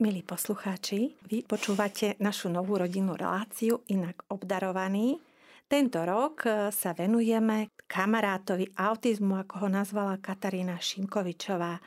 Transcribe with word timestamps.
Milí 0.00 0.24
poslucháči, 0.24 1.12
vy 1.28 1.44
počúvate 1.44 2.16
našu 2.24 2.48
novú 2.48 2.80
rodinnú 2.80 3.20
reláciu 3.20 3.84
Inak 3.92 4.24
obdarovaný. 4.32 5.20
Tento 5.68 6.00
rok 6.08 6.48
e, 6.48 6.72
sa 6.72 6.96
venujeme 6.96 7.68
kamarátovi 7.84 8.72
autizmu, 8.80 9.44
ako 9.44 9.60
ho 9.60 9.68
nazvala 9.68 10.16
Katarína 10.16 10.80
Šimkovičová. 10.80 11.84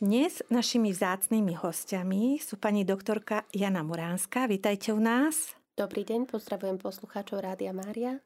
Dnes 0.00 0.40
našimi 0.48 0.88
vzácnými 0.88 1.52
hostiami 1.60 2.40
sú 2.40 2.56
pani 2.56 2.80
doktorka 2.80 3.44
Jana 3.52 3.84
Muránska. 3.84 4.48
Vítajte 4.48 4.96
u 4.96 5.00
nás. 5.04 5.52
Dobrý 5.76 6.00
deň, 6.00 6.24
pozdravujem 6.24 6.80
poslucháčov 6.80 7.44
Rádia 7.44 7.76
Mária. 7.76 8.24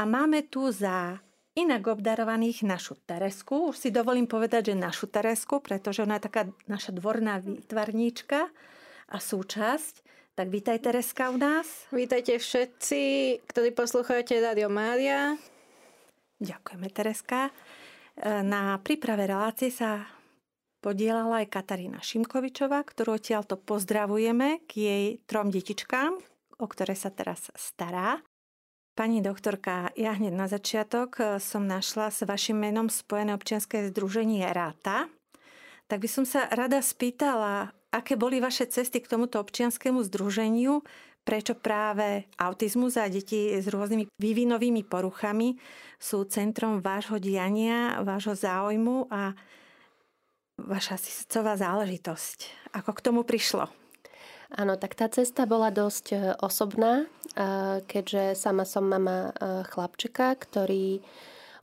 A 0.00 0.08
máme 0.08 0.48
tu 0.48 0.72
za 0.72 1.20
inak 1.56 1.88
obdarovaných 1.88 2.68
našu 2.68 3.00
Teresku. 3.08 3.72
Už 3.72 3.76
si 3.80 3.88
dovolím 3.88 4.28
povedať, 4.28 4.70
že 4.70 4.76
našu 4.76 5.08
Teresku, 5.08 5.64
pretože 5.64 6.04
ona 6.04 6.20
je 6.20 6.28
taká 6.28 6.42
naša 6.68 6.92
dvorná 6.92 7.40
výtvarníčka 7.40 8.52
a 9.08 9.16
súčasť. 9.16 10.04
Tak 10.36 10.52
vítaj 10.52 10.84
Tereska 10.84 11.32
u 11.32 11.40
nás. 11.40 11.88
Vítajte 11.88 12.36
všetci, 12.36 13.02
ktorí 13.48 13.72
poslúchajte 13.72 14.36
Radio 14.36 14.68
Mária. 14.68 15.40
Ďakujeme 16.44 16.92
Tereska. 16.92 17.48
E, 17.48 17.52
na 18.44 18.76
príprave 18.84 19.24
relácie 19.24 19.72
sa 19.72 20.04
podielala 20.84 21.40
aj 21.40 21.48
Katarína 21.48 22.04
Šimkovičová, 22.04 22.84
ktorú 22.84 23.16
odtiaľto 23.16 23.56
pozdravujeme 23.56 24.60
k 24.68 24.72
jej 24.76 25.04
trom 25.24 25.48
detičkám, 25.48 26.20
o 26.60 26.66
ktoré 26.68 26.92
sa 26.92 27.08
teraz 27.08 27.48
stará. 27.56 28.20
Pani 28.96 29.20
doktorka, 29.20 29.92
ja 29.92 30.16
hneď 30.16 30.32
na 30.32 30.48
začiatok 30.48 31.20
eh, 31.20 31.36
som 31.36 31.68
našla 31.68 32.08
s 32.08 32.24
vašim 32.24 32.56
menom 32.56 32.88
spojené 32.88 33.36
občianske 33.36 33.92
združenie 33.92 34.48
RATA. 34.48 35.12
Tak 35.84 36.00
by 36.00 36.08
som 36.08 36.24
sa 36.24 36.48
rada 36.48 36.80
spýtala, 36.80 37.76
aké 37.92 38.16
boli 38.16 38.40
vaše 38.40 38.64
cesty 38.64 39.04
k 39.04 39.12
tomuto 39.12 39.36
občianskému 39.36 40.00
združeniu, 40.00 40.80
prečo 41.28 41.52
práve 41.52 42.24
autizmus 42.40 42.96
a 42.96 43.04
deti 43.12 43.52
s 43.52 43.68
rôznymi 43.68 44.08
vývinovými 44.16 44.88
poruchami 44.88 45.60
sú 46.00 46.24
centrom 46.32 46.80
vášho 46.80 47.20
diania, 47.20 48.00
vášho 48.00 48.32
záujmu 48.32 49.12
a 49.12 49.36
vaša 50.56 50.96
srdcová 50.96 51.60
záležitosť. 51.60 52.72
Ako 52.72 52.96
k 52.96 53.04
tomu 53.04 53.28
prišlo? 53.28 53.68
Áno, 54.54 54.78
tak 54.78 54.94
tá 54.94 55.10
cesta 55.10 55.42
bola 55.42 55.74
dosť 55.74 56.06
e, 56.14 56.16
osobná, 56.38 57.02
e, 57.02 57.06
keďže 57.82 58.38
sama 58.38 58.62
som 58.62 58.86
mama 58.86 59.34
e, 59.34 59.66
chlapčeka, 59.66 60.38
ktorý 60.38 61.02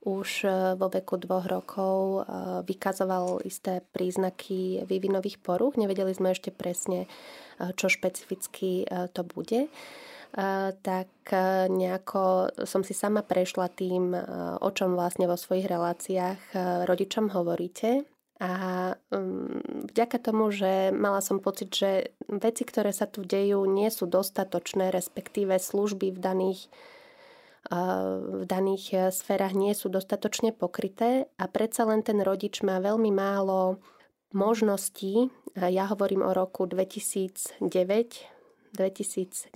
už 0.03 0.43
vo 0.75 0.91
veku 0.91 1.15
dvoch 1.15 1.47
rokov 1.47 2.27
vykazoval 2.67 3.39
isté 3.47 3.79
príznaky 3.95 4.83
vývinových 4.83 5.39
poruch. 5.39 5.79
Nevedeli 5.79 6.11
sme 6.11 6.35
ešte 6.35 6.51
presne, 6.51 7.07
čo 7.55 7.87
špecificky 7.87 8.83
to 9.15 9.23
bude. 9.23 9.71
Tak 10.75 11.07
nejako 11.71 12.51
som 12.67 12.83
si 12.83 12.91
sama 12.91 13.23
prešla 13.23 13.71
tým, 13.71 14.11
o 14.59 14.69
čom 14.75 14.99
vlastne 14.99 15.23
vo 15.23 15.39
svojich 15.39 15.71
reláciách 15.71 16.51
rodičom 16.83 17.31
hovoríte 17.31 18.03
a 18.43 18.51
um, 19.15 19.63
vďaka 19.87 20.19
tomu, 20.19 20.51
že 20.51 20.91
mala 20.91 21.23
som 21.23 21.39
pocit, 21.39 21.71
že 21.71 22.11
veci, 22.27 22.67
ktoré 22.67 22.91
sa 22.91 23.07
tu 23.07 23.23
dejú, 23.23 23.63
nie 23.63 23.87
sú 23.87 24.03
dostatočné, 24.03 24.91
respektíve 24.91 25.55
služby 25.55 26.11
v 26.11 26.19
daných, 26.19 26.67
uh, 27.71 28.43
v 28.43 28.45
daných 28.45 28.85
uh, 28.91 29.01
sférach 29.15 29.55
nie 29.55 29.71
sú 29.71 29.87
dostatočne 29.87 30.51
pokryté 30.51 31.31
a 31.39 31.47
predsa 31.47 31.87
len 31.87 32.03
ten 32.03 32.19
rodič 32.19 32.59
má 32.67 32.83
veľmi 32.83 33.15
málo 33.15 33.79
možností. 34.35 35.31
Ja 35.55 35.87
hovorím 35.87 36.27
o 36.27 36.35
roku 36.35 36.67
2009, 36.67 37.63
2010, 38.75 39.55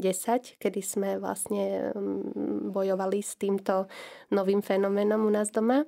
kedy 0.63 0.79
sme 0.79 1.19
vlastne 1.19 1.91
um, 1.91 2.71
bojovali 2.71 3.19
s 3.19 3.35
týmto 3.35 3.91
novým 4.31 4.63
fenoménom 4.63 5.27
u 5.27 5.31
nás 5.35 5.51
doma 5.51 5.83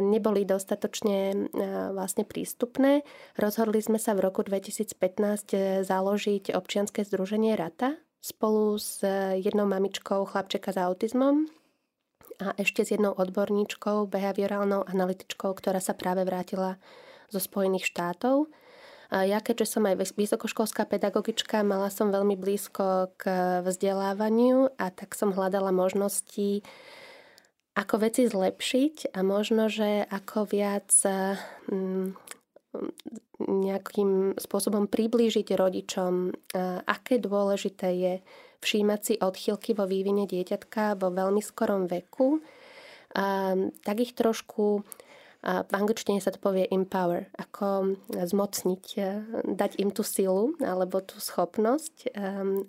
neboli 0.00 0.46
dostatočne 0.46 1.50
vlastne 1.90 2.22
prístupné. 2.22 3.02
Rozhodli 3.34 3.80
sme 3.82 3.98
sa 3.98 4.14
v 4.14 4.28
roku 4.28 4.44
2015 4.46 4.94
e, 5.50 5.58
založiť 5.82 6.54
občianske 6.54 7.02
združenie 7.02 7.58
RATA 7.58 7.98
spolu 8.22 8.78
s 8.78 9.02
e, 9.02 9.40
jednou 9.42 9.66
mamičkou 9.66 10.22
chlapčeka 10.28 10.70
s 10.70 10.78
autizmom 10.78 11.50
a 12.38 12.54
ešte 12.58 12.86
s 12.86 12.94
jednou 12.94 13.14
odborníčkou, 13.14 14.10
behaviorálnou 14.10 14.86
analytičkou, 14.86 15.54
ktorá 15.54 15.78
sa 15.78 15.94
práve 15.94 16.26
vrátila 16.26 16.78
zo 17.30 17.38
Spojených 17.38 17.86
štátov. 17.86 18.50
Ja 19.14 19.38
keďže 19.38 19.78
som 19.78 19.86
aj 19.86 20.18
vysokoškolská 20.18 20.90
pedagogička, 20.90 21.62
mala 21.62 21.86
som 21.94 22.10
veľmi 22.10 22.34
blízko 22.34 23.14
k 23.14 23.22
vzdelávaniu 23.62 24.74
a 24.74 24.90
tak 24.90 25.14
som 25.14 25.30
hľadala 25.30 25.70
možnosti 25.70 26.66
ako 27.74 27.94
veci 28.06 28.30
zlepšiť 28.30 29.14
a 29.18 29.20
možno, 29.26 29.66
že 29.66 30.06
ako 30.06 30.46
viac 30.46 30.94
mm, 31.70 32.14
nejakým 33.44 34.38
spôsobom 34.38 34.86
priblížiť 34.86 35.54
rodičom, 35.54 36.34
aké 36.86 37.18
dôležité 37.18 37.88
je 37.94 38.14
všímať 38.62 39.00
si 39.02 39.14
odchýlky 39.18 39.76
vo 39.76 39.84
vývine 39.84 40.24
dieťatka 40.24 40.96
vo 40.98 41.12
veľmi 41.12 41.42
skorom 41.42 41.86
veku, 41.86 42.40
tak 43.84 43.96
ich 44.00 44.16
trošku 44.16 44.82
v 45.44 45.72
angličtine 45.76 46.24
sa 46.24 46.32
to 46.32 46.40
povie 46.40 46.64
empower, 46.72 47.28
ako 47.36 48.00
zmocniť, 48.08 48.84
dať 49.44 49.76
im 49.76 49.92
tú 49.92 50.00
silu 50.00 50.56
alebo 50.64 51.04
tú 51.04 51.20
schopnosť, 51.20 52.16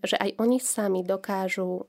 že 0.04 0.16
aj 0.20 0.30
oni 0.38 0.60
sami 0.60 1.02
dokážu 1.08 1.88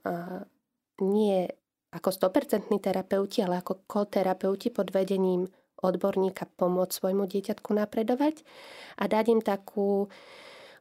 nie 1.02 1.50
ako 1.94 2.08
100% 2.10 2.72
terapeuti, 2.82 3.42
ale 3.42 3.62
ako 3.62 3.86
koterapeuti 3.86 4.74
pod 4.74 4.90
vedením 4.90 5.46
odborníka 5.80 6.48
pomôcť 6.56 6.92
svojmu 6.92 7.28
dieťatku 7.28 7.70
napredovať 7.76 8.42
a 8.96 9.04
dať 9.06 9.24
im 9.28 9.40
takú 9.44 10.08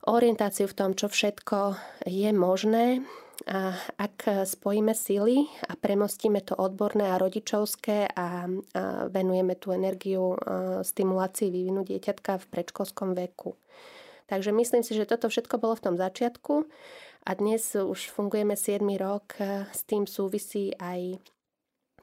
orientáciu 0.05 0.69
v 0.69 0.77
tom, 0.77 0.89
čo 0.95 1.11
všetko 1.11 1.75
je 2.07 2.29
možné 2.31 3.03
a 3.51 3.75
ak 3.99 4.47
spojíme 4.47 4.95
síly 4.95 5.43
a 5.67 5.75
premostíme 5.75 6.39
to 6.47 6.55
odborné 6.55 7.11
a 7.11 7.19
rodičovské 7.19 8.07
a, 8.07 8.15
a 8.15 8.27
venujeme 9.11 9.59
tú 9.59 9.75
energiu 9.75 10.39
stimulácii 10.81 11.51
vývinu 11.51 11.83
dieťatka 11.83 12.39
v 12.39 12.45
predškolskom 12.47 13.11
veku. 13.11 13.59
Takže 14.25 14.49
myslím 14.49 14.81
si, 14.81 14.97
že 14.97 15.05
toto 15.05 15.29
všetko 15.29 15.61
bolo 15.61 15.77
v 15.77 15.85
tom 15.85 15.95
začiatku 16.01 16.65
a 17.25 17.31
dnes 17.37 17.77
už 17.77 18.09
fungujeme 18.09 18.57
7 18.57 18.81
rok, 18.97 19.37
s 19.69 19.85
tým 19.85 20.09
súvisí 20.09 20.73
aj 20.81 21.21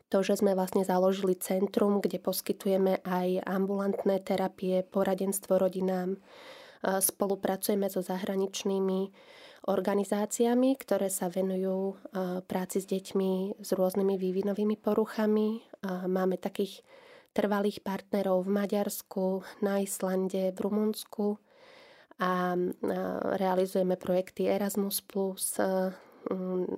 to, 0.06 0.22
že 0.22 0.38
sme 0.38 0.54
vlastne 0.54 0.86
založili 0.86 1.34
centrum, 1.34 1.98
kde 1.98 2.22
poskytujeme 2.22 3.02
aj 3.02 3.42
ambulantné 3.42 4.22
terapie, 4.22 4.86
poradenstvo 4.86 5.58
rodinám. 5.58 6.20
Spolupracujeme 6.84 7.90
so 7.90 8.04
zahraničnými 8.06 9.10
organizáciami, 9.66 10.78
ktoré 10.78 11.10
sa 11.10 11.26
venujú 11.26 11.98
práci 12.46 12.82
s 12.82 12.86
deťmi 12.86 13.62
s 13.62 13.70
rôznymi 13.74 14.14
vývinovými 14.14 14.78
poruchami. 14.78 15.62
Máme 16.06 16.38
takých 16.38 16.86
trvalých 17.34 17.82
partnerov 17.82 18.46
v 18.46 18.54
Maďarsku, 18.62 19.42
na 19.64 19.82
Islande, 19.82 20.54
v 20.54 20.58
Rumunsku 20.60 21.40
a 22.22 22.54
realizujeme 23.34 23.98
projekty 23.98 24.46
Erasmus+, 24.46 25.02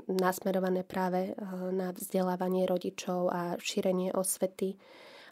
nasmerované 0.08 0.88
práve 0.88 1.36
na 1.68 1.92
vzdelávanie 1.92 2.64
rodičov 2.64 3.28
a 3.28 3.60
šírenie 3.60 4.16
osvety 4.16 4.80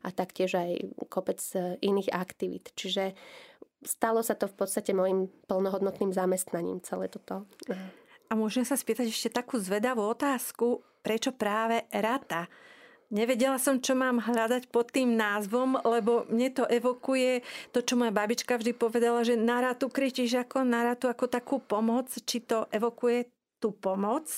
a 0.05 0.12
taktiež 0.12 0.59
aj 0.59 0.71
kopec 1.09 1.39
e, 1.55 1.78
iných 1.78 2.11
aktivít. 2.11 2.75
Čiže 2.75 3.15
stalo 3.87 4.21
sa 4.21 4.34
to 4.34 4.50
v 4.50 4.59
podstate 4.59 4.91
môjim 4.93 5.31
plnohodnotným 5.47 6.11
zamestnaním 6.11 6.82
celé 6.82 7.06
toto. 7.06 7.47
A 8.26 8.32
môžem 8.35 8.67
sa 8.67 8.75
spýtať 8.75 9.08
ešte 9.08 9.31
takú 9.31 9.62
zvedavú 9.62 10.03
otázku, 10.11 10.82
prečo 11.06 11.31
práve 11.32 11.87
rata? 11.94 12.50
Nevedela 13.12 13.61
som, 13.61 13.76
čo 13.76 13.93
mám 13.93 14.25
hľadať 14.25 14.73
pod 14.73 14.88
tým 14.88 15.20
názvom, 15.20 15.76
lebo 15.85 16.25
mne 16.32 16.49
to 16.49 16.64
evokuje 16.64 17.44
to, 17.69 17.85
čo 17.85 18.00
moja 18.00 18.09
babička 18.09 18.56
vždy 18.56 18.73
povedala, 18.73 19.20
že 19.20 19.37
na 19.37 19.61
ratu 19.61 19.93
kričíš 19.93 20.49
ako 20.49 20.64
na 20.64 20.81
ratu, 20.81 21.12
ako 21.12 21.29
takú 21.29 21.61
pomoc. 21.61 22.09
Či 22.09 22.49
to 22.49 22.64
evokuje 22.73 23.29
tú 23.61 23.76
pomoc 23.76 24.32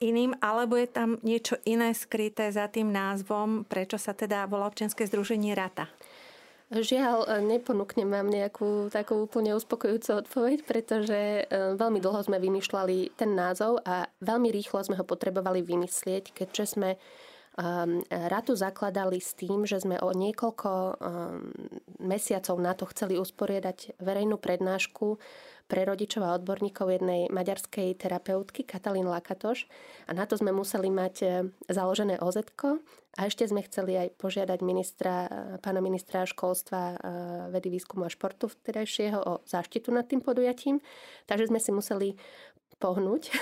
iným, 0.00 0.32
alebo 0.40 0.80
je 0.80 0.88
tam 0.88 1.20
niečo 1.20 1.60
iné 1.68 1.92
skryté 1.92 2.48
za 2.48 2.70
tým 2.70 2.88
názvom, 2.88 3.68
prečo 3.68 4.00
sa 4.00 4.16
teda 4.16 4.48
volá 4.48 4.70
občianske 4.70 5.04
združenie 5.04 5.52
Rata? 5.52 5.90
Žiaľ, 6.68 7.44
neponúknem 7.48 8.08
vám 8.12 8.28
nejakú 8.28 8.92
takú 8.92 9.24
úplne 9.24 9.56
uspokojujúcu 9.56 10.10
odpoveď, 10.20 10.58
pretože 10.68 11.16
e, 11.16 11.42
veľmi 11.80 11.96
dlho 11.96 12.20
sme 12.20 12.36
vymýšľali 12.36 13.16
ten 13.16 13.32
názov 13.32 13.80
a 13.88 14.04
veľmi 14.20 14.52
rýchlo 14.52 14.84
sme 14.84 15.00
ho 15.00 15.04
potrebovali 15.08 15.64
vymyslieť, 15.64 16.36
keďže 16.36 16.76
sme 16.76 17.00
ratu 18.08 18.54
zakladali 18.54 19.18
s 19.18 19.34
tým, 19.34 19.66
že 19.66 19.82
sme 19.82 19.98
o 19.98 20.14
niekoľko 20.14 20.70
ehm, 20.70 20.94
mesiacov 21.98 22.56
na 22.62 22.72
to 22.78 22.86
chceli 22.94 23.18
usporiadať 23.18 23.98
verejnú 23.98 24.38
prednášku 24.38 25.18
pre 25.68 25.84
rodičov 25.84 26.24
a 26.24 26.38
odborníkov 26.38 26.88
jednej 26.88 27.28
maďarskej 27.28 27.98
terapeutky 28.00 28.64
Katalín 28.64 29.10
Lakatoš 29.10 29.68
a 30.08 30.16
na 30.16 30.24
to 30.24 30.40
sme 30.40 30.48
museli 30.48 30.88
mať 30.88 31.14
e, 31.20 31.26
založené 31.68 32.16
oz 32.24 32.40
a 33.18 33.26
ešte 33.26 33.42
sme 33.50 33.66
chceli 33.66 33.98
aj 33.98 34.14
požiadať 34.14 34.62
ministra, 34.62 35.26
pána 35.58 35.82
ministra 35.82 36.22
školstva, 36.22 37.02
vedy, 37.50 37.66
výskumu 37.66 38.06
a 38.06 38.14
športu 38.14 38.46
vtedajšieho 38.46 39.18
o 39.18 39.32
záštitu 39.42 39.90
nad 39.90 40.06
tým 40.06 40.22
podujatím. 40.22 40.78
Takže 41.26 41.50
sme 41.50 41.58
si 41.58 41.74
museli 41.74 42.08
pohnúť. 42.78 43.34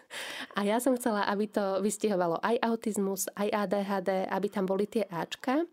A 0.58 0.62
ja 0.62 0.78
som 0.78 0.94
chcela, 0.94 1.26
aby 1.26 1.50
to 1.50 1.82
vystihovalo 1.82 2.38
aj 2.38 2.62
autizmus, 2.62 3.26
aj 3.34 3.50
ADHD, 3.66 4.30
aby 4.30 4.46
tam 4.48 4.64
boli 4.64 4.86
tie 4.86 5.02
Ačka. 5.10 5.66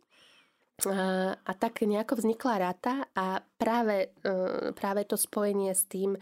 A, 0.82 1.54
tak 1.62 1.86
nejako 1.86 2.18
vznikla 2.18 2.58
rata 2.58 3.06
a 3.14 3.38
práve, 3.62 4.18
e, 4.26 4.74
práve 4.74 5.06
to 5.06 5.14
spojenie 5.14 5.78
s 5.78 5.86
tým, 5.86 6.18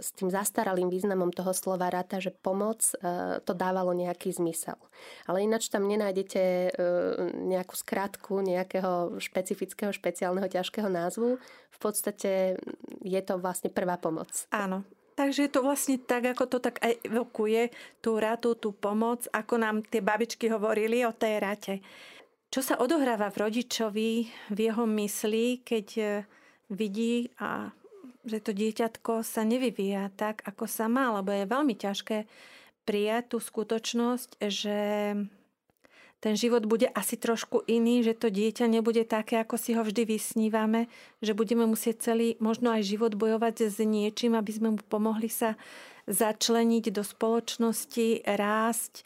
s 0.00 0.08
tým 0.16 0.32
zastaralým 0.32 0.88
významom 0.88 1.28
toho 1.28 1.52
slova 1.52 1.92
rata, 1.92 2.16
že 2.16 2.32
pomoc, 2.32 2.80
uh, 2.96 3.44
to 3.44 3.52
dávalo 3.52 3.92
nejaký 3.92 4.32
zmysel. 4.32 4.80
Ale 5.28 5.44
ináč 5.44 5.68
tam 5.68 5.84
nenájdete 5.84 6.42
uh, 6.42 6.72
nejakú 7.36 7.76
skratku 7.76 8.40
nejakého 8.40 9.20
špecifického, 9.20 9.92
špeciálneho, 9.92 10.48
ťažkého 10.48 10.88
názvu. 10.88 11.36
V 11.68 11.78
podstate 11.78 12.56
je 13.04 13.20
to 13.20 13.36
vlastne 13.36 13.68
prvá 13.68 14.00
pomoc. 14.00 14.32
Áno, 14.48 14.80
Takže 15.16 15.48
je 15.48 15.50
to 15.50 15.64
vlastne 15.64 15.96
tak, 15.96 16.28
ako 16.28 16.44
to 16.44 16.58
tak 16.60 16.76
evokuje 17.00 17.72
tú 18.04 18.20
ratu, 18.20 18.52
tú 18.52 18.76
pomoc, 18.76 19.24
ako 19.32 19.56
nám 19.56 19.80
tie 19.88 20.04
babičky 20.04 20.52
hovorili 20.52 21.08
o 21.08 21.16
tej 21.16 21.40
rate. 21.40 21.74
Čo 22.52 22.60
sa 22.60 22.74
odohráva 22.76 23.32
v 23.32 23.48
rodičovi, 23.48 24.12
v 24.52 24.58
jeho 24.60 24.84
mysli, 24.84 25.64
keď 25.64 25.86
e, 25.96 26.04
vidí, 26.68 27.32
a, 27.40 27.72
že 28.28 28.44
to 28.44 28.52
dieťatko 28.52 29.24
sa 29.24 29.40
nevyvíja 29.40 30.12
tak, 30.20 30.44
ako 30.44 30.68
sa 30.68 30.84
má, 30.84 31.08
lebo 31.16 31.32
je 31.32 31.48
veľmi 31.48 31.74
ťažké 31.80 32.28
prijať 32.84 33.24
tú 33.32 33.38
skutočnosť, 33.40 34.36
že 34.52 34.78
ten 36.20 36.32
život 36.32 36.64
bude 36.64 36.88
asi 36.88 37.20
trošku 37.20 37.60
iný, 37.68 38.00
že 38.00 38.16
to 38.16 38.32
dieťa 38.32 38.64
nebude 38.66 39.04
také, 39.04 39.36
ako 39.36 39.60
si 39.60 39.76
ho 39.76 39.84
vždy 39.84 40.08
vysnívame, 40.08 40.88
že 41.20 41.36
budeme 41.36 41.68
musieť 41.68 42.12
celý, 42.12 42.40
možno 42.40 42.72
aj 42.72 42.88
život 42.88 43.12
bojovať 43.12 43.68
s 43.68 43.78
niečím, 43.84 44.32
aby 44.32 44.52
sme 44.52 44.68
mu 44.74 44.80
pomohli 44.80 45.28
sa 45.28 45.60
začleniť 46.08 46.88
do 46.88 47.04
spoločnosti, 47.04 48.24
rásť, 48.24 48.94
e, 49.02 49.04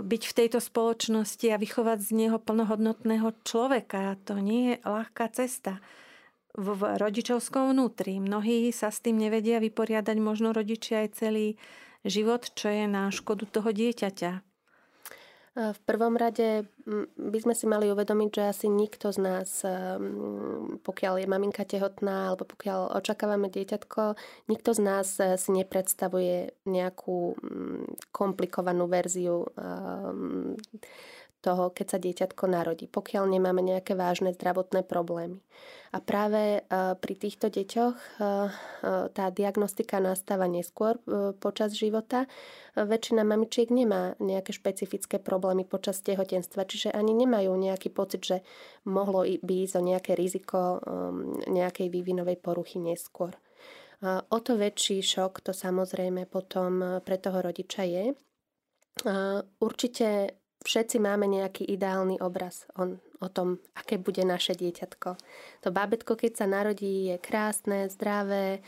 byť 0.00 0.22
v 0.24 0.36
tejto 0.36 0.58
spoločnosti 0.64 1.46
a 1.52 1.60
vychovať 1.60 1.98
z 2.00 2.10
neho 2.16 2.38
plnohodnotného 2.40 3.28
človeka. 3.44 4.16
To 4.24 4.40
nie 4.40 4.74
je 4.74 4.76
ľahká 4.88 5.28
cesta 5.34 5.82
v 6.56 6.98
rodičovskom 6.98 7.76
vnútri. 7.76 8.16
Mnohí 8.18 8.72
sa 8.72 8.88
s 8.88 9.04
tým 9.04 9.20
nevedia 9.20 9.60
vyporiadať, 9.60 10.16
možno 10.18 10.56
rodičia 10.56 11.04
aj 11.04 11.20
celý 11.20 11.46
život, 12.02 12.48
čo 12.56 12.72
je 12.72 12.88
na 12.88 13.12
škodu 13.12 13.44
toho 13.44 13.70
dieťaťa. 13.70 14.47
V 15.56 15.80
prvom 15.88 16.14
rade 16.14 16.68
by 17.16 17.38
sme 17.40 17.54
si 17.56 17.64
mali 17.64 17.88
uvedomiť, 17.88 18.30
že 18.30 18.42
asi 18.52 18.66
nikto 18.68 19.10
z 19.10 19.18
nás, 19.18 19.50
pokiaľ 20.84 21.14
je 21.20 21.26
maminka 21.26 21.64
tehotná 21.64 22.32
alebo 22.32 22.44
pokiaľ 22.44 22.96
očakávame 23.00 23.48
dieťatko, 23.48 24.14
nikto 24.52 24.70
z 24.76 24.80
nás 24.80 25.08
e, 25.18 25.34
si 25.40 25.50
nepredstavuje 25.50 26.52
nejakú 26.68 27.34
komplikovanú 28.12 28.86
verziu 28.86 29.48
toho, 31.48 31.72
keď 31.72 31.86
sa 31.96 31.98
dieťatko 31.98 32.44
narodí, 32.44 32.84
pokiaľ 32.92 33.24
nemáme 33.24 33.64
nejaké 33.64 33.96
vážne 33.96 34.36
zdravotné 34.36 34.84
problémy. 34.84 35.40
A 35.96 36.04
práve 36.04 36.60
e, 36.60 36.70
pri 37.00 37.14
týchto 37.16 37.48
deťoch 37.48 37.96
e, 37.96 38.04
e, 38.04 38.28
tá 39.08 39.24
diagnostika 39.32 39.96
nastáva 39.96 40.44
neskôr 40.44 41.00
počas 41.40 41.72
života. 41.72 42.28
Väčšina 42.76 43.24
mamičiek 43.24 43.72
nemá 43.72 44.12
nejaké 44.20 44.52
špecifické 44.52 45.16
problémy 45.16 45.64
počas 45.64 46.04
tehotenstva, 46.04 46.68
čiže 46.68 46.92
ani 46.92 47.16
nemajú 47.16 47.56
nejaký 47.56 47.88
pocit, 47.88 48.20
že 48.20 48.36
mohlo 48.84 49.24
by 49.24 49.54
ísť 49.64 49.74
o 49.80 49.82
nejaké 49.82 50.12
riziko 50.12 50.82
nejakej 51.48 51.88
vývinovej 51.88 52.38
poruchy 52.38 52.78
neskôr. 52.78 53.32
O 54.06 54.38
to 54.38 54.54
väčší 54.54 55.02
šok 55.02 55.42
to 55.42 55.50
samozrejme 55.50 56.30
potom 56.30 57.02
pre 57.02 57.18
toho 57.18 57.42
rodiča 57.42 57.82
je. 57.82 58.04
Určite 59.58 60.37
všetci 60.64 60.96
máme 60.98 61.26
nejaký 61.30 61.66
ideálny 61.66 62.18
obraz 62.22 62.66
o, 62.74 62.96
o 62.96 63.28
tom, 63.28 63.62
aké 63.74 63.98
bude 63.98 64.22
naše 64.26 64.54
dieťatko. 64.58 65.10
To 65.66 65.68
bábetko, 65.70 66.18
keď 66.18 66.32
sa 66.42 66.46
narodí, 66.46 67.14
je 67.14 67.16
krásne, 67.18 67.90
zdravé, 67.92 68.62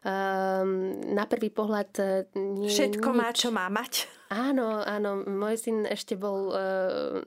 Um, 0.00 0.96
na 1.12 1.28
prvý 1.28 1.52
pohľad 1.52 1.92
e, 2.00 2.24
nie 2.32 2.72
Všetko 2.72 3.12
nič. 3.12 3.18
má, 3.20 3.28
čo 3.36 3.52
má 3.52 3.68
mať. 3.68 4.08
Áno, 4.32 4.80
áno. 4.80 5.28
Môj 5.28 5.60
syn 5.60 5.84
ešte 5.84 6.16
bol 6.16 6.56
uh, 6.56 7.20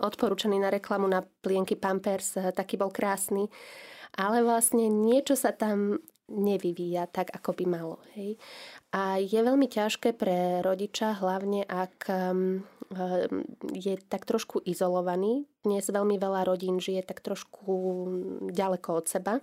odporúčaný 0.00 0.56
na 0.56 0.72
reklamu 0.72 1.04
na 1.04 1.20
plienky 1.20 1.76
Pampers, 1.76 2.40
uh, 2.40 2.48
taký 2.48 2.80
bol 2.80 2.88
krásny. 2.88 3.52
Ale 4.16 4.40
vlastne 4.40 4.88
niečo 4.88 5.36
sa 5.36 5.52
tam 5.52 6.00
nevyvíja 6.32 7.12
tak, 7.12 7.28
ako 7.28 7.60
by 7.60 7.64
malo. 7.68 8.00
Hej. 8.16 8.40
A 8.96 9.20
je 9.20 9.36
veľmi 9.44 9.68
ťažké 9.68 10.16
pre 10.16 10.64
rodiča, 10.64 11.20
hlavne 11.20 11.68
ak 11.68 12.08
um, 12.08 12.64
je 13.72 13.94
tak 14.08 14.28
trošku 14.28 14.60
izolovaný. 14.62 15.48
Dnes 15.64 15.88
veľmi 15.88 16.20
veľa 16.20 16.44
rodín 16.44 16.78
žije 16.78 17.02
tak 17.06 17.24
trošku 17.24 17.74
ďaleko 18.52 18.88
od 19.00 19.06
seba. 19.08 19.34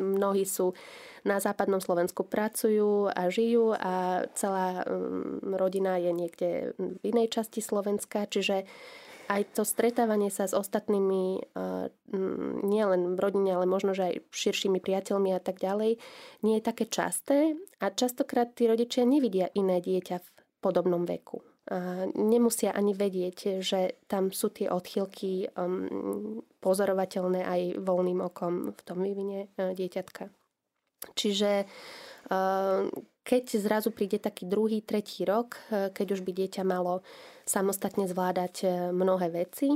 Mnohí 0.00 0.48
sú 0.48 0.72
na 1.28 1.36
západnom 1.36 1.76
Slovensku 1.76 2.24
pracujú 2.24 3.12
a 3.12 3.28
žijú 3.28 3.76
a 3.76 4.24
celá 4.32 4.80
ehm, 4.88 5.44
rodina 5.52 6.00
je 6.00 6.10
niekde 6.16 6.50
v 6.80 7.02
inej 7.04 7.28
časti 7.28 7.60
Slovenska, 7.60 8.24
čiže 8.24 8.64
aj 9.28 9.56
to 9.56 9.64
stretávanie 9.64 10.28
sa 10.28 10.44
s 10.44 10.52
ostatnými, 10.52 11.40
nielen 12.60 13.16
v 13.16 13.18
rodine, 13.18 13.56
ale 13.56 13.64
možno, 13.64 13.96
že 13.96 14.12
aj 14.12 14.28
širšími 14.28 14.84
priateľmi 14.84 15.32
a 15.32 15.40
tak 15.40 15.64
ďalej, 15.64 15.96
nie 16.44 16.54
je 16.60 16.66
také 16.68 16.84
časté 16.84 17.56
a 17.80 17.88
častokrát 17.88 18.52
tí 18.52 18.68
rodičia 18.68 19.08
nevidia 19.08 19.48
iné 19.56 19.80
dieťa 19.80 20.16
v 20.20 20.28
podobnom 20.60 21.08
veku 21.08 21.53
nemusia 22.12 22.76
ani 22.76 22.92
vedieť, 22.92 23.64
že 23.64 23.96
tam 24.04 24.28
sú 24.36 24.52
tie 24.52 24.68
odchylky 24.68 25.48
um, 25.56 26.44
pozorovateľné 26.60 27.40
aj 27.40 27.60
voľným 27.80 28.20
okom 28.20 28.76
v 28.76 28.80
tom 28.84 29.00
vývine 29.00 29.48
uh, 29.56 29.72
dieťatka. 29.72 30.28
Čiže 31.16 31.64
uh, 31.64 32.84
keď 33.24 33.44
zrazu 33.56 33.96
príde 33.96 34.20
taký 34.20 34.44
druhý, 34.44 34.84
tretí 34.84 35.24
rok, 35.24 35.56
uh, 35.72 35.88
keď 35.88 36.20
už 36.20 36.20
by 36.20 36.32
dieťa 36.36 36.68
malo 36.68 37.00
samostatne 37.48 38.08
zvládať 38.08 38.88
mnohé 38.92 39.28
veci 39.28 39.68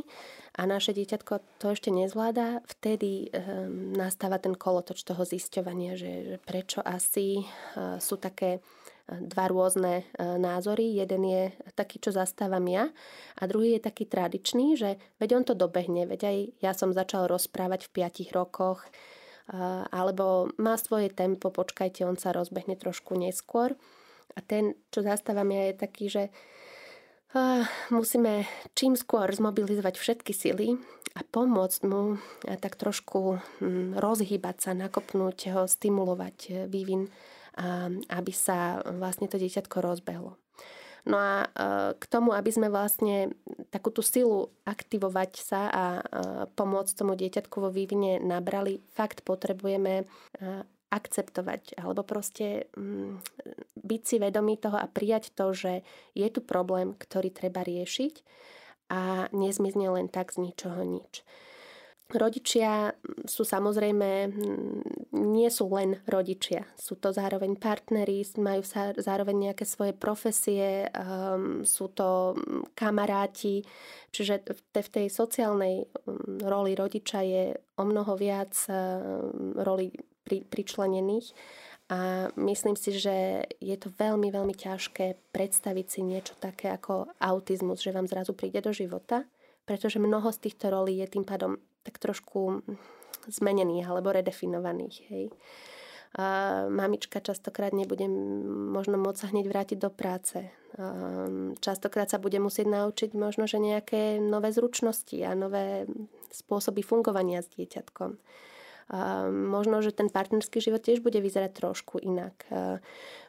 a 0.56 0.64
naše 0.64 0.92
dieťatko 0.92 1.60
to 1.60 1.76
ešte 1.76 1.92
nezvláda, 1.92 2.64
vtedy 2.64 3.28
nastáva 3.92 4.40
ten 4.40 4.56
kolotoč 4.56 5.04
toho 5.04 5.20
zisťovania, 5.20 5.92
že 5.92 6.40
prečo 6.48 6.80
asi 6.80 7.44
sú 8.00 8.16
také 8.16 8.64
dva 9.08 9.48
rôzne 9.48 10.04
e, 10.04 10.26
názory. 10.36 11.00
Jeden 11.00 11.24
je 11.24 11.42
taký, 11.72 11.96
čo 11.96 12.12
zastávam 12.12 12.64
ja 12.68 12.92
a 13.40 13.42
druhý 13.48 13.80
je 13.80 13.86
taký 13.88 14.04
tradičný, 14.04 14.76
že 14.76 15.00
veď 15.16 15.30
on 15.40 15.44
to 15.48 15.54
dobehne, 15.56 16.04
veď 16.04 16.20
aj 16.28 16.36
ja 16.60 16.72
som 16.76 16.92
začal 16.92 17.24
rozprávať 17.24 17.88
v 17.88 18.04
5 18.04 18.36
rokoch, 18.36 18.84
e, 18.84 18.88
alebo 19.88 20.52
má 20.60 20.76
svoje 20.76 21.08
tempo, 21.08 21.48
počkajte, 21.48 22.04
on 22.04 22.20
sa 22.20 22.36
rozbehne 22.36 22.76
trošku 22.76 23.16
neskôr. 23.16 23.72
A 24.36 24.44
ten, 24.44 24.76
čo 24.92 25.00
zastávam 25.00 25.48
ja, 25.56 25.72
je 25.72 25.74
taký, 25.80 26.06
že 26.12 26.22
e, 26.28 26.32
musíme 27.88 28.44
čím 28.76 28.92
skôr 28.92 29.32
zmobilizovať 29.32 29.96
všetky 29.96 30.32
sily 30.36 30.76
a 31.16 31.24
pomôcť 31.24 31.80
mu 31.88 32.20
tak 32.60 32.76
trošku 32.76 33.40
mm, 33.64 33.96
rozhýbať 33.96 34.56
sa, 34.68 34.70
nakopnúť 34.76 35.56
ho, 35.56 35.62
stimulovať 35.64 36.68
vývin 36.68 37.08
aby 38.06 38.32
sa 38.32 38.78
vlastne 38.86 39.26
to 39.26 39.34
dieťatko 39.34 39.82
rozbehlo. 39.82 40.38
No 41.08 41.16
a 41.16 41.34
e, 41.40 41.48
k 41.96 42.04
tomu, 42.04 42.36
aby 42.36 42.52
sme 42.52 42.68
vlastne 42.68 43.32
takú 43.72 43.88
tú 43.88 44.04
silu 44.04 44.52
aktivovať 44.68 45.30
sa 45.40 45.62
a 45.72 45.84
e, 45.98 46.02
pomôcť 46.52 46.92
tomu 46.92 47.16
dieťatku 47.16 47.56
vo 47.64 47.72
vývine 47.72 48.20
nabrali, 48.20 48.84
fakt 48.92 49.24
potrebujeme 49.24 50.02
e, 50.02 50.04
akceptovať 50.92 51.80
alebo 51.80 52.04
proste 52.04 52.68
mm, 52.76 53.24
byť 53.80 54.02
si 54.04 54.16
vedomý 54.20 54.60
toho 54.60 54.76
a 54.76 54.88
prijať 54.88 55.32
to, 55.32 55.56
že 55.56 55.72
je 56.12 56.28
tu 56.28 56.44
problém, 56.44 56.92
ktorý 56.92 57.32
treba 57.32 57.64
riešiť 57.64 58.14
a 58.92 59.32
nezmizne 59.32 59.88
len 59.92 60.08
tak 60.08 60.32
z 60.32 60.44
ničoho 60.48 60.80
nič. 60.84 61.24
Rodičia 62.08 62.96
sú 63.28 63.44
samozrejme, 63.44 64.32
nie 65.12 65.48
sú 65.52 65.68
len 65.76 66.00
rodičia, 66.08 66.64
sú 66.72 66.96
to 66.96 67.12
zároveň 67.12 67.60
partneri, 67.60 68.24
majú 68.40 68.64
zároveň 68.96 69.52
nejaké 69.52 69.68
svoje 69.68 69.92
profesie, 69.92 70.88
um, 70.88 71.68
sú 71.68 71.92
to 71.92 72.32
kamaráti, 72.72 73.60
čiže 74.08 74.40
v 74.72 74.88
tej 74.88 75.06
sociálnej 75.12 75.84
roli 76.48 76.72
rodiča 76.72 77.20
je 77.28 77.52
o 77.76 77.84
mnoho 77.84 78.16
viac 78.16 78.56
roli 79.60 79.92
pri, 80.24 80.48
pričlenených. 80.48 81.36
A 81.88 82.28
myslím 82.36 82.76
si, 82.76 82.92
že 82.96 83.48
je 83.64 83.76
to 83.80 83.88
veľmi, 83.88 84.28
veľmi 84.28 84.52
ťažké 84.52 85.32
predstaviť 85.32 85.86
si 85.88 86.00
niečo 86.04 86.36
také 86.36 86.68
ako 86.68 87.08
autizmus, 87.16 87.80
že 87.80 87.96
vám 87.96 88.04
zrazu 88.04 88.36
príde 88.36 88.60
do 88.60 88.76
života, 88.76 89.24
pretože 89.64 89.96
mnoho 89.96 90.28
z 90.28 90.48
týchto 90.48 90.68
rolí 90.68 91.00
je 91.00 91.08
tým 91.08 91.24
pádom 91.24 91.56
tak 91.88 91.96
trošku 91.96 92.60
zmenených 93.32 93.88
alebo 93.88 94.12
redefinovaných. 94.12 94.96
Hej. 95.08 95.26
A 96.16 96.64
mamička 96.72 97.20
častokrát 97.20 97.76
nebude 97.76 98.08
možno 98.72 98.96
môcť 98.96 99.20
sa 99.20 99.28
hneď 99.28 99.44
vrátiť 99.48 99.78
do 99.80 99.92
práce. 99.92 100.40
A 100.76 100.84
častokrát 101.60 102.08
sa 102.08 102.16
bude 102.20 102.40
musieť 102.40 102.68
naučiť 102.68 103.12
možno, 103.12 103.44
že 103.44 103.60
nejaké 103.60 104.16
nové 104.16 104.48
zručnosti 104.52 105.16
a 105.20 105.36
nové 105.36 105.84
spôsoby 106.32 106.80
fungovania 106.80 107.44
s 107.44 107.52
dieťatkom. 107.52 108.16
A 108.88 109.28
možno, 109.28 109.84
že 109.84 109.92
ten 109.92 110.08
partnerský 110.08 110.64
život 110.64 110.80
tiež 110.80 111.04
bude 111.04 111.20
vyzerať 111.20 111.60
trošku 111.60 112.00
inak. 112.00 112.32
A 112.48 112.80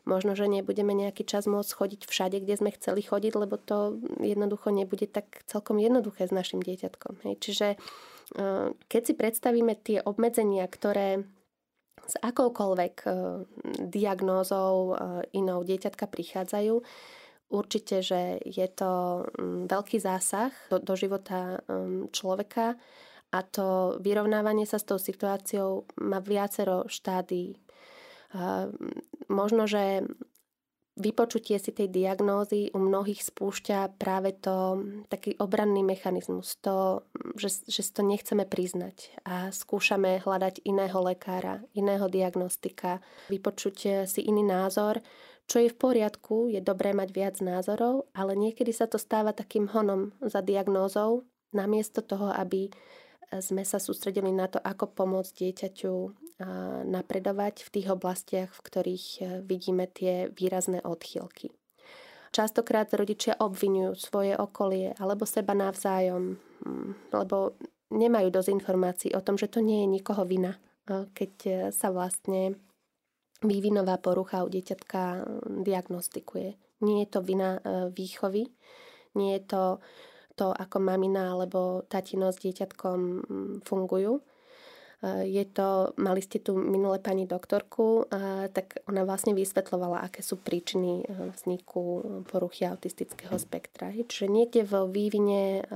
možno, 0.08 0.32
že 0.40 0.48
nebudeme 0.48 0.96
nejaký 0.96 1.28
čas 1.28 1.52
môcť 1.52 1.68
chodiť 1.76 2.02
všade, 2.08 2.40
kde 2.40 2.56
sme 2.56 2.72
chceli 2.80 3.04
chodiť, 3.04 3.34
lebo 3.36 3.60
to 3.60 4.00
jednoducho 4.24 4.72
nebude 4.72 5.04
tak 5.12 5.44
celkom 5.52 5.84
jednoduché 5.84 6.32
s 6.32 6.32
našim 6.32 6.64
dieťatkom. 6.64 7.28
Hej. 7.28 7.36
Čiže 7.44 7.68
keď 8.86 9.02
si 9.02 9.14
predstavíme 9.18 9.74
tie 9.82 10.06
obmedzenia, 10.06 10.70
ktoré 10.70 11.26
s 12.10 12.16
akoukoľvek 12.26 12.96
e, 13.06 13.10
diagnózou 13.86 14.74
e, 14.74 14.94
inou 15.38 15.62
dieťatka 15.62 16.10
prichádzajú, 16.10 16.82
určite, 17.54 18.02
že 18.02 18.42
je 18.46 18.68
to 18.74 19.26
mm, 19.30 19.70
veľký 19.70 20.02
zásah 20.02 20.50
do, 20.74 20.82
do 20.82 20.94
života 20.98 21.62
mm, 21.70 22.10
človeka 22.10 22.78
a 23.30 23.40
to 23.46 23.98
vyrovnávanie 24.02 24.66
sa 24.66 24.82
s 24.82 24.90
tou 24.90 24.98
situáciou 24.98 25.86
má 26.02 26.18
viacero 26.18 26.90
štádií. 26.90 27.62
Možno, 29.30 29.70
že 29.70 30.02
vypočutie 31.00 31.56
si 31.58 31.72
tej 31.72 31.88
diagnózy 31.88 32.70
u 32.76 32.80
mnohých 32.84 33.24
spúšťa 33.24 33.96
práve 33.96 34.36
to 34.36 34.84
taký 35.08 35.40
obranný 35.40 35.82
mechanizmus, 35.82 36.60
to, 36.60 37.08
že, 37.40 37.66
že 37.66 37.82
si 37.82 37.92
to 37.96 38.04
nechceme 38.04 38.44
priznať 38.44 39.16
a 39.24 39.50
skúšame 39.50 40.20
hľadať 40.22 40.68
iného 40.68 41.00
lekára, 41.00 41.64
iného 41.72 42.12
diagnostika, 42.12 43.00
vypočuť 43.32 44.06
si 44.06 44.22
iný 44.28 44.44
názor, 44.44 45.00
čo 45.50 45.66
je 45.66 45.74
v 45.74 45.80
poriadku, 45.82 46.54
je 46.54 46.62
dobré 46.62 46.94
mať 46.94 47.10
viac 47.10 47.36
názorov, 47.42 48.06
ale 48.14 48.38
niekedy 48.38 48.70
sa 48.70 48.86
to 48.86 49.02
stáva 49.02 49.34
takým 49.34 49.66
honom 49.66 50.14
za 50.22 50.46
diagnózou, 50.46 51.26
namiesto 51.50 52.06
toho, 52.06 52.30
aby 52.30 52.70
sme 53.38 53.62
sa 53.62 53.78
sústredili 53.78 54.34
na 54.34 54.50
to, 54.50 54.58
ako 54.58 54.90
pomôcť 54.90 55.34
dieťaťu 55.38 55.94
napredovať 56.88 57.68
v 57.68 57.70
tých 57.70 57.88
oblastiach, 57.92 58.50
v 58.56 58.64
ktorých 58.64 59.06
e, 59.20 59.22
vidíme 59.44 59.92
tie 59.92 60.32
výrazné 60.32 60.80
odchýlky. 60.80 61.52
Častokrát 62.32 62.88
rodičia 62.96 63.36
obvinujú 63.42 63.98
svoje 63.98 64.38
okolie 64.38 64.96
alebo 65.02 65.28
seba 65.28 65.52
navzájom, 65.52 66.40
mm, 66.64 67.12
lebo 67.12 67.60
nemajú 67.92 68.30
dosť 68.32 68.50
informácií 68.56 69.12
o 69.18 69.26
tom, 69.26 69.36
že 69.36 69.52
to 69.52 69.60
nie 69.60 69.84
je 69.84 70.00
nikoho 70.00 70.24
vina, 70.24 70.56
e, 70.88 71.12
keď 71.12 71.34
e, 71.44 71.52
sa 71.76 71.92
vlastne 71.92 72.56
vývinová 73.44 74.00
porucha 74.00 74.44
u 74.44 74.50
dieťatka 74.52 75.28
diagnostikuje. 75.64 76.56
Nie 76.84 77.04
je 77.04 77.10
to 77.12 77.20
vina 77.24 77.60
výchovy, 77.92 78.52
nie 79.16 79.32
je 79.40 79.42
to 79.48 79.64
to, 80.40 80.56
ako 80.56 80.80
mamina 80.80 81.36
alebo 81.36 81.84
tatino 81.92 82.32
s 82.32 82.40
dieťatkom 82.40 83.00
mm, 83.28 83.56
fungujú. 83.68 84.24
Je 85.24 85.48
to, 85.56 85.96
mali 85.96 86.20
ste 86.20 86.44
tu 86.44 86.60
minulé 86.60 87.00
pani 87.00 87.24
doktorku, 87.24 88.12
tak 88.52 88.84
ona 88.84 89.08
vlastne 89.08 89.32
vysvetlovala, 89.32 90.04
aké 90.04 90.20
sú 90.20 90.36
príčiny 90.36 91.08
e, 91.08 91.32
vzniku 91.40 92.04
poruchy 92.28 92.68
autistického 92.68 93.32
spektra. 93.40 93.96
Čiže 93.96 94.28
niekde 94.28 94.68
vo 94.68 94.92
vývine 94.92 95.64
e, 95.64 95.72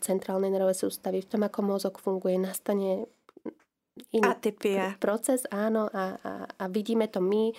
centrálnej 0.00 0.48
nervovej 0.48 0.80
sústavy, 0.80 1.20
v 1.20 1.28
tom, 1.28 1.44
ako 1.44 1.60
mozog 1.60 2.00
funguje, 2.00 2.40
nastane 2.40 3.04
iný 4.16 4.32
Atypia. 4.32 4.96
proces, 4.96 5.44
áno, 5.52 5.92
a, 5.92 6.16
a, 6.16 6.32
a 6.48 6.64
vidíme 6.72 7.12
to 7.12 7.20
my 7.20 7.52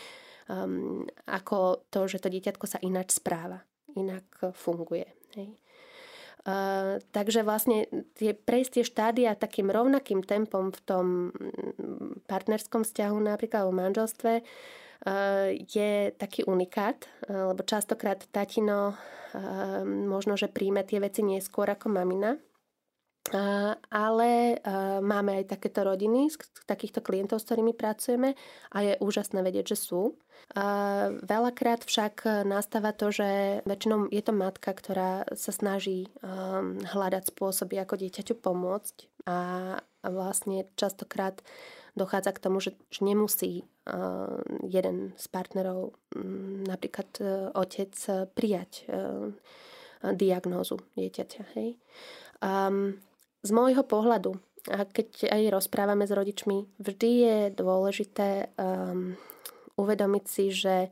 um, 0.50 1.06
ako 1.30 1.86
to, 1.90 2.10
že 2.10 2.22
to 2.22 2.34
dieťatko 2.34 2.66
sa 2.66 2.82
ináč 2.82 3.18
správa, 3.18 3.64
inak 3.96 4.26
funguje. 4.58 5.06
Hej. 5.38 5.54
Uh, 6.46 7.02
takže 7.10 7.42
vlastne 7.42 7.90
tie, 8.14 8.38
prejsť 8.38 8.72
tie 8.78 8.84
štádia 8.86 9.32
takým 9.34 9.74
rovnakým 9.74 10.22
tempom 10.22 10.70
v 10.70 10.80
tom 10.86 11.06
mm, 11.34 12.30
partnerskom 12.30 12.86
vzťahu, 12.86 13.18
napríklad 13.18 13.66
v 13.66 13.74
manželstve, 13.74 14.34
uh, 14.46 15.50
je 15.58 16.14
taký 16.14 16.46
unikát, 16.46 17.10
uh, 17.26 17.50
lebo 17.50 17.66
častokrát 17.66 18.22
tatino 18.30 18.94
možno, 19.84 20.40
že 20.40 20.48
príjme 20.48 20.88
tie 20.88 21.04
veci 21.04 21.20
neskôr 21.20 21.68
ako 21.68 21.92
mamina, 21.92 22.40
ale 23.90 24.62
máme 25.02 25.42
aj 25.42 25.58
takéto 25.58 25.82
rodiny, 25.82 26.30
takýchto 26.70 27.02
klientov, 27.02 27.42
s 27.42 27.48
ktorými 27.50 27.74
pracujeme 27.74 28.38
a 28.70 28.78
je 28.86 28.94
úžasné 29.02 29.42
vedieť, 29.42 29.74
že 29.74 29.78
sú. 29.82 30.02
Veľakrát 31.26 31.82
však 31.82 32.46
nastáva 32.46 32.94
to, 32.94 33.10
že 33.10 33.62
väčšinou 33.66 34.14
je 34.14 34.22
to 34.22 34.30
matka, 34.30 34.78
ktorá 34.78 35.26
sa 35.34 35.50
snaží 35.50 36.14
hľadať 36.86 37.34
spôsoby, 37.34 37.82
ako 37.82 37.98
dieťaťu 37.98 38.38
pomôcť 38.38 38.96
a 39.26 39.38
vlastne 40.06 40.70
častokrát 40.78 41.42
dochádza 41.96 42.32
k 42.36 42.44
tomu, 42.44 42.62
že, 42.62 42.78
nemusí 43.02 43.66
jeden 44.66 45.14
z 45.18 45.26
partnerov, 45.30 45.94
napríklad 46.66 47.10
e, 47.22 47.26
otec, 47.54 47.94
prijať 48.34 48.82
e, 48.82 48.86
diagnózu 50.18 50.82
dieťaťa. 50.98 51.42
Hej. 51.54 51.78
Um, 52.42 52.98
z 53.46 53.50
môjho 53.54 53.86
pohľadu, 53.86 54.42
a 54.74 54.82
keď 54.90 55.30
aj 55.30 55.42
rozprávame 55.54 56.10
s 56.10 56.14
rodičmi, 56.14 56.66
vždy 56.82 57.10
je 57.22 57.38
dôležité 57.54 58.50
um, 58.58 59.14
uvedomiť 59.78 60.26
si, 60.26 60.50
že 60.50 60.90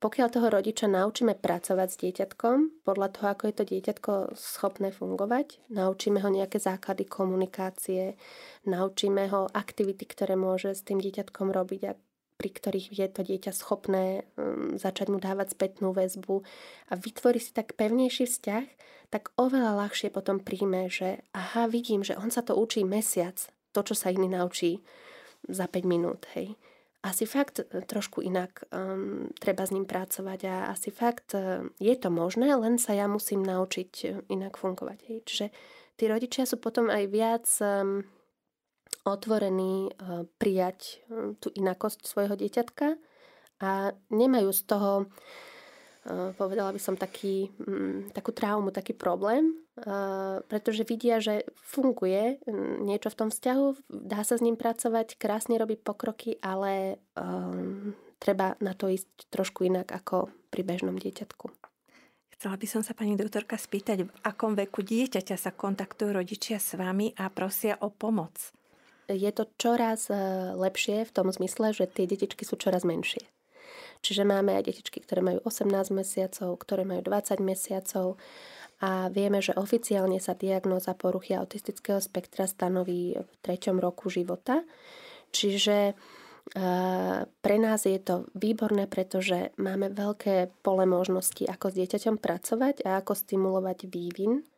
pokiaľ 0.00 0.28
toho 0.32 0.48
rodiča 0.48 0.88
naučíme 0.88 1.36
pracovať 1.36 1.88
s 1.92 2.00
dieťatkom, 2.00 2.88
podľa 2.88 3.08
toho, 3.12 3.26
ako 3.36 3.44
je 3.44 3.54
to 3.60 3.64
dieťatko 3.68 4.12
schopné 4.32 4.96
fungovať, 4.96 5.60
naučíme 5.68 6.24
ho 6.24 6.30
nejaké 6.32 6.56
základy 6.56 7.04
komunikácie, 7.04 8.16
naučíme 8.64 9.28
ho 9.28 9.44
aktivity, 9.52 10.08
ktoré 10.08 10.40
môže 10.40 10.72
s 10.72 10.80
tým 10.80 11.04
dieťatkom 11.04 11.52
robiť 11.52 11.80
a 11.84 11.92
pri 12.40 12.48
ktorých 12.56 12.96
je 12.96 13.08
to 13.12 13.20
dieťa 13.20 13.52
schopné 13.52 14.24
um, 14.40 14.80
začať 14.80 15.12
mu 15.12 15.20
dávať 15.20 15.52
spätnú 15.52 15.92
väzbu 15.92 16.40
a 16.88 16.96
vytvorí 16.96 17.36
si 17.36 17.52
tak 17.52 17.76
pevnejší 17.76 18.24
vzťah, 18.24 18.64
tak 19.12 19.36
oveľa 19.36 19.76
ľahšie 19.84 20.08
potom 20.08 20.40
príjme, 20.40 20.88
že 20.88 21.20
aha, 21.36 21.68
vidím, 21.68 22.00
že 22.00 22.16
on 22.16 22.32
sa 22.32 22.40
to 22.40 22.56
učí 22.56 22.80
mesiac, 22.80 23.36
to, 23.76 23.80
čo 23.84 23.92
sa 23.92 24.08
iný 24.08 24.32
naučí 24.32 24.80
za 25.44 25.68
5 25.68 25.84
minút, 25.84 26.24
hej. 26.32 26.56
Asi 27.00 27.24
fakt 27.24 27.64
e, 27.64 27.64
trošku 27.64 28.20
inak 28.20 28.68
um, 28.68 29.32
treba 29.40 29.64
s 29.64 29.72
ním 29.72 29.88
pracovať 29.88 30.40
a 30.44 30.54
asi 30.68 30.92
fakt 30.92 31.32
uh, 31.32 31.64
je 31.80 31.96
to 31.96 32.12
možné, 32.12 32.52
len 32.52 32.76
sa 32.76 32.92
ja 32.92 33.08
musím 33.08 33.40
naučiť 33.40 33.92
uh, 34.04 34.20
inak 34.28 34.60
fungovať. 34.60 35.08
Hej. 35.08 35.18
Čiže 35.24 35.46
tí 35.96 36.04
rodičia 36.12 36.44
sú 36.44 36.60
potom 36.60 36.92
aj 36.92 37.04
viac 37.08 37.48
um, 37.64 38.04
otvorení 39.06 39.90
uh, 39.90 40.26
prijať 40.38 41.04
uh, 41.08 41.34
tú 41.38 41.52
inakosť 41.54 42.04
svojho 42.04 42.34
dieťatka 42.36 42.96
a 43.60 43.92
nemajú 44.10 44.50
z 44.52 44.62
toho 44.64 44.90
Eh, 46.00 46.32
povedala 46.32 46.72
by 46.72 46.80
som 46.80 46.96
taký, 46.96 47.52
mm, 47.60 48.16
takú 48.16 48.32
traumu, 48.32 48.72
taký 48.72 48.96
problém, 48.96 49.52
eh, 49.52 50.40
pretože 50.48 50.88
vidia, 50.88 51.20
že 51.20 51.44
funguje 51.60 52.40
mm, 52.48 52.88
niečo 52.88 53.12
v 53.12 53.18
tom 53.20 53.28
vzťahu, 53.28 53.92
dá 54.08 54.24
sa 54.24 54.40
s 54.40 54.44
ním 54.44 54.56
pracovať, 54.56 55.20
krásne 55.20 55.60
robí 55.60 55.76
pokroky, 55.76 56.40
ale 56.40 56.96
treba 58.20 58.56
na 58.64 58.72
to 58.72 58.88
ísť 58.88 59.28
trošku 59.28 59.68
inak 59.68 59.92
ako 59.92 60.32
pri 60.48 60.64
bežnom 60.64 60.96
dieťatku. 60.96 61.52
Chcela 62.36 62.56
by 62.56 62.66
som 62.68 62.80
sa 62.80 62.96
pani 62.96 63.12
doktorka 63.12 63.60
spýtať, 63.60 64.08
v 64.08 64.12
akom 64.24 64.56
veku 64.56 64.80
dieťaťa 64.80 65.36
sa 65.36 65.52
kontaktujú 65.52 66.16
rodičia 66.16 66.56
s 66.56 66.80
vami 66.80 67.12
a 67.20 67.28
prosia 67.28 67.76
o 67.84 67.92
pomoc? 67.92 68.56
Je 69.10 69.30
to 69.34 69.50
čoraz 69.58 70.06
lepšie 70.54 71.02
v 71.02 71.10
tom 71.10 71.34
zmysle, 71.34 71.74
že 71.74 71.90
tie 71.90 72.06
detičky 72.06 72.46
sú 72.46 72.54
čoraz 72.54 72.86
menšie. 72.86 73.26
Čiže 74.00 74.22
máme 74.22 74.54
aj 74.56 74.70
detičky, 74.70 75.02
ktoré 75.02 75.20
majú 75.20 75.42
18 75.44 75.90
mesiacov, 75.90 76.56
ktoré 76.62 76.86
majú 76.86 77.04
20 77.04 77.42
mesiacov 77.42 78.16
a 78.80 79.12
vieme, 79.12 79.44
že 79.44 79.52
oficiálne 79.52 80.16
sa 80.16 80.32
diagnóza 80.32 80.96
poruchy 80.96 81.36
autistického 81.36 82.00
spektra 82.00 82.48
stanoví 82.48 83.12
v 83.12 83.32
treťom 83.44 83.76
roku 83.76 84.08
života. 84.08 84.64
Čiže 85.36 85.92
pre 87.44 87.56
nás 87.60 87.84
je 87.84 88.00
to 88.00 88.24
výborné, 88.32 88.88
pretože 88.88 89.52
máme 89.60 89.92
veľké 89.92 90.48
pole 90.64 90.88
možností, 90.88 91.44
ako 91.44 91.68
s 91.68 91.76
dieťaťom 91.76 92.16
pracovať 92.16 92.88
a 92.88 93.04
ako 93.04 93.12
stimulovať 93.12 93.84
vývin. 93.92 94.48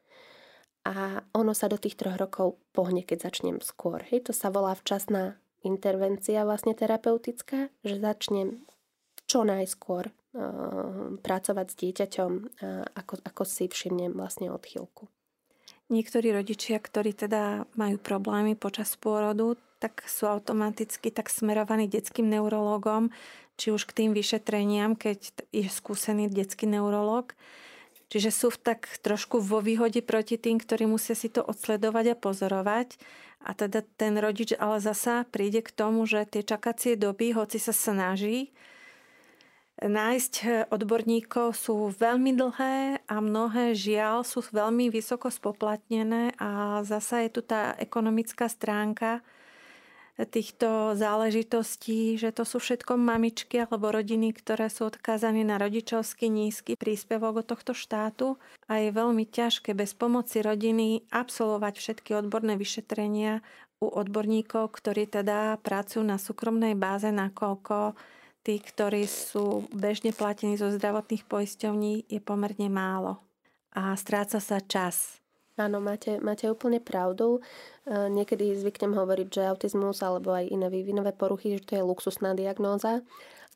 A 0.83 1.23
ono 1.31 1.55
sa 1.55 1.71
do 1.71 1.79
tých 1.79 1.95
troch 1.95 2.19
rokov 2.19 2.59
pohne, 2.75 3.07
keď 3.07 3.31
začnem 3.31 3.63
skôr. 3.63 4.03
Hej, 4.11 4.31
to 4.31 4.33
sa 4.35 4.51
volá 4.51 4.75
včasná 4.75 5.39
intervencia 5.63 6.43
vlastne 6.43 6.75
terapeutická, 6.75 7.71
že 7.87 8.03
začnem 8.03 8.67
čo 9.31 9.47
najskôr 9.47 10.11
uh, 10.11 11.17
pracovať 11.23 11.67
s 11.71 11.79
dieťaťom, 11.79 12.33
uh, 12.35 12.85
ako, 12.99 13.15
ako 13.23 13.43
si 13.47 13.71
všimnem 13.71 14.11
vlastne 14.13 14.51
odchýlku. 14.51 15.07
Niektorí 15.93 16.35
rodičia, 16.35 16.83
ktorí 16.83 17.15
teda 17.15 17.69
majú 17.79 18.01
problémy 18.03 18.59
počas 18.59 18.99
pôrodu, 18.99 19.55
tak 19.79 20.03
sú 20.07 20.31
automaticky 20.31 21.11
tak 21.11 21.29
smerovaní 21.29 21.91
detským 21.91 22.27
neurologom, 22.31 23.11
či 23.59 23.75
už 23.75 23.91
k 23.91 24.03
tým 24.03 24.11
vyšetreniam, 24.17 24.97
keď 24.97 25.47
je 25.53 25.69
skúsený 25.69 26.31
detský 26.33 26.71
neurolog. 26.71 27.35
Čiže 28.13 28.29
sú 28.29 28.53
tak 28.53 28.93
trošku 29.01 29.41
vo 29.41 29.65
výhode 29.65 30.05
proti 30.05 30.37
tým, 30.37 30.61
ktorí 30.61 30.85
musia 30.85 31.17
si 31.17 31.33
to 31.33 31.41
odsledovať 31.41 32.13
a 32.13 32.21
pozorovať. 32.21 33.01
A 33.41 33.57
teda 33.57 33.81
ten 33.97 34.21
rodič 34.21 34.53
ale 34.53 34.85
zasa 34.85 35.25
príde 35.25 35.65
k 35.65 35.73
tomu, 35.73 36.05
že 36.05 36.29
tie 36.29 36.45
čakacie 36.45 37.01
doby, 37.01 37.33
hoci 37.33 37.57
sa 37.57 37.73
snaží, 37.73 38.53
nájsť 39.81 40.69
odborníkov 40.69 41.57
sú 41.57 41.89
veľmi 41.91 42.37
dlhé 42.37 43.03
a 43.09 43.17
mnohé 43.19 43.73
žiaľ 43.73 44.23
sú 44.23 44.45
veľmi 44.45 44.93
vysoko 44.93 45.33
spoplatnené 45.33 46.37
a 46.37 46.85
zasa 46.85 47.25
je 47.25 47.31
tu 47.33 47.41
tá 47.41 47.75
ekonomická 47.81 48.47
stránka 48.47 49.25
týchto 50.21 50.93
záležitostí, 50.93 52.21
že 52.21 52.37
to 52.37 52.45
sú 52.45 52.61
všetko 52.61 53.01
mamičky 53.01 53.65
alebo 53.65 53.89
rodiny, 53.89 54.37
ktoré 54.37 54.69
sú 54.69 54.93
odkázané 54.93 55.41
na 55.41 55.57
rodičovský 55.57 56.29
nízky 56.29 56.77
príspevok 56.77 57.43
od 57.43 57.47
tohto 57.49 57.73
štátu 57.73 58.37
a 58.69 58.83
je 58.85 58.93
veľmi 58.93 59.25
ťažké 59.25 59.73
bez 59.73 59.97
pomoci 59.97 60.45
rodiny 60.45 61.09
absolvovať 61.09 61.75
všetky 61.81 62.11
odborné 62.13 62.61
vyšetrenia 62.61 63.41
u 63.81 63.89
odborníkov, 63.89 64.69
ktorí 64.79 65.09
teda 65.09 65.57
pracujú 65.65 66.05
na 66.05 66.21
súkromnej 66.21 66.77
báze, 66.77 67.09
nakoľko 67.09 67.97
tí, 68.45 68.61
ktorí 68.61 69.09
sú 69.09 69.67
bežne 69.73 70.13
platení 70.13 70.61
zo 70.61 70.71
zdravotných 70.71 71.25
poisťovní, 71.27 72.07
je 72.07 72.21
pomerne 72.21 72.69
málo. 72.69 73.23
A 73.73 73.97
stráca 73.97 74.39
sa 74.39 74.61
čas. 74.61 75.22
Áno, 75.61 75.85
máte, 75.85 76.17
máte 76.19 76.49
úplne 76.49 76.81
pravdu. 76.81 77.39
E, 77.39 77.41
niekedy 78.09 78.57
zvyknem 78.57 78.97
hovoriť, 78.97 79.29
že 79.29 79.43
autizmus 79.53 80.01
alebo 80.01 80.33
aj 80.33 80.49
iné 80.49 80.73
vývinové 80.73 81.13
poruchy, 81.13 81.61
že 81.61 81.67
to 81.69 81.73
je 81.77 81.85
luxusná 81.85 82.33
diagnóza, 82.33 83.05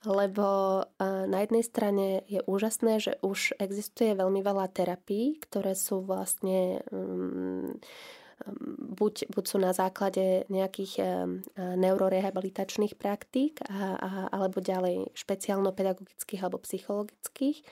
lebo 0.05 0.47
e, 0.81 0.83
na 1.25 1.41
jednej 1.41 1.65
strane 1.65 2.07
je 2.29 2.45
úžasné, 2.45 3.00
že 3.00 3.12
už 3.25 3.57
existuje 3.57 4.12
veľmi 4.12 4.45
veľa 4.45 4.69
terapií, 4.76 5.41
ktoré 5.41 5.73
sú 5.73 6.05
vlastne 6.05 6.85
um, 6.93 7.81
buď, 9.00 9.33
buď 9.33 9.45
sú 9.49 9.57
na 9.59 9.73
základe 9.73 10.45
nejakých 10.53 10.93
eh, 11.00 11.09
neurorehabilitačných 11.57 12.95
praktík 13.00 13.65
a, 13.67 13.97
a, 13.97 14.11
alebo 14.31 14.61
ďalej 14.61 15.11
špeciálno-pedagogických 15.17 16.41
alebo 16.45 16.62
psychologických, 16.62 17.65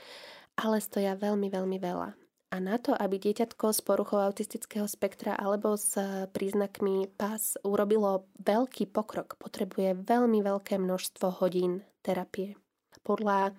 ale 0.59 0.81
stoja 0.81 1.15
veľmi, 1.19 1.49
veľmi 1.53 1.79
veľa. 1.79 2.24
A 2.55 2.63
na 2.63 2.79
to, 2.79 2.95
aby 2.95 3.19
dieťatko 3.19 3.75
s 3.75 3.83
poruchou 3.83 4.23
autistického 4.23 4.87
spektra 4.87 5.35
alebo 5.35 5.75
s 5.75 5.99
príznakmi 6.31 7.11
PAS 7.19 7.59
urobilo 7.67 8.31
veľký 8.39 8.95
pokrok, 8.95 9.35
potrebuje 9.43 9.99
veľmi 10.07 10.39
veľké 10.39 10.79
množstvo 10.79 11.43
hodín 11.43 11.83
terapie. 12.07 12.55
Podľa 13.03 13.51
eh, 13.51 13.55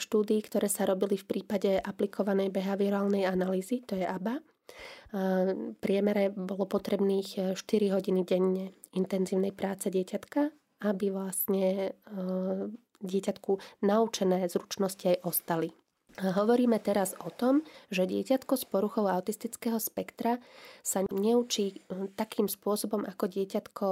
štúdí, 0.00 0.40
ktoré 0.48 0.72
sa 0.72 0.88
robili 0.88 1.20
v 1.20 1.28
prípade 1.28 1.76
aplikovanej 1.76 2.48
behaviorálnej 2.48 3.28
analýzy, 3.28 3.84
to 3.84 4.00
je 4.00 4.08
ABA, 4.08 4.40
priemere 5.80 6.30
bolo 6.30 6.64
potrebných 6.66 7.58
4 7.58 7.58
e, 7.58 7.90
hodiny 7.90 8.22
denne 8.22 8.70
intenzívnej 8.94 9.50
práce 9.50 9.90
dieťatka, 9.90 10.50
aby 10.86 11.06
vlastne 11.10 11.66
e, 11.66 12.10
dieťatku 13.02 13.82
naučené 13.82 14.46
zručnosti 14.46 15.04
aj 15.10 15.18
ostali. 15.26 15.79
Hovoríme 16.18 16.82
teraz 16.82 17.14
o 17.22 17.30
tom, 17.30 17.62
že 17.92 18.08
dieťatko 18.08 18.54
s 18.58 18.64
poruchou 18.66 19.06
autistického 19.06 19.78
spektra 19.78 20.42
sa 20.82 21.06
neučí 21.06 21.66
e, 21.70 22.10
takým 22.18 22.50
spôsobom 22.50 23.06
ako 23.06 23.30
dieťatko 23.30 23.86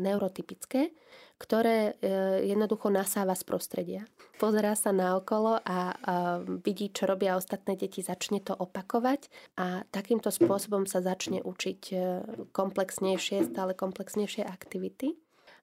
neurotypické, 0.00 0.90
ktoré 1.38 1.94
e, 1.98 2.12
jednoducho 2.50 2.90
nasáva 2.90 3.38
z 3.38 3.42
prostredia. 3.46 4.02
Pozerá 4.42 4.72
sa 4.74 4.90
na 4.90 5.20
okolo 5.20 5.60
a, 5.60 5.94
vidí, 6.64 6.88
čo 6.88 7.04
robia 7.04 7.36
ostatné 7.36 7.76
deti, 7.76 8.00
začne 8.00 8.40
to 8.40 8.56
opakovať 8.56 9.28
a 9.60 9.84
takýmto 9.92 10.32
spôsobom 10.32 10.88
sa 10.88 11.04
začne 11.04 11.44
učiť 11.44 11.80
e, 11.92 11.94
komplexnejšie, 12.50 13.52
stále 13.52 13.76
komplexnejšie 13.76 14.42
aktivity. 14.42 15.14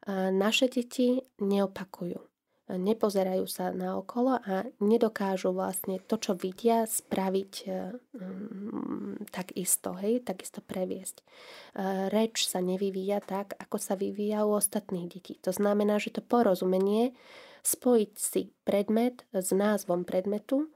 Naše 0.08 0.72
deti 0.72 1.20
neopakujú 1.44 2.37
nepozerajú 2.68 3.48
sa 3.48 3.72
na 3.72 3.96
okolo 3.96 4.44
a 4.44 4.68
nedokážu 4.84 5.56
vlastne 5.56 6.04
to, 6.04 6.20
čo 6.20 6.36
vidia, 6.36 6.84
spraviť 6.84 7.54
um, 7.64 9.16
tak 9.32 9.56
isto, 9.56 9.96
hej, 9.96 10.20
takisto 10.28 10.60
previesť. 10.60 11.24
Uh, 11.24 12.12
reč 12.12 12.44
sa 12.44 12.60
nevyvíja 12.60 13.24
tak, 13.24 13.56
ako 13.56 13.80
sa 13.80 13.96
vyvíja 13.96 14.44
u 14.44 14.60
ostatných 14.60 15.08
detí. 15.08 15.40
To 15.48 15.56
znamená, 15.56 15.96
že 15.96 16.12
to 16.12 16.22
porozumenie, 16.22 17.16
spojiť 17.64 18.12
si 18.20 18.52
predmet 18.68 19.24
s 19.32 19.56
názvom 19.56 20.04
predmetu, 20.04 20.68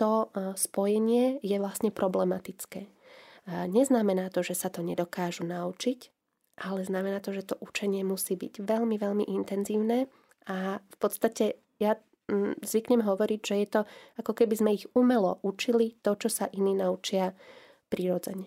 to 0.00 0.28
uh, 0.32 0.56
spojenie 0.56 1.40
je 1.44 1.56
vlastne 1.60 1.92
problematické. 1.92 2.92
Neznamená 3.46 4.26
to, 4.34 4.42
že 4.42 4.58
sa 4.58 4.74
to 4.74 4.82
nedokážu 4.82 5.46
naučiť, 5.46 6.10
ale 6.66 6.82
znamená 6.82 7.22
to, 7.22 7.30
že 7.30 7.46
to 7.46 7.54
učenie 7.62 8.02
musí 8.02 8.34
byť 8.34 8.58
veľmi, 8.58 8.98
veľmi 8.98 9.22
intenzívne 9.22 10.10
a 10.46 10.78
v 10.78 10.96
podstate 10.98 11.58
ja 11.82 11.98
mm, 12.30 12.62
zvyknem 12.62 13.02
hovoriť, 13.02 13.40
že 13.42 13.56
je 13.62 13.68
to 13.68 13.80
ako 14.18 14.32
keby 14.32 14.54
sme 14.56 14.70
ich 14.74 14.86
umelo 14.94 15.42
učili 15.42 15.98
to, 16.00 16.14
čo 16.14 16.30
sa 16.30 16.46
iní 16.54 16.74
naučia 16.78 17.34
prirodzene. 17.90 18.46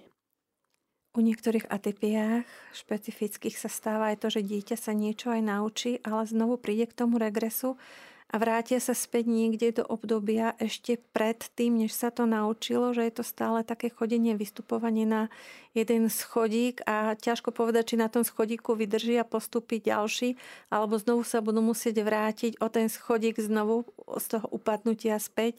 U 1.18 1.26
niektorých 1.26 1.68
atypiách 1.74 2.46
špecifických 2.72 3.58
sa 3.58 3.68
stáva 3.68 4.14
aj 4.14 4.24
to, 4.24 4.28
že 4.30 4.46
dieťa 4.46 4.78
sa 4.78 4.94
niečo 4.94 5.34
aj 5.34 5.42
naučí, 5.42 5.92
ale 6.06 6.30
znovu 6.30 6.62
príde 6.62 6.86
k 6.86 6.94
tomu 6.94 7.18
regresu 7.18 7.82
a 8.30 8.36
vrátia 8.38 8.78
sa 8.78 8.94
späť 8.94 9.26
niekde 9.26 9.82
do 9.82 9.84
obdobia 9.90 10.54
ešte 10.62 11.02
pred 11.02 11.42
tým, 11.58 11.82
než 11.82 11.98
sa 11.98 12.14
to 12.14 12.30
naučilo, 12.30 12.94
že 12.94 13.10
je 13.10 13.14
to 13.18 13.26
stále 13.26 13.66
také 13.66 13.90
chodenie, 13.90 14.38
vystupovanie 14.38 15.10
na 15.10 15.34
jeden 15.74 16.14
schodík 16.14 16.86
a 16.86 17.18
ťažko 17.18 17.50
povedať, 17.50 17.94
či 17.94 17.96
na 17.98 18.06
tom 18.06 18.22
schodíku 18.22 18.78
vydrží 18.78 19.18
a 19.18 19.26
postupí 19.26 19.82
ďalší, 19.82 20.38
alebo 20.70 21.02
znovu 21.02 21.26
sa 21.26 21.42
budú 21.42 21.66
musieť 21.66 22.06
vrátiť 22.06 22.62
o 22.62 22.70
ten 22.70 22.86
schodík 22.86 23.42
znovu 23.42 23.90
z 24.22 24.26
toho 24.38 24.46
upadnutia 24.54 25.18
späť 25.18 25.58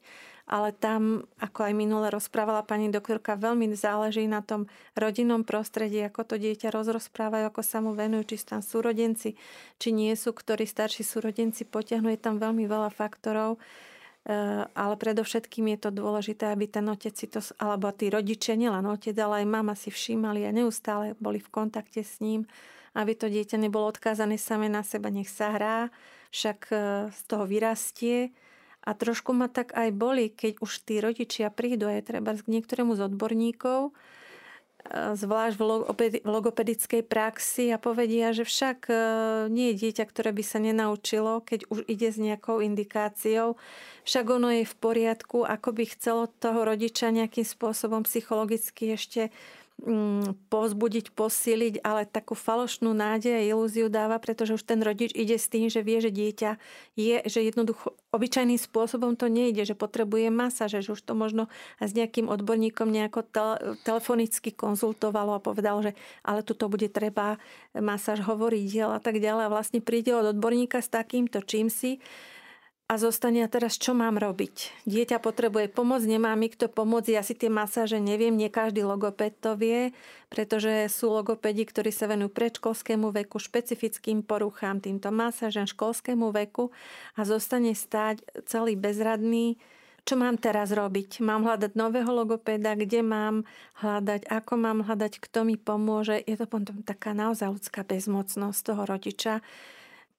ale 0.50 0.74
tam, 0.74 1.30
ako 1.38 1.70
aj 1.70 1.72
minule 1.78 2.10
rozprávala 2.10 2.66
pani 2.66 2.90
doktorka, 2.90 3.38
veľmi 3.38 3.70
záleží 3.70 4.26
na 4.26 4.42
tom 4.42 4.66
rodinnom 4.98 5.46
prostredí, 5.46 6.02
ako 6.02 6.26
to 6.26 6.42
dieťa 6.42 6.74
rozrozprávajú, 6.74 7.46
ako 7.46 7.62
sa 7.62 7.78
mu 7.78 7.94
venujú, 7.94 8.34
či 8.34 8.36
sú 8.42 8.46
tam 8.58 8.60
súrodenci, 8.60 9.38
či 9.78 9.88
nie 9.94 10.10
sú, 10.18 10.34
ktorí 10.34 10.66
starší 10.66 11.06
súrodenci 11.06 11.62
potiahnu. 11.70 12.10
Je 12.10 12.18
tam 12.18 12.42
veľmi 12.42 12.66
veľa 12.66 12.90
faktorov, 12.90 13.62
e, 14.26 14.66
ale 14.66 14.94
predovšetkým 14.98 15.70
je 15.70 15.78
to 15.86 15.90
dôležité, 15.94 16.50
aby 16.50 16.66
ten 16.66 16.90
otec 16.90 17.14
si 17.14 17.30
to, 17.30 17.38
alebo 17.62 17.94
tí 17.94 18.10
rodičia, 18.10 18.58
nielen 18.58 18.90
otec, 18.90 19.14
ale 19.22 19.46
aj 19.46 19.54
mama 19.54 19.78
si 19.78 19.94
všímali 19.94 20.42
a 20.42 20.50
neustále 20.50 21.14
boli 21.22 21.38
v 21.38 21.46
kontakte 21.46 22.02
s 22.02 22.18
ním, 22.18 22.42
aby 22.98 23.14
to 23.14 23.30
dieťa 23.30 23.54
nebolo 23.54 23.86
odkázané 23.86 24.34
same 24.34 24.66
na 24.66 24.82
seba, 24.82 25.14
nech 25.14 25.30
sa 25.30 25.54
hrá, 25.54 25.94
však 26.34 26.58
e, 26.74 26.76
z 27.14 27.20
toho 27.30 27.46
vyrastie 27.46 28.34
a 28.80 28.90
trošku 28.96 29.36
ma 29.36 29.52
tak 29.52 29.76
aj 29.76 29.92
boli, 29.92 30.32
keď 30.32 30.64
už 30.64 30.88
tí 30.88 31.04
rodičia 31.04 31.52
prídu 31.52 31.88
aj 31.88 32.08
treba 32.08 32.32
k 32.32 32.48
niektorému 32.48 32.96
z 32.96 33.12
odborníkov, 33.12 33.80
e, 33.88 33.92
zvlášť 35.20 35.54
v 35.60 35.62
logopedickej 36.24 37.04
praxi 37.04 37.68
a 37.68 37.76
povedia, 37.76 38.32
že 38.32 38.48
však 38.48 38.78
e, 38.88 38.94
nie 39.52 39.72
je 39.72 39.84
dieťa, 39.84 40.04
ktoré 40.08 40.32
by 40.32 40.44
sa 40.44 40.58
nenaučilo, 40.64 41.44
keď 41.44 41.68
už 41.68 41.84
ide 41.92 42.08
s 42.08 42.16
nejakou 42.16 42.64
indikáciou. 42.64 43.60
Však 44.08 44.24
ono 44.32 44.48
je 44.48 44.64
v 44.64 44.74
poriadku, 44.80 45.44
ako 45.44 45.76
by 45.76 45.84
chcelo 45.92 46.32
toho 46.40 46.64
rodiča 46.64 47.12
nejakým 47.12 47.44
spôsobom 47.44 48.08
psychologicky 48.08 48.96
ešte 48.96 49.28
povzbudiť, 50.52 51.16
posíliť, 51.16 51.74
ale 51.80 52.04
takú 52.04 52.36
falošnú 52.36 52.92
nádej 52.92 53.32
a 53.32 53.46
ilúziu 53.48 53.88
dáva, 53.88 54.20
pretože 54.20 54.52
už 54.56 54.62
ten 54.68 54.84
rodič 54.84 55.10
ide 55.16 55.40
s 55.40 55.48
tým, 55.48 55.72
že 55.72 55.80
vie, 55.80 56.04
že 56.04 56.12
dieťa 56.12 56.50
je, 57.00 57.16
že 57.24 57.40
jednoducho 57.40 57.96
obyčajným 58.12 58.60
spôsobom 58.60 59.16
to 59.16 59.32
nejde, 59.32 59.64
že 59.64 59.78
potrebuje 59.78 60.28
masáž, 60.28 60.84
že 60.84 60.92
už 60.92 61.00
to 61.00 61.16
možno 61.16 61.48
s 61.80 61.96
nejakým 61.96 62.28
odborníkom 62.28 62.92
nejako 62.92 63.24
telefonicky 63.86 64.52
konzultovalo 64.52 65.38
a 65.38 65.44
povedal, 65.44 65.80
že 65.80 65.96
ale 66.20 66.44
tu 66.44 66.52
bude 66.68 66.92
treba 66.92 67.40
masáž 67.72 68.20
hovoriť 68.20 68.92
a 68.92 69.00
tak 69.00 69.16
ďalej. 69.22 69.48
A 69.48 69.54
vlastne 69.54 69.80
príde 69.80 70.12
od 70.12 70.36
odborníka 70.36 70.84
s 70.84 70.92
takýmto 70.92 71.40
čím 71.40 71.72
si 71.72 72.02
a 72.90 72.98
zostane 72.98 73.46
a 73.46 73.52
teraz 73.52 73.78
čo 73.78 73.94
mám 73.94 74.18
robiť? 74.18 74.82
Dieťa 74.82 75.22
potrebuje 75.22 75.70
pomoc, 75.70 76.02
nemá 76.02 76.34
mi 76.34 76.50
kto 76.50 76.66
pomôcť, 76.66 77.14
ja 77.14 77.22
si 77.22 77.38
tie 77.38 77.46
masáže 77.46 78.02
neviem, 78.02 78.34
nie 78.34 78.50
každý 78.50 78.82
logoped 78.82 79.38
to 79.38 79.54
vie, 79.54 79.94
pretože 80.26 80.90
sú 80.90 81.14
logopedi, 81.14 81.62
ktorí 81.62 81.94
sa 81.94 82.10
venujú 82.10 82.34
predškolskému 82.34 83.14
veku, 83.14 83.38
špecifickým 83.38 84.26
poruchám, 84.26 84.82
týmto 84.82 85.14
masážem, 85.14 85.70
školskému 85.70 86.34
veku 86.34 86.74
a 87.14 87.22
zostane 87.22 87.78
stať 87.78 88.26
celý 88.50 88.74
bezradný, 88.74 89.54
čo 90.02 90.18
mám 90.18 90.42
teraz 90.42 90.74
robiť? 90.74 91.22
Mám 91.22 91.46
hľadať 91.46 91.78
nového 91.78 92.10
logopéda, 92.10 92.74
kde 92.74 93.06
mám 93.06 93.46
hľadať, 93.78 94.26
ako 94.26 94.52
mám 94.58 94.82
hľadať, 94.82 95.22
kto 95.22 95.46
mi 95.46 95.54
pomôže. 95.54 96.18
Je 96.26 96.34
to 96.34 96.50
potom 96.50 96.82
taká 96.82 97.14
naozaj 97.14 97.52
ľudská 97.52 97.86
bezmocnosť 97.86 98.60
toho 98.64 98.82
rodiča, 98.82 99.44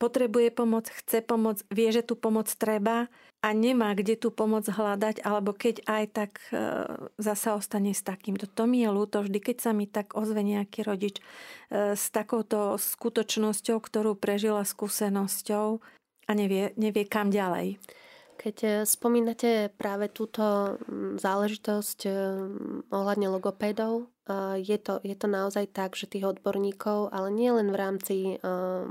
potrebuje 0.02 0.50
pomoc, 0.50 0.90
chce 0.90 1.22
pomoc, 1.22 1.62
vie, 1.70 1.94
že 1.94 2.02
tú 2.02 2.18
pomoc 2.18 2.50
treba 2.50 3.06
a 3.42 3.50
nemá 3.54 3.94
kde 3.94 4.18
tú 4.18 4.34
pomoc 4.34 4.66
hľadať, 4.66 5.22
alebo 5.22 5.54
keď 5.54 5.86
aj 5.86 6.04
tak 6.14 6.32
e, 6.50 6.58
zasa 7.22 7.58
ostane 7.58 7.94
s 7.94 8.02
takýmto. 8.02 8.50
To 8.50 8.66
mi 8.66 8.82
je 8.82 8.90
ľúto 8.90 9.22
vždy, 9.22 9.38
keď 9.42 9.58
sa 9.62 9.72
mi 9.74 9.86
tak 9.86 10.18
ozve 10.18 10.42
nejaký 10.42 10.82
rodič 10.86 11.22
e, 11.22 11.94
s 11.94 12.10
takouto 12.10 12.82
skutočnosťou, 12.82 13.78
ktorú 13.78 14.18
prežila 14.18 14.66
skúsenosťou 14.66 15.82
a 16.26 16.32
nevie, 16.38 16.74
nevie 16.78 17.06
kam 17.06 17.34
ďalej. 17.34 17.82
Keď 18.42 18.58
e, 18.66 18.70
spomínate 18.90 19.70
práve 19.78 20.10
túto 20.10 20.76
záležitosť 21.22 22.10
ohľadne 22.90 23.28
logopédov, 23.30 24.10
je 24.58 24.78
to, 24.80 25.04
je 25.04 25.12
to 25.18 25.28
naozaj 25.28 25.68
tak, 25.76 26.00
že 26.00 26.08
tých 26.08 26.24
odborníkov, 26.24 27.12
ale 27.12 27.28
nie 27.36 27.52
len 27.52 27.68
v 27.68 27.76
rámci 27.76 28.16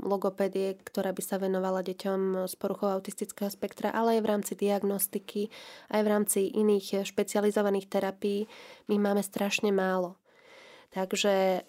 logopédie, 0.05 0.77
ktorá 0.85 1.17
by 1.17 1.23
sa 1.23 1.41
venovala 1.41 1.81
deťom 1.81 2.45
s 2.45 2.53
poruchou 2.53 2.93
autistického 2.93 3.49
spektra, 3.49 3.89
ale 3.89 4.19
aj 4.19 4.21
v 4.21 4.29
rámci 4.29 4.53
diagnostiky, 4.53 5.49
aj 5.89 6.01
v 6.03 6.11
rámci 6.11 6.39
iných 6.53 7.07
špecializovaných 7.07 7.89
terapií, 7.89 8.45
my 8.91 9.01
máme 9.01 9.25
strašne 9.25 9.73
málo. 9.73 10.20
Takže 10.91 11.63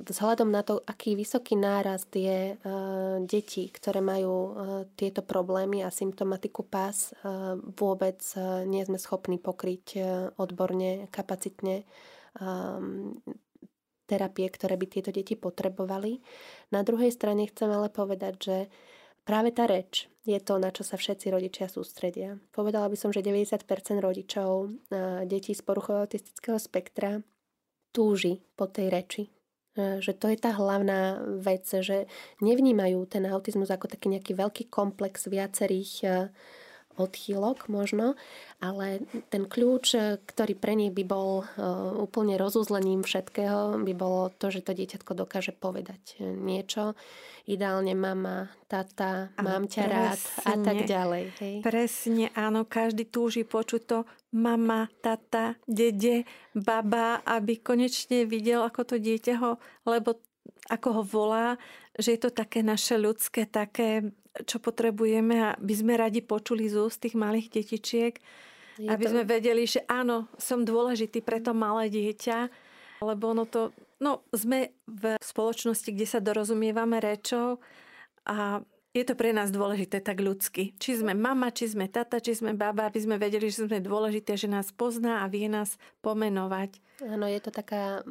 vzhľadom 0.00 0.48
na 0.48 0.64
to, 0.64 0.80
aký 0.88 1.12
vysoký 1.12 1.60
nárast 1.60 2.08
je 2.16 2.56
detí, 3.28 3.68
ktoré 3.68 4.00
majú 4.00 4.56
tieto 4.96 5.20
problémy 5.20 5.84
a 5.84 5.92
symptomatiku 5.92 6.64
pás, 6.64 7.12
vôbec 7.76 8.24
nie 8.64 8.80
sme 8.88 8.96
schopní 8.96 9.36
pokryť 9.36 10.00
odborne, 10.40 11.04
kapacitne 11.12 11.84
terapie, 14.08 14.48
ktoré 14.48 14.80
by 14.80 14.86
tieto 14.88 15.12
deti 15.12 15.36
potrebovali. 15.36 16.24
Na 16.72 16.80
druhej 16.80 17.12
strane 17.12 17.44
chcem 17.52 17.68
ale 17.68 17.92
povedať, 17.92 18.34
že 18.40 18.56
práve 19.28 19.52
tá 19.52 19.68
reč 19.68 20.08
je 20.24 20.40
to, 20.40 20.56
na 20.56 20.72
čo 20.72 20.80
sa 20.80 20.96
všetci 20.96 21.28
rodičia 21.28 21.68
sústredia. 21.68 22.40
Povedala 22.56 22.88
by 22.88 22.96
som, 22.96 23.12
že 23.12 23.20
90% 23.20 23.68
rodičov 24.00 24.72
detí 25.28 25.52
z 25.52 25.60
poruchou 25.60 26.00
autistického 26.00 26.56
spektra 26.56 27.20
túži 27.92 28.40
po 28.56 28.66
tej 28.66 28.88
reči. 28.90 29.22
Že 29.76 30.12
to 30.20 30.26
je 30.28 30.36
tá 30.36 30.52
hlavná 30.52 31.24
vec, 31.40 31.64
že 31.64 32.04
nevnímajú 32.44 33.08
ten 33.08 33.24
autizmus 33.24 33.72
ako 33.72 33.88
taký 33.88 34.12
nejaký 34.12 34.36
veľký 34.36 34.64
komplex 34.68 35.32
viacerých 35.32 35.92
odchýlok 36.96 37.72
možno, 37.72 38.14
ale 38.60 39.02
ten 39.32 39.48
kľúč, 39.48 39.96
ktorý 40.22 40.54
pre 40.54 40.76
nich 40.76 40.92
by 40.92 41.04
bol 41.06 41.42
e, 41.42 41.44
úplne 41.98 42.36
rozuzlením 42.36 43.02
všetkého, 43.02 43.80
by 43.80 43.92
bolo 43.96 44.30
to, 44.36 44.52
že 44.52 44.62
to 44.62 44.76
dieťatko 44.76 45.12
dokáže 45.16 45.56
povedať 45.56 46.20
niečo. 46.20 46.94
Ideálne 47.42 47.98
mama, 47.98 48.46
tata, 48.70 49.34
áno, 49.34 49.46
mám 49.50 49.64
ťa 49.66 49.82
presne, 49.82 49.94
rád 49.98 50.18
a 50.46 50.52
tak 50.62 50.76
ďalej. 50.86 51.24
Hej. 51.42 51.54
Presne, 51.66 52.24
áno, 52.38 52.62
každý 52.62 53.10
túži 53.10 53.42
počuť 53.42 53.82
to 53.82 53.98
mama, 54.30 54.86
tata, 55.02 55.58
dede, 55.66 56.22
baba, 56.54 57.18
aby 57.26 57.58
konečne 57.58 58.24
videl, 58.30 58.62
ako 58.62 58.94
to 58.94 58.96
dieťa 59.02 59.34
ho, 59.42 59.58
lebo 59.84 60.22
ako 60.70 60.88
ho 61.00 61.02
volá, 61.02 61.46
že 61.98 62.14
je 62.14 62.20
to 62.22 62.30
také 62.30 62.62
naše 62.62 62.94
ľudské, 62.94 63.44
také 63.44 64.14
čo 64.48 64.56
potrebujeme 64.58 65.36
a 65.40 65.50
by 65.60 65.74
sme 65.76 65.94
radi 66.00 66.24
počuli 66.24 66.68
z 66.68 66.80
úst 66.80 67.04
tých 67.04 67.12
malých 67.12 67.52
detičiek, 67.52 68.16
Je 68.80 68.88
aby 68.88 69.04
to... 69.04 69.10
sme 69.12 69.22
vedeli, 69.28 69.68
že 69.68 69.84
áno, 69.84 70.30
som 70.40 70.64
dôležitý 70.64 71.20
pre 71.20 71.38
to 71.44 71.52
malé 71.52 71.92
dieťa, 71.92 72.48
lebo 73.04 73.36
ono 73.36 73.44
to, 73.44 73.74
no 74.00 74.24
sme 74.32 74.72
v 74.88 75.20
spoločnosti, 75.20 75.90
kde 75.92 76.06
sa 76.08 76.22
dorozumievame 76.22 77.02
rečou 77.02 77.60
a 78.24 78.62
je 78.92 79.04
to 79.08 79.16
pre 79.16 79.32
nás 79.32 79.48
dôležité 79.48 80.04
tak 80.04 80.20
ľudsky. 80.20 80.76
Či 80.76 81.00
sme 81.00 81.16
mama, 81.16 81.48
či 81.48 81.64
sme 81.64 81.88
tata, 81.88 82.20
či 82.20 82.36
sme 82.36 82.52
baba, 82.52 82.92
aby 82.92 83.00
sme 83.00 83.16
vedeli, 83.16 83.48
že 83.48 83.64
sme 83.64 83.80
dôležité, 83.80 84.36
že 84.36 84.52
nás 84.52 84.68
pozná 84.68 85.24
a 85.24 85.32
vie 85.32 85.48
nás 85.48 85.80
pomenovať. 86.04 86.76
Áno, 87.08 87.24
je 87.24 87.40
to 87.40 87.48
taká 87.48 88.04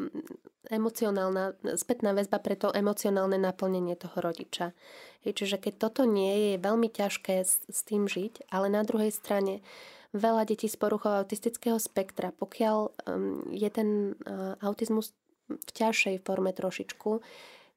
emocionálna, 0.70 1.58
spätná 1.80 2.14
väzba 2.14 2.38
pre 2.38 2.54
to 2.54 2.70
emocionálne 2.76 3.40
naplnenie 3.40 3.98
toho 3.98 4.18
rodiča. 4.22 4.78
Čiže 5.26 5.58
keď 5.58 5.74
toto 5.90 6.06
nie 6.06 6.30
je, 6.30 6.48
je 6.56 6.66
veľmi 6.66 6.90
ťažké 6.92 7.42
s, 7.42 7.64
s 7.66 7.82
tým 7.88 8.06
žiť, 8.06 8.52
ale 8.54 8.70
na 8.70 8.86
druhej 8.86 9.10
strane 9.10 9.66
veľa 10.12 10.46
detí 10.46 10.68
s 10.68 10.78
poruchou 10.78 11.24
autistického 11.24 11.80
spektra, 11.80 12.36
pokiaľ 12.36 12.78
um, 13.08 13.48
je 13.50 13.70
ten 13.72 14.14
uh, 14.28 14.60
autizmus 14.62 15.16
v 15.52 15.72
ťažšej 15.72 16.24
forme 16.24 16.52
trošičku, 16.56 17.12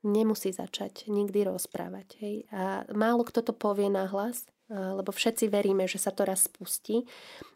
nemusí 0.05 0.53
začať 0.53 1.09
nikdy 1.09 1.49
rozprávať. 1.49 2.09
Hej. 2.21 2.37
A 2.53 2.85
málo 2.93 3.25
kto 3.25 3.41
to 3.41 3.53
povie 3.57 3.89
nahlas, 3.89 4.47
lebo 4.69 5.13
všetci 5.13 5.49
veríme, 5.49 5.85
že 5.89 6.01
sa 6.01 6.13
to 6.13 6.25
raz 6.25 6.47
spustí. 6.49 7.05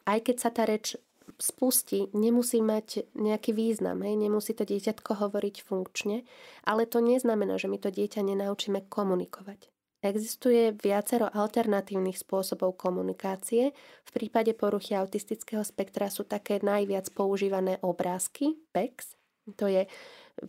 Aj 0.05 0.21
keď 0.21 0.37
sa 0.37 0.51
tá 0.53 0.69
reč 0.69 0.97
spustí, 1.37 2.09
nemusí 2.17 2.65
mať 2.65 3.13
nejaký 3.13 3.53
význam, 3.53 4.01
hej. 4.01 4.17
nemusí 4.17 4.57
to 4.57 4.65
dieťatko 4.65 5.21
hovoriť 5.21 5.57
funkčne, 5.61 6.25
ale 6.65 6.89
to 6.89 7.05
neznamená, 7.05 7.61
že 7.61 7.69
my 7.69 7.77
to 7.77 7.93
dieťa 7.93 8.25
nenaučíme 8.25 8.89
komunikovať. 8.89 9.69
Existuje 9.99 10.79
viacero 10.79 11.27
alternatívnych 11.27 12.23
spôsobov 12.23 12.79
komunikácie. 12.79 13.75
V 14.07 14.11
prípade 14.15 14.55
poruchy 14.55 14.95
autistického 14.95 15.67
spektra 15.67 16.07
sú 16.07 16.23
také 16.23 16.63
najviac 16.63 17.11
používané 17.11 17.83
obrázky, 17.83 18.63
PEX. 18.71 19.19
To 19.59 19.67
je 19.67 19.91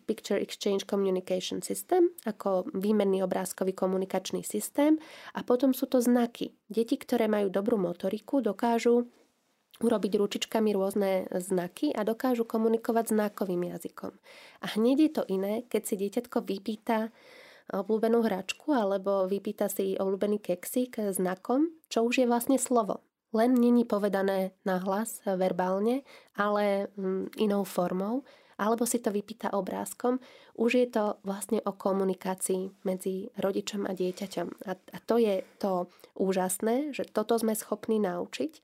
Picture 0.06 0.38
Exchange 0.38 0.86
Communication 0.86 1.66
System, 1.66 2.14
ako 2.30 2.70
výmenný 2.78 3.26
obrázkový 3.26 3.74
komunikačný 3.74 4.46
systém. 4.46 5.02
A 5.34 5.42
potom 5.42 5.74
sú 5.74 5.90
to 5.90 5.98
znaky. 5.98 6.54
Deti, 6.70 6.94
ktoré 6.94 7.26
majú 7.26 7.50
dobrú 7.50 7.82
motoriku, 7.82 8.46
dokážu 8.46 9.10
urobiť 9.80 10.14
ručičkami 10.20 10.76
rôzne 10.76 11.28
znaky 11.32 11.96
a 11.96 12.04
dokážu 12.04 12.44
komunikovať 12.44 13.16
znakovým 13.16 13.72
jazykom. 13.72 14.12
A 14.64 14.66
hneď 14.76 14.98
je 15.00 15.12
to 15.12 15.24
iné, 15.32 15.64
keď 15.72 15.82
si 15.88 15.96
dieťatko 15.96 16.44
vypýta 16.44 17.10
obľúbenú 17.70 18.26
hračku 18.26 18.74
alebo 18.74 19.30
vypýta 19.30 19.70
si 19.70 19.96
obľúbený 19.96 20.42
keksík 20.42 21.14
znakom, 21.14 21.70
čo 21.88 22.04
už 22.04 22.26
je 22.26 22.28
vlastne 22.28 22.58
slovo. 22.58 23.06
Len 23.30 23.54
není 23.54 23.86
povedané 23.86 24.58
nahlas, 24.66 25.22
verbálne, 25.22 26.02
ale 26.34 26.90
mm, 26.98 27.38
inou 27.38 27.62
formou 27.62 28.26
alebo 28.60 28.84
si 28.84 29.00
to 29.00 29.16
vypýta 29.16 29.56
obrázkom, 29.56 30.20
už 30.60 30.72
je 30.76 30.88
to 30.92 31.16
vlastne 31.24 31.64
o 31.64 31.72
komunikácii 31.72 32.84
medzi 32.84 33.32
rodičom 33.40 33.88
a 33.88 33.96
dieťaťom. 33.96 34.68
A, 34.68 34.76
a 34.76 34.98
to 35.08 35.16
je 35.16 35.48
to 35.64 35.88
úžasné, 36.20 36.92
že 36.92 37.08
toto 37.08 37.40
sme 37.40 37.56
schopní 37.56 38.04
naučiť. 38.04 38.60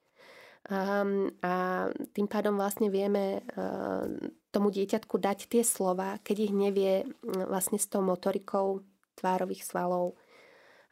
Um, 0.65 1.29
a 1.45 1.85
tým 2.09 2.25
pádom 2.25 2.57
vlastne 2.57 2.89
vieme 2.89 3.45
uh, 3.53 4.09
tomu 4.49 4.73
dieťatku 4.73 5.21
dať 5.21 5.45
tie 5.45 5.61
slova, 5.61 6.17
keď 6.25 6.37
ich 6.49 6.53
nevie 6.57 7.05
vlastne 7.21 7.77
s 7.77 7.85
tou 7.85 8.01
motorikou 8.01 8.81
tvárových 9.13 9.61
svalov 9.61 10.17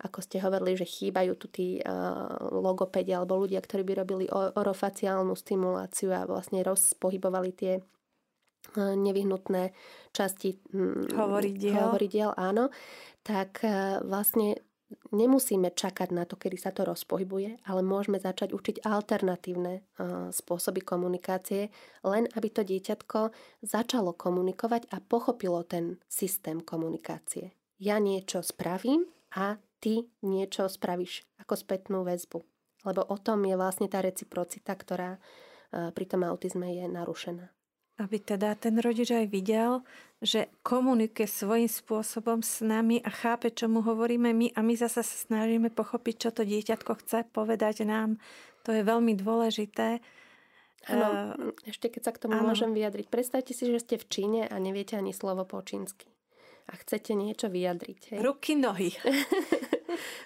ako 0.03 0.19
ste 0.19 0.43
hovorili, 0.43 0.75
že 0.75 0.83
chýbajú 0.83 1.31
tu 1.39 1.47
tí 1.47 1.79
uh, 1.79 2.27
logopedi 2.51 3.15
alebo 3.15 3.39
ľudia, 3.39 3.63
ktorí 3.63 3.87
by 3.87 3.93
robili 4.03 4.25
orofaciálnu 4.35 5.31
stimuláciu 5.31 6.11
a 6.11 6.27
vlastne 6.27 6.59
rozpohybovali 6.59 7.51
tie 7.55 7.79
nevyhnutné 8.73 9.75
časti 10.15 10.55
mm, 10.71 11.13
hovoridiel. 11.13 11.83
hovoridiel, 11.83 12.31
áno, 12.35 12.71
tak 13.21 13.59
vlastne 14.07 14.55
nemusíme 15.11 15.71
čakať 15.73 16.09
na 16.11 16.25
to, 16.25 16.35
kedy 16.35 16.57
sa 16.57 16.73
to 16.73 16.87
rozpohybuje, 16.87 17.61
ale 17.65 17.81
môžeme 17.85 18.17
začať 18.17 18.53
učiť 18.53 18.75
alternatívne 18.83 19.73
e, 19.77 19.81
spôsoby 20.33 20.81
komunikácie, 20.81 21.69
len 22.05 22.29
aby 22.33 22.47
to 22.49 22.61
dieťatko 22.65 23.33
začalo 23.63 24.13
komunikovať 24.13 24.89
a 24.91 25.01
pochopilo 25.01 25.61
ten 25.63 26.01
systém 26.09 26.59
komunikácie. 26.61 27.53
Ja 27.77 27.99
niečo 27.99 28.41
spravím 28.45 29.09
a 29.33 29.59
ty 29.83 30.07
niečo 30.23 30.71
spravíš 30.71 31.27
ako 31.43 31.53
spätnú 31.59 32.07
väzbu. 32.07 32.39
Lebo 32.83 33.01
o 33.07 33.17
tom 33.19 33.43
je 33.47 33.55
vlastne 33.55 33.87
tá 33.87 34.03
reciprocita, 34.03 34.75
ktorá 34.75 35.17
e, 35.17 35.19
pri 35.91 36.05
tom 36.07 36.23
autizme 36.23 36.71
je 36.71 36.85
narušená. 36.87 37.47
aby 38.01 38.17
teda 38.17 38.57
ten 38.57 38.81
rodič 38.81 39.13
aj 39.13 39.29
videl, 39.29 39.85
že 40.23 40.47
komunikuje 40.63 41.27
svojím 41.27 41.67
spôsobom 41.67 42.39
s 42.39 42.63
nami 42.63 43.03
a 43.03 43.11
chápe, 43.11 43.51
čo 43.51 43.67
mu 43.67 43.83
hovoríme 43.83 44.31
my 44.31 44.55
a 44.55 44.63
my 44.63 44.73
zase 44.79 45.03
sa 45.03 45.17
snažíme 45.27 45.67
pochopiť, 45.67 46.15
čo 46.15 46.29
to 46.31 46.47
dieťatko 46.47 46.91
chce 47.03 47.27
povedať 47.35 47.83
nám. 47.83 48.15
To 48.63 48.71
je 48.71 48.87
veľmi 48.87 49.19
dôležité. 49.19 49.99
Áno, 50.87 51.35
ešte 51.67 51.91
keď 51.91 52.01
sa 52.07 52.11
k 52.15 52.27
tomu 52.27 52.39
ano. 52.39 52.55
môžem 52.55 52.71
vyjadriť. 52.71 53.11
Predstavte 53.11 53.51
si, 53.51 53.67
že 53.67 53.83
ste 53.83 53.95
v 53.99 54.07
Číne 54.07 54.41
a 54.47 54.55
neviete 54.59 54.95
ani 54.95 55.11
slovo 55.11 55.43
po 55.43 55.59
čínsky. 55.59 56.07
A 56.71 56.79
chcete 56.79 57.11
niečo 57.11 57.51
vyjadriť. 57.51 58.15
Hej? 58.15 58.19
Ruky, 58.23 58.55
nohy. 58.55 58.95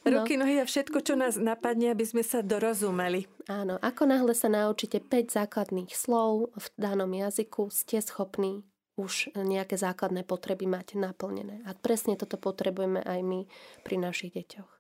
No. 0.08 0.24
Ruky, 0.24 0.40
nohy 0.40 0.64
a 0.64 0.66
všetko, 0.66 1.04
čo 1.04 1.20
nás 1.20 1.36
napadne, 1.36 1.92
aby 1.92 2.08
sme 2.08 2.24
sa 2.24 2.40
dorozumeli. 2.40 3.28
Áno, 3.52 3.76
ako 3.84 4.08
náhle 4.08 4.32
sa 4.32 4.48
naučíte 4.48 5.04
5 5.04 5.44
základných 5.44 5.92
slov 5.92 6.56
v 6.56 6.66
danom 6.80 7.12
jazyku, 7.12 7.68
ste 7.68 8.00
schopní 8.00 8.64
už 8.98 9.32
nejaké 9.38 9.78
základné 9.78 10.26
potreby 10.26 10.66
mať 10.66 10.98
naplnené. 10.98 11.62
A 11.70 11.78
presne 11.78 12.18
toto 12.18 12.36
potrebujeme 12.36 13.00
aj 13.06 13.20
my 13.22 13.46
pri 13.86 13.96
našich 14.02 14.34
deťoch. 14.34 14.78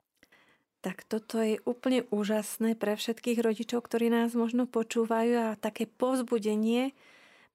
Tak 0.81 1.05
toto 1.05 1.41
je 1.41 1.61
úplne 1.65 2.05
úžasné 2.09 2.77
pre 2.77 2.97
všetkých 2.97 3.41
rodičov, 3.41 3.85
ktorí 3.85 4.09
nás 4.09 4.33
možno 4.33 4.65
počúvajú 4.65 5.53
a 5.53 5.57
také 5.57 5.85
povzbudenie 5.85 6.97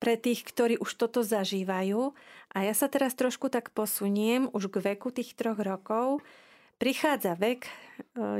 pre 0.02 0.18
tých, 0.18 0.42
ktorí 0.42 0.78
už 0.82 0.98
toto 0.98 1.22
zažívajú. 1.22 2.14
A 2.54 2.58
ja 2.66 2.74
sa 2.74 2.90
teraz 2.90 3.14
trošku 3.14 3.46
tak 3.50 3.70
posuniem 3.70 4.50
už 4.50 4.70
k 4.70 4.94
veku 4.94 5.14
tých 5.14 5.38
troch 5.38 5.58
rokov. 5.62 6.22
Prichádza 6.82 7.38
vek, 7.38 7.62
e, 7.62 7.70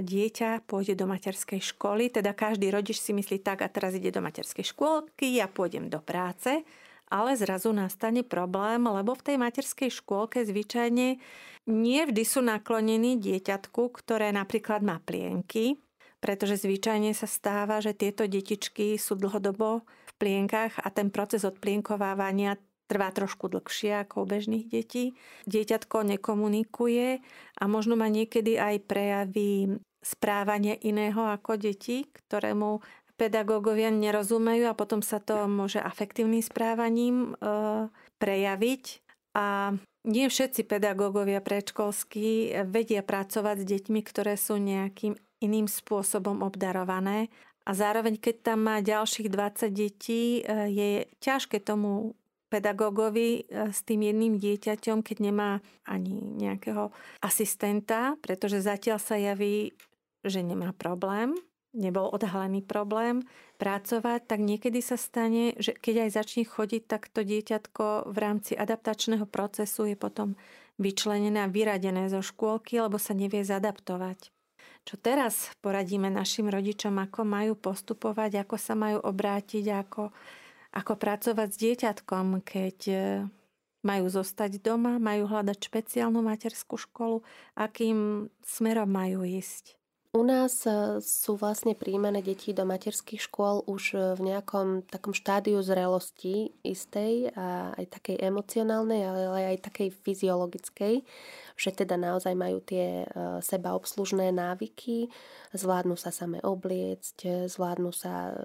dieťa 0.03 0.67
pôjde 0.67 0.99
do 0.99 1.07
materskej 1.07 1.63
školy, 1.63 2.11
teda 2.11 2.35
každý 2.35 2.75
rodič 2.75 2.99
si 2.99 3.15
myslí 3.15 3.39
tak 3.39 3.63
a 3.63 3.71
teraz 3.71 3.95
ide 3.95 4.11
do 4.11 4.19
materskej 4.19 4.67
škôlky, 4.67 5.39
ja 5.39 5.47
pôjdem 5.47 5.87
do 5.87 6.03
práce 6.03 6.67
ale 7.13 7.37
zrazu 7.37 7.77
nastane 7.77 8.25
problém, 8.25 8.81
lebo 8.89 9.13
v 9.13 9.25
tej 9.29 9.37
materskej 9.37 9.93
škôlke 9.93 10.41
zvyčajne 10.41 11.21
nie 11.69 12.01
vždy 12.09 12.25
sú 12.25 12.41
naklonení 12.41 13.21
dieťatku, 13.21 13.93
ktoré 13.93 14.33
napríklad 14.33 14.81
má 14.81 14.97
plienky, 15.05 15.77
pretože 16.25 16.65
zvyčajne 16.65 17.13
sa 17.13 17.29
stáva, 17.29 17.85
že 17.85 17.93
tieto 17.93 18.25
detičky 18.25 18.97
sú 18.97 19.21
dlhodobo 19.21 19.85
v 19.85 20.13
plienkach 20.17 20.81
a 20.81 20.89
ten 20.89 21.13
proces 21.13 21.45
odplienkovávania 21.45 22.57
trvá 22.89 23.13
trošku 23.13 23.53
dlhšie 23.53 24.05
ako 24.09 24.25
u 24.25 24.27
bežných 24.27 24.67
detí. 24.69 25.13
Dieťatko 25.45 26.17
nekomunikuje 26.17 27.21
a 27.61 27.63
možno 27.69 27.97
má 27.97 28.09
niekedy 28.09 28.57
aj 28.57 28.85
prejavy 28.89 29.81
správania 30.03 30.75
iného 30.83 31.23
ako 31.23 31.57
deti, 31.57 32.11
ktorému 32.11 32.83
pedagógovia 33.17 33.93
nerozumejú 33.93 34.69
a 34.69 34.79
potom 34.79 35.05
sa 35.05 35.21
to 35.21 35.47
môže 35.47 35.79
afektívnym 35.79 36.43
správaním 36.43 37.37
e, 37.39 37.89
prejaviť. 38.19 38.85
A 39.33 39.77
nie 40.05 40.27
všetci 40.29 40.67
pedagógovia 40.67 41.41
predškolskí 41.41 42.53
vedia 42.69 43.01
pracovať 43.07 43.57
s 43.63 43.69
deťmi, 43.69 44.01
ktoré 44.03 44.35
sú 44.37 44.59
nejakým 44.59 45.15
iným 45.41 45.67
spôsobom 45.71 46.43
obdarované. 46.43 47.31
A 47.63 47.79
zároveň, 47.79 48.19
keď 48.19 48.53
tam 48.53 48.67
má 48.67 48.83
ďalších 48.83 49.31
20 49.31 49.71
detí, 49.71 50.43
e, 50.43 50.69
je 50.71 50.91
ťažké 51.23 51.63
tomu 51.63 52.19
pedagógovi 52.51 53.47
e, 53.47 53.71
s 53.71 53.87
tým 53.87 54.03
jedným 54.03 54.35
dieťaťom, 54.37 55.01
keď 55.01 55.17
nemá 55.23 55.51
ani 55.87 56.19
nejakého 56.37 56.91
asistenta, 57.23 58.19
pretože 58.19 58.61
zatiaľ 58.61 58.99
sa 58.99 59.15
javí, 59.15 59.73
že 60.27 60.43
nemá 60.43 60.75
problém 60.75 61.39
nebol 61.73 62.09
odhalený 62.13 62.63
problém 62.65 63.25
pracovať, 63.57 64.29
tak 64.29 64.41
niekedy 64.45 64.85
sa 64.85 65.01
stane, 65.01 65.57
že 65.57 65.73
keď 65.73 66.09
aj 66.09 66.11
začne 66.23 66.45
chodiť, 66.45 66.83
tak 66.85 67.09
to 67.09 67.25
dieťatko 67.25 68.13
v 68.13 68.17
rámci 68.21 68.53
adaptačného 68.53 69.25
procesu 69.25 69.89
je 69.89 69.97
potom 69.97 70.37
vyčlenené 70.81 71.45
a 71.45 71.53
vyradené 71.53 72.09
zo 72.13 72.21
škôlky, 72.21 72.81
lebo 72.81 72.97
sa 73.01 73.17
nevie 73.17 73.45
zadaptovať. 73.45 74.33
Čo 74.83 74.99
teraz 74.99 75.55
poradíme 75.63 76.11
našim 76.11 76.51
rodičom, 76.51 76.99
ako 76.99 77.23
majú 77.23 77.55
postupovať, 77.55 78.43
ako 78.43 78.57
sa 78.59 78.75
majú 78.75 78.99
obrátiť, 78.99 79.65
ako, 79.71 80.11
ako 80.75 80.93
pracovať 80.99 81.49
s 81.55 81.61
dieťatkom, 81.63 82.43
keď 82.43 82.79
e, 82.91 82.97
majú 83.87 84.07
zostať 84.11 84.59
doma, 84.59 84.99
majú 84.99 85.31
hľadať 85.31 85.71
špeciálnu 85.71 86.19
materskú 86.27 86.75
školu, 86.75 87.23
akým 87.55 88.27
smerom 88.43 88.91
majú 88.91 89.23
ísť. 89.23 89.79
U 90.13 90.29
nás 90.29 90.69
e, 90.69 91.01
sú 91.01 91.41
vlastne 91.41 91.73
príjmané 91.73 92.21
deti 92.21 92.53
do 92.53 92.69
materských 92.69 93.33
škôl 93.33 93.65
už 93.65 93.97
e, 93.97 93.99
v 94.13 94.21
nejakom 94.29 94.85
takom 94.85 95.17
štádiu 95.17 95.57
zrelosti 95.65 96.53
istej 96.61 97.33
a 97.33 97.73
aj 97.81 97.97
takej 97.97 98.21
emocionálnej, 98.21 99.09
ale 99.09 99.57
aj 99.57 99.73
takej 99.73 99.89
fyziologickej, 100.05 101.01
že 101.57 101.71
teda 101.73 101.97
naozaj 101.97 102.37
majú 102.37 102.61
tie 102.61 103.09
e, 103.09 103.41
seba 103.41 103.73
obslužné 103.73 104.37
návyky, 104.37 105.09
zvládnu 105.57 105.97
sa 105.97 106.13
same 106.13 106.45
obliecť, 106.45 107.49
zvládnu 107.49 107.89
sa 107.97 108.37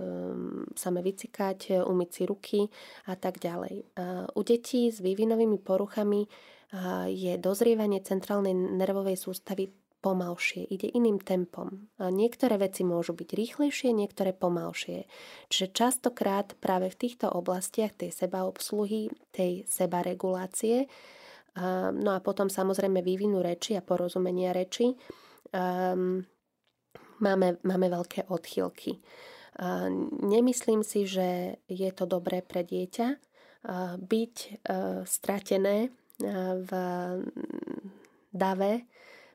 same 0.71 1.03
vycikať, 1.03 1.83
umyť 1.83 2.09
si 2.15 2.23
ruky 2.23 2.59
a 3.11 3.19
tak 3.19 3.43
ďalej. 3.43 3.83
U 4.35 4.41
detí 4.47 4.87
s 4.87 5.03
vývinovými 5.03 5.59
poruchami 5.59 6.31
je 7.11 7.35
dozrievanie 7.39 8.03
centrálnej 8.03 8.55
nervovej 8.55 9.19
sústavy 9.19 9.71
pomalšie, 10.07 10.63
ide 10.71 10.87
iným 10.87 11.19
tempom. 11.19 11.91
Niektoré 11.99 12.55
veci 12.55 12.87
môžu 12.87 13.11
byť 13.11 13.27
rýchlejšie, 13.35 13.91
niektoré 13.91 14.31
pomalšie. 14.31 15.03
Čiže 15.51 15.75
častokrát 15.75 16.55
práve 16.63 16.87
v 16.87 16.95
týchto 16.95 17.27
oblastiach 17.27 17.91
tej 17.91 18.15
sebaobsluhy, 18.15 19.11
tej 19.35 19.67
sebaregulácie, 19.67 20.87
no 21.91 22.15
a 22.15 22.23
potom 22.23 22.47
samozrejme 22.47 23.03
vývinu 23.03 23.43
reči 23.43 23.75
a 23.75 23.83
porozumenia 23.83 24.55
reči, 24.55 24.95
um, 25.51 26.23
máme, 27.19 27.59
máme 27.67 27.87
veľké 27.91 28.31
odchylky. 28.31 29.01
Nemyslím 30.21 30.85
si, 30.85 31.09
že 31.09 31.59
je 31.65 31.89
to 31.89 32.05
dobré 32.05 32.45
pre 32.45 32.61
dieťa 32.61 33.07
byť 33.97 34.35
stratené 35.09 35.89
v 36.61 36.71
dave 38.29 38.73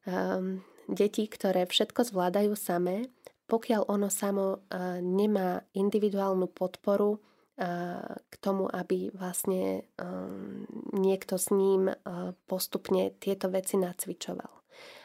um, 0.07 0.61
detí, 0.89 1.29
ktoré 1.29 1.67
všetko 1.67 2.09
zvládajú 2.09 2.55
samé, 2.59 3.11
pokiaľ 3.47 3.89
ono 3.89 4.09
samo 4.09 4.47
uh, 4.57 4.99
nemá 5.03 5.61
individuálnu 5.77 6.49
podporu 6.49 7.19
uh, 7.19 7.21
k 8.31 8.35
tomu, 8.41 8.71
aby 8.71 9.13
vlastne 9.13 9.85
um, 10.01 10.65
niekto 10.97 11.37
s 11.37 11.53
ním 11.53 11.93
uh, 11.93 12.33
postupne 12.49 13.13
tieto 13.21 13.53
veci 13.53 13.77
nacvičoval. 13.77 14.63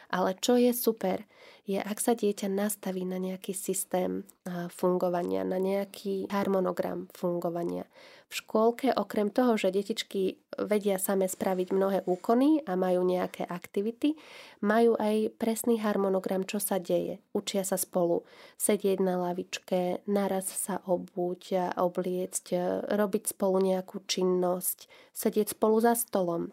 Ale 0.08 0.40
čo 0.40 0.56
je 0.56 0.72
super, 0.72 1.20
je, 1.68 1.76
ak 1.76 2.00
sa 2.00 2.16
dieťa 2.16 2.48
nastaví 2.48 3.04
na 3.04 3.20
nejaký 3.20 3.52
systém 3.52 4.24
fungovania, 4.72 5.44
na 5.44 5.60
nejaký 5.60 6.32
harmonogram 6.32 7.12
fungovania. 7.12 7.84
V 8.28 8.44
škôlke 8.44 8.92
okrem 8.92 9.32
toho, 9.32 9.56
že 9.56 9.72
detičky 9.72 10.36
vedia 10.60 11.00
same 11.00 11.24
spraviť 11.24 11.72
mnohé 11.72 11.98
úkony 12.04 12.60
a 12.68 12.76
majú 12.76 13.00
nejaké 13.00 13.48
aktivity, 13.48 14.20
majú 14.60 15.00
aj 15.00 15.32
presný 15.40 15.80
harmonogram, 15.80 16.44
čo 16.44 16.60
sa 16.60 16.76
deje. 16.76 17.24
Učia 17.32 17.64
sa 17.64 17.80
spolu 17.80 18.28
sedieť 18.60 19.00
na 19.00 19.16
lavičke, 19.16 20.04
naraz 20.04 20.52
sa 20.52 20.84
obuť 20.84 21.42
a 21.56 21.66
obliecť, 21.80 22.46
robiť 22.92 23.32
spolu 23.32 23.64
nejakú 23.64 24.04
činnosť, 24.04 24.92
sedieť 25.16 25.56
spolu 25.56 25.80
za 25.80 25.96
stolom, 25.96 26.52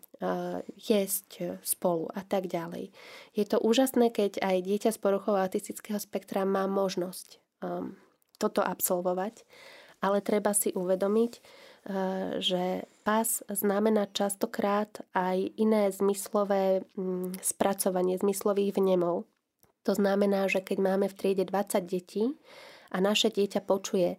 jesť 0.79 1.59
spolu 1.59 2.07
a 2.15 2.23
tak 2.23 2.47
ďalej. 2.47 2.95
Je 3.35 3.43
to 3.43 3.59
úžasné, 3.59 4.15
keď 4.15 4.39
aj 4.39 4.63
dieťa 4.63 4.91
s 4.95 5.01
poruchou 5.03 5.35
autistického 5.35 5.99
spektra 5.99 6.47
má 6.47 6.71
možnosť 6.71 7.43
um, 7.59 7.99
toto 8.39 8.63
absolvovať 8.63 9.43
ale 10.05 10.21
treba 10.21 10.53
si 10.53 10.69
uvedomiť, 10.75 11.41
že 12.41 12.89
pás 13.05 13.45
znamená 13.45 14.09
častokrát 14.09 14.89
aj 15.13 15.53
iné 15.53 15.93
zmyslové 15.93 16.81
mm, 16.97 17.37
spracovanie 17.45 18.17
zmyslových 18.17 18.73
vnemov. 18.73 19.29
To 19.85 19.93
znamená, 19.93 20.49
že 20.49 20.65
keď 20.65 20.77
máme 20.81 21.05
v 21.05 21.17
triede 21.17 21.45
20 21.45 21.85
detí 21.85 22.33
a 22.89 22.97
naše 22.97 23.29
dieťa 23.29 23.61
počuje 23.61 24.17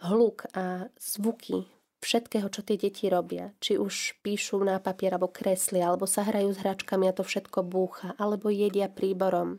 hluk 0.00 0.48
a 0.56 0.88
zvuky 0.96 1.68
všetkého, 2.04 2.52
čo 2.52 2.60
tie 2.60 2.76
deti 2.76 3.08
robia. 3.08 3.56
Či 3.64 3.80
už 3.80 4.20
píšu 4.20 4.60
na 4.60 4.76
papier, 4.76 5.16
alebo 5.16 5.32
kreslia, 5.32 5.88
alebo 5.88 6.04
sa 6.04 6.28
hrajú 6.28 6.52
s 6.52 6.60
hračkami 6.60 7.08
a 7.08 7.16
to 7.16 7.24
všetko 7.24 7.64
búcha, 7.64 8.12
alebo 8.20 8.52
jedia 8.52 8.92
príborom. 8.92 9.56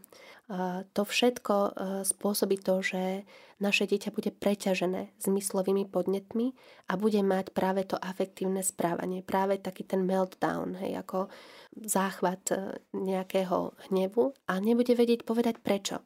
To 0.94 1.02
všetko 1.02 1.56
e, 1.58 1.70
spôsobí 2.06 2.62
to, 2.62 2.86
že 2.86 3.26
naše 3.58 3.90
dieťa 3.90 4.14
bude 4.14 4.30
preťažené 4.30 5.18
zmyslovými 5.18 5.90
podnetmi 5.90 6.54
a 6.86 7.02
bude 7.02 7.18
mať 7.26 7.50
práve 7.50 7.82
to 7.82 7.98
afektívne 7.98 8.62
správanie, 8.62 9.26
práve 9.26 9.58
taký 9.58 9.82
ten 9.82 10.06
meltdown, 10.06 10.78
hej, 10.86 11.02
ako 11.02 11.34
záchvat 11.74 12.44
e, 12.54 12.78
nejakého 12.94 13.74
hnevu 13.90 14.38
a 14.46 14.62
nebude 14.62 14.94
vedieť 14.94 15.26
povedať 15.26 15.66
prečo. 15.66 16.06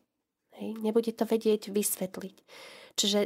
Hej, 0.56 0.88
nebude 0.88 1.12
to 1.12 1.28
vedieť 1.28 1.68
vysvetliť. 1.76 2.36
Čiže 2.96 3.20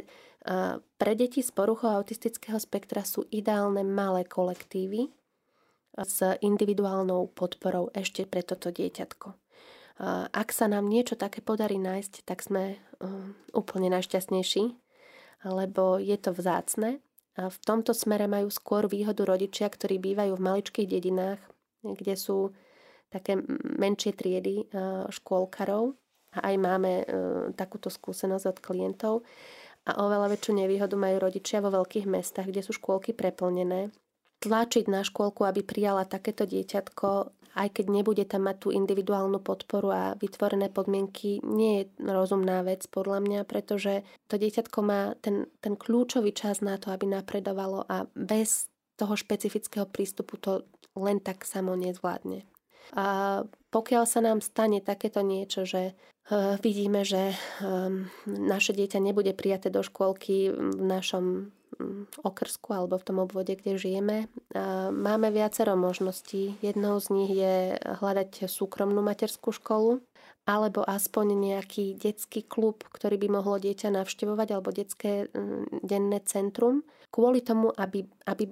Pre 0.44 1.14
deti 1.16 1.40
s 1.40 1.56
poruchou 1.56 1.96
autistického 1.96 2.60
spektra 2.60 3.08
sú 3.08 3.24
ideálne 3.32 3.88
malé 3.88 4.28
kolektívy 4.28 5.08
s 5.96 6.20
individuálnou 6.44 7.32
podporou 7.32 7.88
ešte 7.96 8.28
pre 8.28 8.44
toto 8.44 8.68
dieťatko. 8.68 9.40
Ak 10.34 10.50
sa 10.52 10.66
nám 10.68 10.92
niečo 10.92 11.16
také 11.16 11.40
podarí 11.40 11.80
nájsť, 11.80 12.28
tak 12.28 12.44
sme 12.44 12.76
úplne 13.56 13.94
najšťastnejší, 13.94 14.64
lebo 15.48 16.02
je 16.02 16.18
to 16.20 16.36
vzácne. 16.36 17.00
A 17.40 17.50
v 17.50 17.58
tomto 17.64 17.96
smere 17.96 18.28
majú 18.28 18.52
skôr 18.52 18.86
výhodu 18.86 19.24
rodičia, 19.24 19.72
ktorí 19.72 19.98
bývajú 19.98 20.38
v 20.38 20.46
maličkých 20.50 20.92
dedinách, 20.92 21.42
kde 21.82 22.14
sú 22.20 22.52
také 23.14 23.38
menšie 23.78 24.18
triedy 24.18 24.66
škôlkarov 25.08 25.94
a 26.34 26.50
aj 26.50 26.56
máme 26.58 26.92
takúto 27.54 27.94
skúsenosť 27.94 28.46
od 28.50 28.58
klientov 28.58 29.14
a 29.84 29.91
oveľa 30.00 30.32
väčšiu 30.32 30.52
nevýhodu 30.63 30.96
majú 30.96 31.28
rodičia 31.28 31.60
vo 31.60 31.72
veľkých 31.72 32.08
mestách, 32.08 32.48
kde 32.48 32.63
sú 32.63 32.72
škôlky 32.76 33.12
preplnené. 33.12 33.91
Tlačiť 34.39 34.91
na 34.91 35.04
škôlku, 35.04 35.43
aby 35.48 35.63
prijala 35.63 36.04
takéto 36.04 36.43
dieťatko, 36.43 37.08
aj 37.54 37.69
keď 37.80 37.86
nebude 37.88 38.24
tam 38.26 38.50
mať 38.50 38.67
tú 38.67 38.69
individuálnu 38.74 39.39
podporu 39.39 39.89
a 39.93 40.04
vytvorené 40.17 40.74
podmienky, 40.74 41.39
nie 41.46 41.84
je 41.84 41.84
rozumná 42.02 42.65
vec 42.65 42.84
podľa 42.89 43.24
mňa, 43.24 43.39
pretože 43.46 44.04
to 44.28 44.36
dieťatko 44.36 44.80
má 44.84 45.15
ten, 45.22 45.48
ten 45.63 45.78
kľúčový 45.78 46.34
čas 46.34 46.60
na 46.65 46.76
to, 46.82 46.91
aby 46.91 47.08
napredovalo 47.08 47.86
a 47.88 48.10
bez 48.17 48.67
toho 48.98 49.13
špecifického 49.13 49.86
prístupu 49.86 50.38
to 50.41 50.65
len 50.98 51.22
tak 51.22 51.46
samo 51.46 51.78
nezvládne. 51.78 52.46
A 52.93 53.06
pokiaľ 53.72 54.04
sa 54.06 54.19
nám 54.22 54.43
stane 54.43 54.84
takéto 54.84 55.24
niečo, 55.24 55.65
že 55.65 55.98
vidíme, 56.64 57.04
že 57.04 57.36
um, 57.60 58.08
naše 58.26 58.72
dieťa 58.72 59.00
nebude 59.04 59.36
prijaté 59.36 59.68
do 59.68 59.84
škôlky 59.84 60.54
v 60.54 60.84
našom 60.84 61.26
um, 61.80 62.08
okrsku 62.24 62.72
alebo 62.72 62.96
v 62.96 63.08
tom 63.08 63.18
obvode, 63.20 63.56
kde 63.56 63.76
žijeme, 63.76 64.32
máme 64.94 65.34
viacero 65.34 65.76
možností. 65.76 66.56
Jednou 66.64 67.02
z 67.02 67.08
nich 67.12 67.32
je 67.34 67.76
hľadať 67.82 68.48
súkromnú 68.48 69.02
materskú 69.04 69.52
školu, 69.52 70.00
alebo 70.44 70.84
aspoň 70.84 71.40
nejaký 71.40 71.96
detský 71.96 72.44
klub, 72.44 72.84
ktorý 72.92 73.16
by 73.16 73.28
mohlo 73.32 73.56
dieťa 73.56 73.96
navštevovať, 73.96 74.48
alebo 74.52 74.76
detské 74.76 75.32
denné 75.80 76.20
centrum, 76.28 76.84
kvôli 77.16 77.40
tomu, 77.40 77.72
aby, 77.72 78.04
aby 78.28 78.52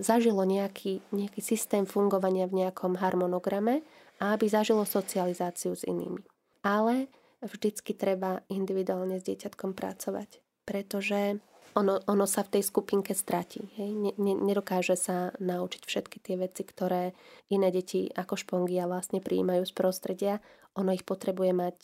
zažilo 0.00 0.48
nejaký, 0.48 1.04
nejaký 1.12 1.40
systém 1.44 1.84
fungovania 1.84 2.48
v 2.48 2.64
nejakom 2.64 2.96
harmonograme 2.96 3.84
a 4.16 4.32
aby 4.32 4.48
zažilo 4.48 4.88
socializáciu 4.88 5.76
s 5.76 5.84
inými. 5.84 6.24
Ale 6.64 7.12
vždycky 7.44 7.92
treba 7.92 8.40
individuálne 8.48 9.20
s 9.20 9.28
dieťatkom 9.28 9.76
pracovať, 9.76 10.40
pretože 10.64 11.38
ono, 11.74 11.98
ono 12.06 12.24
sa 12.24 12.46
v 12.46 12.58
tej 12.58 12.62
skupinke 12.70 13.12
stratí. 13.12 13.66
Hej? 13.74 13.90
Ne, 13.92 14.12
ne, 14.16 14.34
nedokáže 14.38 14.94
sa 14.94 15.34
naučiť 15.42 15.82
všetky 15.84 16.22
tie 16.22 16.38
veci, 16.38 16.62
ktoré 16.62 17.12
iné 17.50 17.68
deti 17.74 18.06
ako 18.08 18.38
špongia 18.38 18.86
vlastne 18.86 19.18
prijímajú 19.18 19.66
z 19.66 19.72
prostredia. 19.74 20.34
Ono 20.78 20.94
ich 20.94 21.02
potrebuje 21.02 21.52
mať 21.52 21.78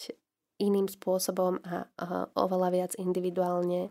iným 0.62 0.86
spôsobom 0.86 1.58
a, 1.66 1.90
a 1.98 2.06
oveľa 2.38 2.68
viac 2.70 2.92
individuálne 3.00 3.90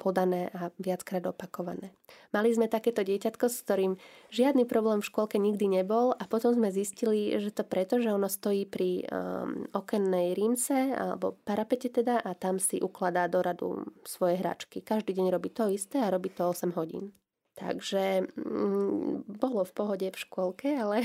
podané 0.00 0.48
a 0.56 0.72
viackrát 0.80 1.20
opakované. 1.28 1.92
Mali 2.32 2.48
sme 2.56 2.72
takéto 2.72 3.04
dieťatko, 3.04 3.44
s 3.52 3.60
ktorým 3.60 4.00
žiadny 4.32 4.64
problém 4.64 5.04
v 5.04 5.08
škôlke 5.12 5.36
nikdy 5.36 5.68
nebol 5.68 6.16
a 6.16 6.24
potom 6.24 6.56
sme 6.56 6.72
zistili, 6.72 7.36
že 7.36 7.52
to 7.52 7.68
preto, 7.68 8.00
že 8.00 8.08
ono 8.08 8.32
stojí 8.32 8.64
pri 8.64 9.04
um, 9.04 9.68
okennej 9.76 10.32
rímse 10.32 10.96
alebo 10.96 11.36
parapete 11.44 11.92
teda 11.92 12.24
a 12.24 12.32
tam 12.32 12.56
si 12.56 12.80
ukladá 12.80 13.28
do 13.28 13.44
radu 13.44 13.84
svoje 14.08 14.40
hračky. 14.40 14.80
Každý 14.80 15.12
deň 15.12 15.26
robí 15.28 15.52
to 15.52 15.68
isté 15.68 16.00
a 16.00 16.08
robí 16.08 16.32
to 16.32 16.48
8 16.48 16.72
hodín. 16.80 17.12
Takže 17.60 18.24
mm, 18.40 19.36
bolo 19.36 19.68
v 19.68 19.72
pohode 19.76 20.08
v 20.08 20.16
škôlke, 20.16 20.72
ale 20.80 21.04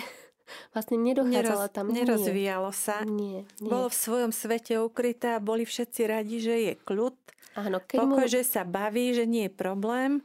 vlastne 0.71 0.97
nedochádzalo 1.01 1.67
tam. 1.73 1.91
Nerozvíjalo 1.91 2.71
sa. 2.71 3.01
Nie, 3.05 3.45
nie. 3.59 3.69
Bolo 3.69 3.89
v 3.89 3.97
svojom 3.97 4.31
svete 4.31 4.77
ukryté 4.81 5.35
a 5.35 5.43
boli 5.43 5.65
všetci 5.65 6.01
radi, 6.05 6.37
že 6.41 6.55
je 6.71 6.73
kľud 6.75 7.15
Áno, 7.55 7.79
keď 7.79 7.97
Pokoj, 8.03 8.27
mu... 8.27 8.31
že 8.31 8.43
sa 8.43 8.67
baví, 8.67 9.15
že 9.15 9.23
nie 9.23 9.47
je 9.47 9.53
problém. 9.53 10.19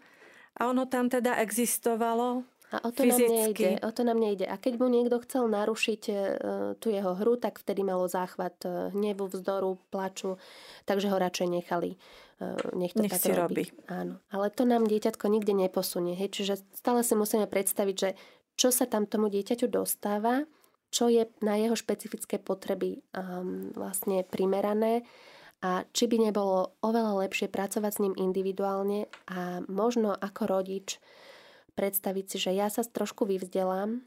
A 0.58 0.66
ono 0.66 0.84
tam 0.90 1.06
teda 1.06 1.38
existovalo 1.38 2.42
a 2.70 2.86
o 2.86 2.90
to, 2.94 3.02
nám 3.02 3.18
nejde, 3.18 3.82
o 3.82 3.90
to 3.90 4.02
nám 4.06 4.18
nejde. 4.22 4.46
A 4.46 4.54
keď 4.54 4.78
mu 4.78 4.86
niekto 4.86 5.18
chcel 5.26 5.50
narušiť 5.50 6.02
e, 6.06 6.14
tú 6.78 6.86
jeho 6.94 7.18
hru, 7.18 7.34
tak 7.34 7.58
vtedy 7.58 7.82
malo 7.82 8.06
záchvat 8.06 8.62
e, 8.62 8.94
hnevu, 8.94 9.26
vzdoru, 9.26 9.74
plaču, 9.90 10.38
takže 10.86 11.10
ho 11.10 11.18
radšej 11.18 11.48
nechali. 11.50 11.98
E, 12.38 12.46
nech 12.78 12.94
to 12.94 13.02
nech 13.02 13.10
tak 13.10 13.26
si 13.26 13.34
robí. 13.34 13.66
robí. 13.66 13.90
Áno. 13.90 14.22
Ale 14.30 14.54
to 14.54 14.62
nám 14.62 14.86
dieťatko 14.86 15.26
nikdy 15.26 15.50
neposunie. 15.66 16.14
Hej? 16.14 16.30
Čiže 16.30 16.54
stále 16.78 17.02
si 17.02 17.18
musíme 17.18 17.50
predstaviť, 17.50 17.96
že 17.98 18.10
čo 18.60 18.68
sa 18.68 18.84
tam 18.84 19.08
tomu 19.08 19.32
dieťaťu 19.32 19.72
dostáva, 19.72 20.44
čo 20.92 21.08
je 21.08 21.24
na 21.40 21.56
jeho 21.56 21.72
špecifické 21.72 22.36
potreby 22.36 23.00
um, 23.16 23.72
vlastne 23.72 24.20
primerané 24.28 25.08
a 25.64 25.88
či 25.96 26.04
by 26.04 26.28
nebolo 26.28 26.76
oveľa 26.84 27.24
lepšie 27.24 27.48
pracovať 27.48 27.92
s 27.96 28.02
ním 28.04 28.14
individuálne 28.20 29.08
a 29.32 29.64
možno 29.64 30.12
ako 30.12 30.42
rodič 30.44 31.00
predstaviť 31.76 32.24
si, 32.28 32.36
že 32.36 32.52
ja 32.52 32.68
sa 32.68 32.84
trošku 32.84 33.28
vyvzdelám, 33.28 34.00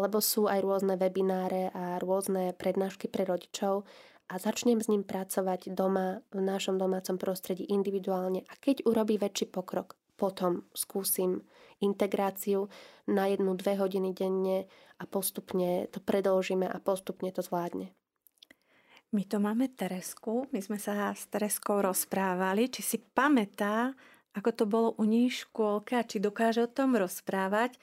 lebo 0.00 0.18
sú 0.24 0.48
aj 0.48 0.64
rôzne 0.64 0.96
webináre 0.96 1.68
a 1.72 2.00
rôzne 2.00 2.56
prednášky 2.56 3.12
pre 3.12 3.28
rodičov 3.28 3.84
a 4.32 4.34
začnem 4.40 4.80
s 4.80 4.88
ním 4.88 5.04
pracovať 5.04 5.76
doma, 5.76 6.24
v 6.32 6.40
našom 6.40 6.80
domácom 6.80 7.20
prostredí 7.20 7.68
individuálne 7.68 8.48
a 8.48 8.52
keď 8.56 8.88
urobí 8.88 9.20
väčší 9.20 9.52
pokrok, 9.52 10.00
potom 10.16 10.64
skúsim 10.72 11.44
integráciu 11.82 12.68
na 13.08 13.26
jednu, 13.26 13.54
dve 13.58 13.76
hodiny 13.76 14.14
denne 14.14 14.66
a 14.98 15.04
postupne 15.04 15.90
to 15.90 15.98
predlžíme 15.98 16.64
a 16.68 16.78
postupne 16.78 17.28
to 17.34 17.42
zvládne. 17.42 17.90
My 19.14 19.22
to 19.22 19.38
máme 19.38 19.70
Teresku, 19.70 20.50
my 20.50 20.58
sme 20.58 20.74
sa 20.74 21.14
s 21.14 21.30
Tereskou 21.30 21.78
rozprávali, 21.86 22.66
či 22.66 22.82
si 22.82 22.98
pamätá, 22.98 23.94
ako 24.34 24.50
to 24.50 24.64
bolo 24.66 24.88
u 24.98 25.06
nej 25.06 25.30
v 25.30 25.38
škôlke 25.38 25.94
a 25.94 26.02
či 26.02 26.18
dokáže 26.18 26.66
o 26.66 26.70
tom 26.70 26.98
rozprávať. 26.98 27.78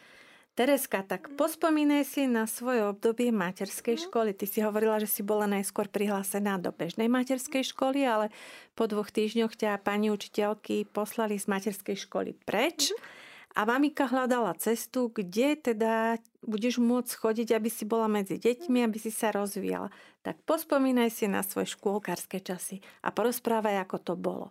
Tereska, 0.52 1.00
tak 1.08 1.32
pospomínaj 1.40 2.04
si 2.04 2.28
na 2.28 2.44
svoje 2.44 2.84
obdobie 2.84 3.32
materskej 3.32 3.96
mhm. 3.96 4.04
školy. 4.12 4.30
Ty 4.36 4.46
si 4.52 4.60
hovorila, 4.60 5.00
že 5.00 5.08
si 5.08 5.24
bola 5.24 5.48
najskôr 5.48 5.88
prihlásená 5.88 6.60
do 6.60 6.76
bežnej 6.76 7.08
materskej 7.08 7.64
školy, 7.72 8.04
ale 8.04 8.28
po 8.76 8.92
dvoch 8.92 9.08
týždňoch 9.08 9.56
ťa 9.56 9.80
pani 9.80 10.12
učiteľky 10.12 10.84
poslali 10.92 11.40
z 11.40 11.48
materskej 11.48 11.96
školy 11.96 12.36
preč. 12.44 12.92
Mm-hmm 12.92 13.21
a 13.52 13.62
mamika 13.68 14.08
hľadala 14.08 14.56
cestu, 14.56 15.12
kde 15.12 15.60
teda 15.60 16.18
budeš 16.42 16.80
môcť 16.80 17.12
chodiť, 17.12 17.50
aby 17.54 17.70
si 17.70 17.84
bola 17.84 18.08
medzi 18.08 18.40
deťmi, 18.40 18.82
aby 18.82 18.98
si 18.98 19.12
sa 19.12 19.36
rozvíjala. 19.36 19.92
Tak 20.24 20.42
pospomínaj 20.48 21.12
si 21.12 21.26
na 21.28 21.44
svoje 21.44 21.72
škôlkarské 21.76 22.40
časy 22.40 22.80
a 23.04 23.12
porozprávaj, 23.12 23.84
ako 23.84 23.98
to 24.00 24.14
bolo. 24.16 24.48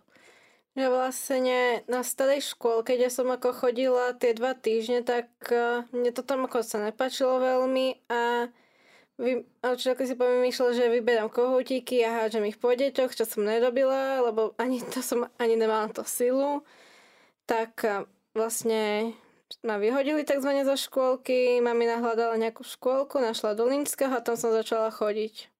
Ja 0.71 0.87
vlastne 0.87 1.83
na 1.91 1.99
starej 1.99 2.55
škôlke, 2.55 2.95
keď 2.95 3.11
som 3.11 3.27
ako 3.27 3.51
chodila 3.51 4.15
tie 4.15 4.31
dva 4.31 4.55
týždne, 4.55 5.03
tak 5.03 5.27
e, 5.51 5.83
mne 5.91 6.15
to 6.15 6.23
tam 6.23 6.47
ako 6.47 6.63
sa 6.63 6.79
nepačilo 6.79 7.43
veľmi 7.43 8.07
a 8.07 8.47
vy, 9.19 9.43
učiteľka 9.59 10.07
si 10.07 10.15
pomýšľala, 10.15 10.71
že 10.71 10.95
vyberám 10.95 11.27
kohútiky 11.27 11.99
a 12.07 12.23
hádžem 12.23 12.47
ich 12.47 12.55
po 12.55 12.71
deťoch, 12.71 13.11
čo 13.11 13.27
som 13.27 13.43
nerobila, 13.43 14.23
lebo 14.23 14.55
ani 14.55 14.79
to 14.79 15.03
som 15.03 15.27
ani 15.35 15.59
nemala 15.59 15.91
to 15.91 16.07
silu. 16.07 16.63
Tak 17.43 17.83
e, 17.83 18.07
vlastne 18.31 19.13
ma 19.63 19.75
vyhodili 19.75 20.23
tzv. 20.23 20.63
zo 20.63 20.75
škôlky, 20.79 21.59
mami 21.59 21.85
nahľadala 21.87 22.39
nejakú 22.39 22.63
škôlku, 22.63 23.19
našla 23.19 23.55
do 23.55 23.67
Linského 23.67 24.11
a 24.15 24.23
tam 24.23 24.39
som 24.39 24.55
začala 24.55 24.91
chodiť. 24.91 25.51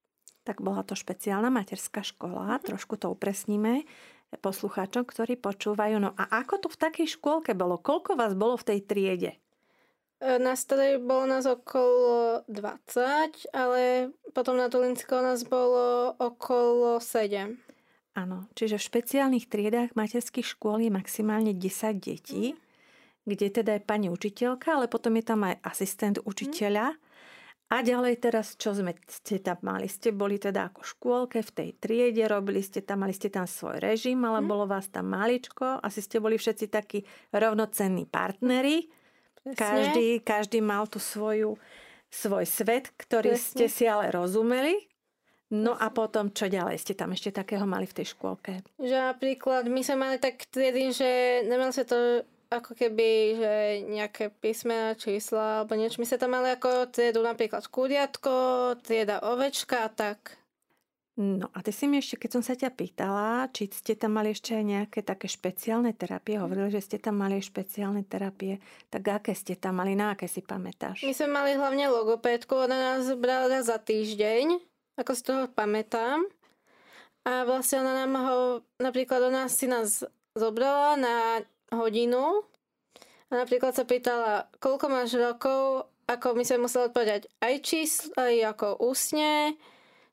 Tak 0.42 0.64
bola 0.64 0.82
to 0.82 0.98
špeciálna 0.98 1.54
materská 1.54 2.02
škola, 2.02 2.58
trošku 2.64 2.98
to 2.98 3.14
upresníme 3.14 3.86
poslucháčom, 4.40 5.04
ktorí 5.04 5.36
počúvajú. 5.36 6.00
No 6.00 6.16
a 6.16 6.24
ako 6.40 6.66
to 6.66 6.68
v 6.72 6.80
takej 6.80 7.08
škôlke 7.20 7.52
bolo? 7.52 7.76
Koľko 7.76 8.16
vás 8.16 8.32
bolo 8.32 8.56
v 8.56 8.68
tej 8.72 8.80
triede? 8.88 9.32
E, 10.24 10.40
na 10.40 10.56
starej 10.56 11.04
bolo 11.04 11.28
nás 11.28 11.44
okolo 11.44 12.48
20, 12.48 13.52
ale 13.52 14.14
potom 14.32 14.56
na 14.56 14.72
Dolinsko 14.72 15.20
nás 15.20 15.44
bolo 15.44 16.16
okolo 16.16 17.04
7. 17.04 17.60
Áno, 18.12 18.52
čiže 18.60 18.76
v 18.76 18.88
špeciálnych 18.92 19.48
triedách 19.48 19.96
materských 19.96 20.44
škôl 20.44 20.84
je 20.84 20.92
maximálne 20.92 21.56
10 21.56 21.96
detí, 21.96 22.52
mm. 22.52 22.60
kde 23.24 23.48
teda 23.48 23.72
je 23.80 23.88
pani 23.88 24.12
učiteľka, 24.12 24.76
ale 24.76 24.92
potom 24.92 25.16
je 25.16 25.24
tam 25.24 25.48
aj 25.48 25.56
asistent 25.64 26.18
učiteľa. 26.28 26.92
Mm. 26.92 27.00
A 27.72 27.88
ďalej 27.88 28.20
teraz, 28.20 28.60
čo 28.60 28.76
sme, 28.76 29.00
ste 29.08 29.40
tam 29.40 29.56
mali? 29.64 29.88
Ste 29.88 30.12
boli 30.12 30.36
teda 30.36 30.68
ako 30.68 30.84
škôlke 30.84 31.40
v 31.40 31.52
tej 31.56 31.70
triede, 31.80 32.28
robili 32.28 32.60
ste 32.60 32.84
tam, 32.84 33.08
mali 33.08 33.16
ste 33.16 33.32
tam 33.32 33.48
svoj 33.48 33.80
režim, 33.80 34.20
ale 34.28 34.44
mm. 34.44 34.48
bolo 34.52 34.68
vás 34.68 34.92
tam 34.92 35.08
maličko. 35.08 35.80
Asi 35.80 36.04
ste 36.04 36.20
boli 36.20 36.36
všetci 36.36 36.68
takí 36.68 37.08
rovnocenní 37.32 38.12
partneri. 38.12 38.92
Každý, 39.42 40.20
každý 40.20 40.60
mal 40.60 40.84
tu 40.92 41.00
svoju, 41.00 41.56
svoj 42.12 42.44
svet, 42.44 42.92
ktorý 43.00 43.40
Presne. 43.40 43.48
ste 43.48 43.66
si 43.72 43.88
ale 43.88 44.12
rozumeli. 44.12 44.91
No 45.52 45.76
a 45.76 45.92
potom, 45.92 46.32
čo 46.32 46.48
ďalej 46.48 46.80
ste 46.80 46.96
tam 46.96 47.12
ešte 47.12 47.36
takého 47.36 47.68
mali 47.68 47.84
v 47.84 47.96
tej 48.00 48.16
škôlke? 48.16 48.64
Že 48.80 48.98
napríklad 49.12 49.68
my 49.68 49.84
sme 49.84 49.98
mali 50.00 50.16
tak 50.16 50.48
triedy, 50.48 50.96
že 50.96 51.44
nemali 51.44 51.76
sa 51.76 51.84
to 51.84 52.24
ako 52.52 52.72
keby, 52.72 53.10
že 53.36 53.54
nejaké 53.88 54.32
písmena, 54.32 54.96
čísla 54.96 55.64
alebo 55.64 55.76
niečo. 55.76 56.00
My 56.00 56.08
sa 56.08 56.16
tam 56.16 56.36
mali 56.36 56.56
ako 56.56 56.92
triedu 56.92 57.20
napríklad 57.20 57.68
kuriatko, 57.68 58.36
trieda 58.84 59.24
ovečka 59.24 59.88
a 59.88 59.90
tak. 59.92 60.40
No 61.20 61.52
a 61.52 61.60
ty 61.60 61.76
si 61.76 61.92
mi 61.92 62.00
ešte, 62.00 62.16
keď 62.16 62.40
som 62.40 62.44
sa 62.44 62.56
ťa 62.56 62.72
pýtala, 62.72 63.52
či 63.52 63.68
ste 63.68 64.00
tam 64.00 64.16
mali 64.16 64.32
ešte 64.32 64.56
aj 64.56 64.64
nejaké 64.64 65.00
také 65.04 65.28
špeciálne 65.28 65.92
terapie, 65.92 66.40
hovorili, 66.40 66.72
že 66.72 66.80
ste 66.80 66.98
tam 67.04 67.20
mali 67.20 67.44
špeciálne 67.44 68.08
terapie, 68.08 68.64
tak 68.88 69.04
aké 69.20 69.36
ste 69.36 69.60
tam 69.60 69.84
mali, 69.84 69.92
na 69.92 70.16
aké 70.16 70.32
si 70.32 70.40
pamätáš? 70.40 71.04
My 71.04 71.12
sme 71.12 71.30
mali 71.36 71.52
hlavne 71.60 71.92
logopédku, 71.92 72.56
ona 72.56 72.96
nás 72.96 73.12
brala 73.20 73.60
za 73.60 73.76
týždeň 73.76 74.71
ako 75.02 75.12
si 75.18 75.24
toho 75.26 75.50
pamätám. 75.50 76.24
A 77.22 77.46
vlastne 77.46 77.86
ona 77.86 78.06
nám 78.06 78.14
ho, 78.18 78.38
napríklad 78.82 79.30
ona 79.30 79.46
si 79.46 79.70
nás 79.70 80.02
zobrala 80.34 80.98
na 80.98 81.18
hodinu 81.70 82.42
a 83.30 83.34
napríklad 83.46 83.78
sa 83.78 83.86
pýtala, 83.86 84.50
koľko 84.58 84.86
máš 84.90 85.14
rokov, 85.14 85.86
ako 86.10 86.34
my 86.34 86.44
sme 86.44 86.66
museli 86.66 86.90
odpovedať 86.90 87.30
aj 87.40 87.54
číslo, 87.62 88.10
aj 88.18 88.58
ako 88.58 88.68
ústne, 88.90 89.54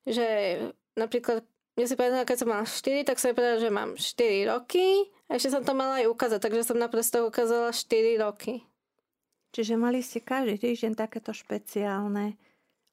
že 0.05 0.61
napríklad, 1.01 1.43
ja 1.81 1.87
si 1.89 1.97
pamätám, 1.97 2.29
keď 2.29 2.39
som 2.45 2.49
mala 2.53 2.67
4, 2.69 3.09
tak 3.09 3.17
som 3.17 3.33
povedala, 3.33 3.59
že 3.63 3.71
mám 3.73 3.91
4 3.97 4.53
roky 4.53 5.09
a 5.33 5.41
ešte 5.41 5.57
som 5.57 5.65
to 5.65 5.73
mala 5.73 6.05
aj 6.05 6.13
ukázať, 6.13 6.41
takže 6.45 6.69
som 6.69 6.77
naprosto 6.77 7.25
ukázala 7.25 7.73
4 7.73 8.21
roky. 8.21 8.69
Čiže 9.57 9.81
mali 9.81 10.05
ste 10.05 10.21
každý 10.21 10.61
týždeň 10.61 10.93
takéto 10.93 11.33
špeciálne 11.33 12.37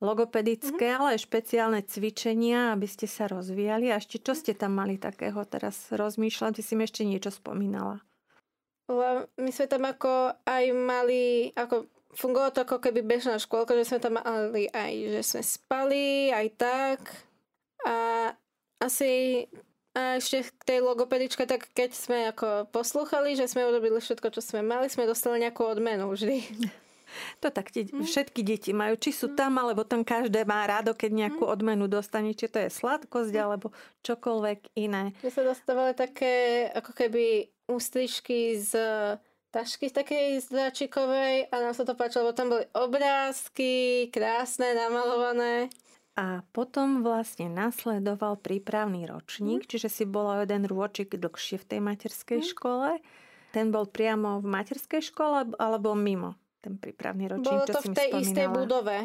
logopedické, 0.06 0.94
mm-hmm. 0.94 1.02
ale 1.02 1.10
aj 1.18 1.26
špeciálne 1.26 1.82
cvičenia, 1.82 2.78
aby 2.78 2.86
ste 2.86 3.10
sa 3.10 3.26
rozvíjali. 3.26 3.90
A 3.90 3.98
ešte 3.98 4.22
čo 4.22 4.38
ste 4.38 4.54
tam 4.54 4.78
mali 4.78 5.02
takého 5.02 5.42
teraz 5.50 5.90
rozmýšľať? 5.90 6.62
Ty 6.62 6.64
si 6.64 6.74
mi 6.78 6.86
ešte 6.86 7.02
niečo 7.02 7.34
spomínala. 7.34 8.06
My 9.42 9.50
sme 9.50 9.66
tam 9.66 9.90
ako 9.90 10.38
aj 10.46 10.64
mali, 10.78 11.50
ako 11.58 11.90
fungovalo 12.14 12.54
to 12.54 12.62
ako 12.70 12.78
keby 12.78 13.02
bežná 13.02 13.42
škôlka, 13.42 13.74
že 13.82 13.90
sme 13.90 14.00
tam 14.00 14.22
mali 14.22 14.70
aj, 14.70 14.94
že 15.18 15.22
sme 15.26 15.42
spali, 15.42 16.30
aj 16.30 16.48
tak. 16.54 17.02
A 17.90 17.98
asi 18.78 19.46
a 19.96 20.20
ešte 20.20 20.44
k 20.44 20.64
tej 20.68 20.80
logopedičke, 20.84 21.48
tak 21.48 21.72
keď 21.72 21.96
sme 21.96 22.28
ako 22.28 22.68
poslúchali, 22.68 23.40
že 23.40 23.48
sme 23.48 23.64
urobili 23.64 24.04
všetko, 24.04 24.28
čo 24.28 24.44
sme 24.44 24.60
mali, 24.60 24.92
sme 24.92 25.08
dostali 25.08 25.40
nejakú 25.40 25.64
odmenu 25.64 26.12
vždy. 26.12 26.44
To 27.44 27.48
tak 27.52 27.72
tie, 27.72 27.86
mm. 27.86 28.04
všetky 28.04 28.42
deti 28.42 28.72
majú, 28.72 28.96
či 29.00 29.12
sú 29.16 29.34
tam, 29.34 29.58
alebo 29.62 29.84
tam 29.84 30.02
každé 30.02 30.44
má 30.44 30.66
rádo, 30.66 30.98
keď 30.98 31.12
nejakú 31.26 31.44
mm. 31.46 31.52
odmenu 31.52 31.86
dostane, 31.86 32.34
či 32.34 32.50
to 32.50 32.60
je 32.62 32.70
sladkosť, 32.70 33.34
mm. 33.34 33.42
alebo 33.44 33.72
čokoľvek 34.04 34.78
iné. 34.80 35.12
My 35.22 35.30
sa 35.32 35.44
dostávali 35.44 35.94
také 35.94 36.68
ako 36.74 36.92
keby 36.94 37.50
ústrižky 37.66 38.62
z 38.62 38.72
tašky 39.56 39.88
takej 39.88 40.44
zdračikovej 40.44 41.48
a 41.48 41.56
nám 41.64 41.72
sa 41.72 41.88
to 41.88 41.96
páčilo, 41.96 42.28
lebo 42.28 42.36
tam 42.36 42.52
boli 42.52 42.68
obrázky, 42.76 44.12
krásne, 44.12 44.76
namalované. 44.76 45.72
A 46.16 46.44
potom 46.56 47.04
vlastne 47.04 47.52
nasledoval 47.52 48.40
prípravný 48.40 49.04
ročník, 49.04 49.68
mm. 49.68 49.70
čiže 49.72 49.88
si 49.92 50.04
bola 50.08 50.44
jeden 50.44 50.64
rôčik 50.64 51.16
dlhšie 51.16 51.60
v 51.60 51.68
tej 51.72 51.80
materskej 51.84 52.40
mm. 52.40 52.48
škole. 52.56 52.90
Ten 53.56 53.72
bol 53.72 53.88
priamo 53.88 54.44
v 54.44 54.48
materskej 54.48 55.12
škole 55.12 55.56
alebo 55.56 55.96
mimo? 55.96 56.36
Ten 56.66 56.82
prípravný 56.82 57.30
ročník, 57.30 57.46
Bolo 57.46 57.70
to 57.70 57.82
v 57.86 57.94
tej 57.94 58.10
istej 58.26 58.48
budove. 58.50 58.98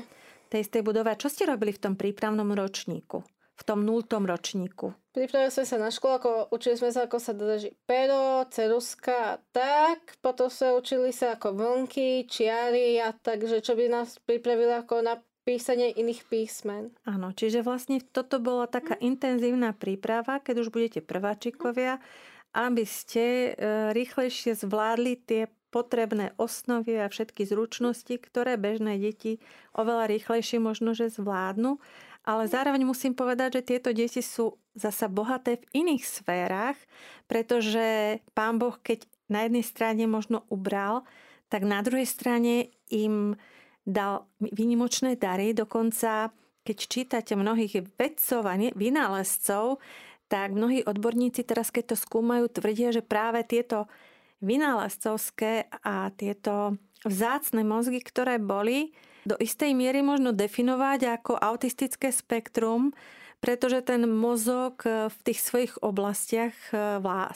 V 0.48 0.48
tej 0.48 0.60
istej 0.64 0.82
budove. 0.82 1.12
Čo 1.20 1.28
ste 1.28 1.44
robili 1.44 1.76
v 1.76 1.80
tom 1.84 1.94
prípravnom 2.00 2.48
ročníku? 2.56 3.20
V 3.60 3.62
tom 3.68 3.84
nultom 3.84 4.24
ročníku? 4.24 4.96
Pripravili 5.12 5.52
sme 5.52 5.64
sa 5.68 5.76
na 5.76 5.92
školu, 5.92 6.12
ako 6.16 6.30
učili 6.48 6.80
sme 6.80 6.90
sa, 6.96 7.04
ako 7.04 7.18
sa 7.20 7.36
drží 7.36 7.76
pero, 7.84 8.48
ceruska 8.48 9.36
a 9.36 9.40
tak. 9.52 10.16
Potom 10.24 10.48
sme 10.48 10.72
učili 10.72 11.12
sa 11.12 11.36
ako 11.36 11.52
vlnky, 11.52 12.24
čiary 12.24 12.96
a 12.96 13.12
takže 13.12 13.60
čo 13.60 13.76
by 13.76 13.92
nás 13.92 14.16
pripravili 14.24 14.72
ako 14.72 15.04
na 15.04 15.20
písanie 15.44 15.92
iných 15.92 16.30
písmen. 16.30 16.94
Áno, 17.04 17.34
čiže 17.34 17.60
vlastne 17.66 18.00
toto 18.00 18.38
bola 18.38 18.70
taká 18.70 18.96
mm. 18.96 19.02
intenzívna 19.02 19.70
príprava, 19.74 20.40
keď 20.40 20.64
už 20.64 20.68
budete 20.70 21.00
prváčikovia, 21.04 21.98
aby 22.54 22.84
ste 22.86 23.24
e, 23.24 23.48
rýchlejšie 23.90 24.58
zvládli 24.58 25.18
tie 25.22 25.42
potrebné 25.70 26.34
osnovy 26.36 26.98
a 26.98 27.06
všetky 27.06 27.46
zručnosti, 27.46 28.14
ktoré 28.18 28.58
bežné 28.58 28.98
deti 28.98 29.38
oveľa 29.72 30.10
rýchlejšie 30.10 30.58
možno, 30.58 30.92
že 30.92 31.10
zvládnu. 31.10 31.78
Ale 32.26 32.44
zároveň 32.50 32.84
musím 32.84 33.16
povedať, 33.16 33.62
že 33.62 33.66
tieto 33.74 33.90
deti 33.96 34.20
sú 34.20 34.60
zasa 34.76 35.08
bohaté 35.08 35.56
v 35.56 35.86
iných 35.86 36.04
sférach, 36.04 36.76
pretože 37.24 38.18
pán 38.36 38.60
Boh, 38.60 38.76
keď 38.76 39.08
na 39.32 39.46
jednej 39.46 39.64
strane 39.64 40.04
možno 40.04 40.44
ubral, 40.52 41.08
tak 41.48 41.64
na 41.66 41.80
druhej 41.80 42.06
strane 42.06 42.70
im 42.92 43.34
dal 43.86 44.28
výnimočné 44.38 45.16
dary. 45.16 45.56
Dokonca, 45.56 46.30
keď 46.62 46.76
čítate 46.76 47.32
mnohých 47.34 47.88
vedcov 47.96 48.44
a 48.46 48.54
vynálezcov, 48.54 49.80
tak 50.30 50.54
mnohí 50.54 50.86
odborníci 50.86 51.42
teraz, 51.42 51.74
keď 51.74 51.94
to 51.94 51.96
skúmajú, 51.98 52.46
tvrdia, 52.46 52.94
že 52.94 53.02
práve 53.02 53.42
tieto 53.42 53.90
vynálezcovské 54.40 55.68
a 55.84 56.12
tieto 56.16 56.76
vzácne 57.04 57.64
mozgy, 57.64 58.00
ktoré 58.04 58.36
boli, 58.40 58.92
do 59.24 59.36
istej 59.36 59.76
miery 59.76 60.00
možno 60.00 60.32
definovať 60.32 61.20
ako 61.20 61.32
autistické 61.36 62.08
spektrum, 62.08 62.96
pretože 63.40 63.80
ten 63.84 64.04
mozog 64.04 64.84
v 64.84 65.18
tých 65.24 65.40
svojich 65.40 65.74
oblastiach, 65.80 66.52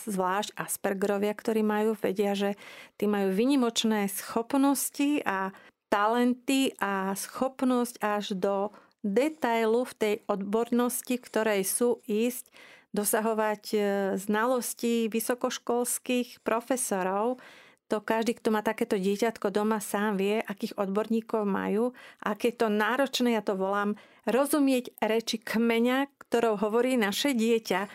zvlášť 0.04 0.52
Aspergerovia, 0.56 1.32
ktorí 1.32 1.64
majú, 1.64 1.96
vedia, 1.96 2.36
že 2.36 2.60
tí 3.00 3.08
majú 3.08 3.32
vynimočné 3.32 4.08
schopnosti 4.12 5.24
a 5.24 5.52
talenty 5.88 6.76
a 6.76 7.16
schopnosť 7.16 7.94
až 8.04 8.36
do 8.36 8.56
detailu 9.04 9.84
v 9.84 9.94
tej 9.96 10.14
odbornosti, 10.28 11.20
ktorej 11.20 11.64
sú 11.68 12.00
ísť 12.04 12.48
dosahovať 12.94 13.64
e, 13.74 13.78
znalosti 14.16 15.10
vysokoškolských 15.10 16.40
profesorov. 16.46 17.42
To 17.92 18.00
každý, 18.00 18.38
kto 18.38 18.48
má 18.54 18.64
takéto 18.64 18.96
dieťatko 18.96 19.52
doma, 19.52 19.82
sám 19.82 20.16
vie, 20.16 20.40
akých 20.40 20.78
odborníkov 20.80 21.44
majú. 21.44 21.92
Aké 22.22 22.54
to 22.54 22.72
náročné, 22.72 23.36
ja 23.36 23.42
to 23.44 23.58
volám, 23.58 23.98
rozumieť 24.24 24.94
reči 25.04 25.36
kmeňa, 25.42 26.08
ktorou 26.22 26.56
hovorí 26.56 26.96
naše 26.96 27.36
dieťa. 27.36 27.90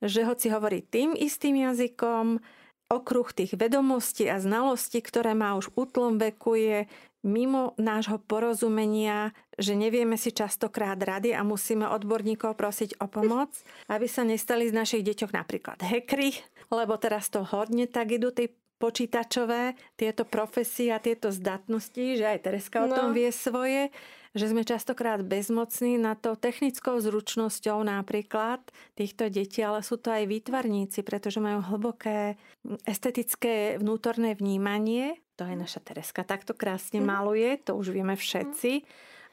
Že 0.00 0.20
hoci 0.24 0.46
hovorí 0.48 0.80
tým 0.80 1.12
istým 1.12 1.60
jazykom, 1.68 2.40
okruh 2.86 3.28
tých 3.34 3.58
vedomostí 3.58 4.30
a 4.30 4.38
znalostí, 4.38 5.02
ktoré 5.02 5.34
má 5.34 5.58
už 5.58 5.74
v 5.74 5.84
útlom 5.84 6.22
veku, 6.22 6.54
je 6.54 6.78
mimo 7.26 7.74
nášho 7.76 8.22
porozumenia, 8.22 9.34
že 9.58 9.74
nevieme 9.74 10.14
si 10.14 10.30
častokrát 10.30 10.96
rady 10.96 11.34
a 11.34 11.42
musíme 11.42 11.90
odborníkov 11.90 12.54
prosiť 12.54 13.02
o 13.02 13.10
pomoc, 13.10 13.50
aby 13.90 14.06
sa 14.06 14.22
nestali 14.22 14.70
z 14.70 14.74
našich 14.78 15.02
deťoch 15.02 15.34
napríklad 15.34 15.82
hekry, 15.82 16.38
lebo 16.70 16.94
teraz 16.96 17.26
to 17.28 17.42
hodne 17.42 17.90
tak 17.90 18.14
idú 18.14 18.30
tí 18.30 18.54
počítačové, 18.76 19.72
tieto 19.96 20.28
profesie 20.28 20.92
a 20.92 21.00
tieto 21.00 21.32
zdatnosti, 21.32 22.20
že 22.20 22.24
aj 22.24 22.38
Tereska 22.44 22.84
o 22.84 22.92
tom 22.92 23.10
no. 23.10 23.16
vie 23.16 23.32
svoje, 23.32 23.88
že 24.36 24.52
sme 24.52 24.68
častokrát 24.68 25.24
bezmocní 25.24 25.96
na 25.96 26.12
to 26.12 26.36
technickou 26.36 27.00
zručnosťou 27.00 27.80
napríklad 27.80 28.60
týchto 28.94 29.32
detí, 29.32 29.64
ale 29.64 29.80
sú 29.80 29.96
to 29.96 30.12
aj 30.12 30.28
výtvarníci, 30.28 31.00
pretože 31.00 31.40
majú 31.40 31.64
hlboké 31.64 32.36
estetické 32.84 33.80
vnútorné 33.80 34.36
vnímanie 34.36 35.16
to 35.36 35.44
aj 35.44 35.56
naša 35.68 35.80
Tereska 35.84 36.24
takto 36.24 36.56
krásne 36.56 36.98
mm. 36.98 37.06
maluje, 37.06 37.50
to 37.60 37.76
už 37.76 37.92
vieme 37.92 38.16
všetci. 38.16 38.82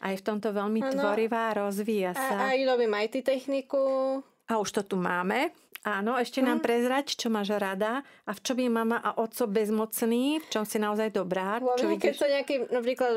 A 0.03 0.11
je 0.11 0.19
v 0.19 0.27
tomto 0.27 0.51
veľmi 0.51 0.83
ano. 0.83 0.91
tvorivá, 0.99 1.55
rozvíja 1.55 2.11
sa. 2.11 2.51
A 2.51 2.51
aj 2.51 2.59
robím 2.67 2.91
IT 2.99 3.23
techniku. 3.23 4.19
A 4.51 4.59
už 4.59 4.69
to 4.75 4.81
tu 4.83 4.95
máme. 4.99 5.55
Áno, 5.87 6.19
ešte 6.19 6.43
mm. 6.43 6.47
nám 6.47 6.59
prezrať, 6.59 7.15
čo 7.15 7.31
máš 7.31 7.55
rada 7.55 8.03
a 8.27 8.31
v 8.35 8.39
čom 8.43 8.59
je 8.59 8.67
mama 8.67 8.99
a 8.99 9.15
oco 9.15 9.47
bezmocný, 9.47 10.43
v 10.43 10.47
čom 10.51 10.67
si 10.67 10.75
naozaj 10.75 11.15
dobrá. 11.15 11.63
Hlavne, 11.63 11.79
čo 11.79 11.87
vidíš? 11.87 12.03
keď 12.03 12.15
sa 12.19 12.27
nejaký, 12.27 12.55
napríklad, 12.67 13.13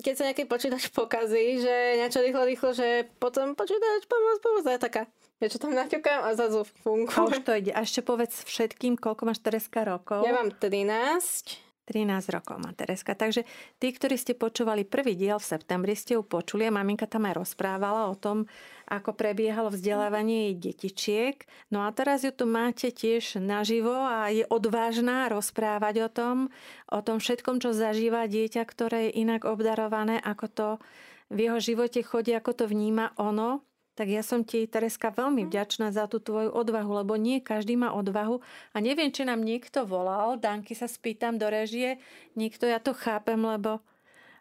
keď 0.00 0.14
sa 0.16 0.26
nejaký 0.32 0.44
počítač 0.48 0.88
pokazí, 0.90 1.60
že 1.60 2.00
niečo 2.00 2.20
rýchlo, 2.24 2.42
rýchlo, 2.44 2.70
že 2.72 3.08
potom 3.20 3.54
počítač, 3.54 4.04
pomoc, 4.08 4.36
pomoc, 4.42 4.64
je 4.66 4.80
taká. 4.80 5.02
Niečo 5.40 5.56
tam 5.56 5.72
naťukám 5.72 6.20
a 6.20 6.36
zrazu 6.36 6.68
funguje. 6.84 7.16
A 7.16 7.24
už 7.24 7.40
to 7.40 7.56
ide. 7.56 7.72
A 7.72 7.80
ešte 7.80 8.04
povedz 8.04 8.44
všetkým, 8.44 9.00
koľko 9.00 9.24
máš 9.24 9.40
Tereska 9.40 9.88
rokov. 9.88 10.28
Ja 10.28 10.36
mám 10.36 10.52
13. 10.52 11.69
13 11.90 12.30
rokov 12.30 12.62
má 12.62 12.70
Tereska. 12.70 13.18
Takže 13.18 13.42
tí, 13.82 13.90
ktorí 13.90 14.14
ste 14.14 14.38
počúvali 14.38 14.86
prvý 14.86 15.18
diel 15.18 15.42
v 15.42 15.50
septembri, 15.50 15.98
ste 15.98 16.14
ju 16.14 16.22
počuli 16.22 16.70
a 16.70 16.74
maminka 16.74 17.10
tam 17.10 17.26
aj 17.26 17.42
rozprávala 17.42 18.06
o 18.06 18.14
tom, 18.14 18.46
ako 18.86 19.18
prebiehalo 19.18 19.74
vzdelávanie 19.74 20.54
jej 20.54 20.70
detičiek. 20.70 21.42
No 21.74 21.82
a 21.82 21.90
teraz 21.90 22.22
ju 22.22 22.30
tu 22.30 22.46
máte 22.46 22.94
tiež 22.94 23.42
naživo 23.42 23.98
a 23.98 24.30
je 24.30 24.46
odvážna 24.46 25.26
rozprávať 25.26 26.06
o 26.06 26.08
tom, 26.14 26.36
o 26.86 27.02
tom 27.02 27.18
všetkom, 27.18 27.58
čo 27.58 27.74
zažíva 27.74 28.30
dieťa, 28.30 28.62
ktoré 28.62 29.10
je 29.10 29.26
inak 29.26 29.42
obdarované, 29.42 30.22
ako 30.22 30.46
to 30.46 30.68
v 31.30 31.50
jeho 31.50 31.58
živote 31.58 32.02
chodí, 32.06 32.34
ako 32.34 32.54
to 32.54 32.64
vníma 32.70 33.18
ono. 33.18 33.66
Tak 34.00 34.08
ja 34.08 34.24
som 34.24 34.48
ti, 34.48 34.64
Tereska, 34.64 35.12
veľmi 35.12 35.44
vďačná 35.44 35.92
za 35.92 36.08
tú 36.08 36.24
tvoju 36.24 36.56
odvahu, 36.56 37.04
lebo 37.04 37.20
nie 37.20 37.44
každý 37.44 37.76
má 37.76 37.92
odvahu. 37.92 38.40
A 38.72 38.80
neviem, 38.80 39.12
či 39.12 39.28
nám 39.28 39.44
niekto 39.44 39.84
volal, 39.84 40.40
Danky 40.40 40.72
sa 40.72 40.88
spýtam 40.88 41.36
do 41.36 41.44
režie, 41.52 42.00
niekto, 42.32 42.64
ja 42.64 42.80
to 42.80 42.96
chápem, 42.96 43.36
lebo 43.36 43.84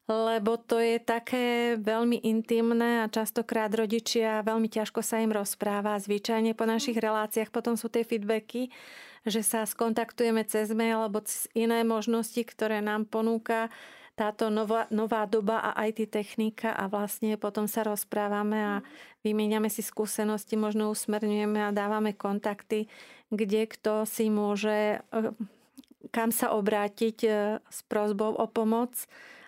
lebo 0.10 0.57
to 0.57 0.82
je 0.82 0.97
také 0.97 1.78
veľmi 1.78 2.26
intimné 2.26 3.05
a 3.05 3.12
častokrát 3.14 3.70
rodičia 3.70 4.41
veľmi 4.41 4.66
ťažko 4.66 5.05
sa 5.05 5.22
im 5.22 5.30
rozpráva. 5.30 6.01
Zvyčajne 6.01 6.57
po 6.57 6.66
našich 6.66 6.97
reláciách. 6.97 7.53
Potom 7.53 7.78
sú 7.78 7.93
tie 7.93 8.01
feedbacky, 8.01 8.74
že 9.22 9.45
sa 9.45 9.70
skontaktujeme 9.70 10.41
cez 10.49 10.74
mail 10.74 11.05
alebo 11.05 11.22
cez 11.22 11.45
iné 11.53 11.86
možnosti, 11.86 12.41
ktoré 12.41 12.82
nám 12.82 13.05
ponúka 13.05 13.70
táto 14.20 14.52
nová, 14.52 14.84
nová 14.92 15.24
doba 15.24 15.64
a 15.64 15.88
IT 15.88 16.12
technika 16.12 16.76
a 16.76 16.92
vlastne 16.92 17.40
potom 17.40 17.72
sa 17.72 17.88
rozprávame 17.88 18.60
a 18.60 18.76
vymieňame 19.24 19.72
si 19.72 19.80
skúsenosti, 19.80 20.60
možno 20.60 20.92
usmerňujeme 20.92 21.64
a 21.64 21.72
dávame 21.72 22.12
kontakty, 22.12 22.92
kde 23.32 23.64
kto 23.72 24.04
si 24.04 24.28
môže, 24.28 25.00
eh, 25.00 25.32
kam 26.12 26.36
sa 26.36 26.52
obrátiť 26.52 27.18
eh, 27.24 27.64
s 27.64 27.80
prozbou 27.88 28.36
o 28.36 28.44
pomoc 28.52 28.92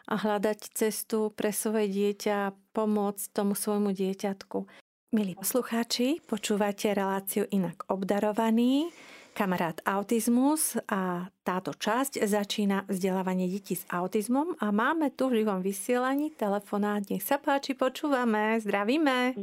a 0.07 0.15
hľadať 0.15 0.71
cestu 0.71 1.35
pre 1.35 1.51
svoje 1.51 1.91
dieťa 1.91 2.55
pomôcť 2.71 3.35
tomu 3.35 3.59
svojmu 3.59 3.91
dieťatku. 3.91 4.63
Milí 5.11 5.35
poslucháči, 5.35 6.23
počúvate 6.23 6.95
reláciu 6.95 7.43
Inak 7.51 7.83
obdarovaný 7.91 8.87
kamarát 9.33 9.81
autizmus 9.87 10.75
a 10.87 11.31
táto 11.41 11.71
časť 11.75 12.21
začína 12.23 12.87
vzdelávanie 12.87 13.47
detí 13.47 13.79
s 13.79 13.87
autizmom 13.89 14.55
a 14.59 14.69
máme 14.69 15.11
tu 15.15 15.31
v 15.31 15.43
živom 15.43 15.63
vysielaní 15.63 16.31
telefonát. 16.35 17.03
Nech 17.07 17.23
sa 17.23 17.39
páči, 17.39 17.73
počúvame, 17.73 18.59
zdravíme. 18.59 19.33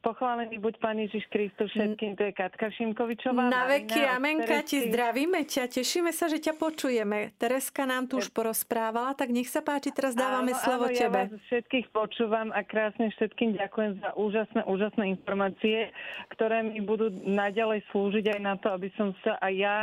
Pochválený 0.00 0.56
buď 0.64 0.80
Pán 0.80 0.96
Ježiš 0.96 1.28
Kristus 1.28 1.68
všetkým, 1.76 2.16
to 2.16 2.24
je 2.24 2.32
Katka 2.32 2.72
Šimkovičová. 2.72 3.52
Na 3.52 3.68
veky 3.68 4.00
Amenka 4.08 4.64
ti 4.64 4.88
zdravíme 4.88 5.44
ťa, 5.44 5.68
tešíme 5.68 6.08
sa, 6.08 6.24
že 6.24 6.40
ťa 6.40 6.56
počujeme. 6.56 7.36
Tereska 7.36 7.84
nám 7.84 8.08
tu 8.08 8.16
už 8.16 8.32
porozprávala, 8.32 9.12
tak 9.12 9.28
nech 9.28 9.52
sa 9.52 9.60
páči, 9.60 9.92
teraz 9.92 10.16
dávame 10.16 10.56
áno, 10.56 10.62
slovo 10.64 10.88
áno, 10.88 10.96
tebe. 10.96 11.20
Ja 11.20 11.28
vás 11.28 11.44
všetkých 11.52 11.92
počúvam 11.92 12.48
a 12.48 12.64
krásne 12.64 13.12
všetkým 13.12 13.60
ďakujem 13.60 14.00
za 14.00 14.10
úžasné, 14.16 14.60
úžasné 14.64 15.04
informácie, 15.20 15.92
ktoré 16.32 16.64
mi 16.64 16.80
budú 16.80 17.12
naďalej 17.28 17.84
slúžiť 17.92 18.24
aj 18.36 18.40
na 18.40 18.56
to, 18.56 18.72
aby 18.72 18.88
som 18.96 19.12
sa 19.20 19.36
aj 19.44 19.52
ja 19.52 19.76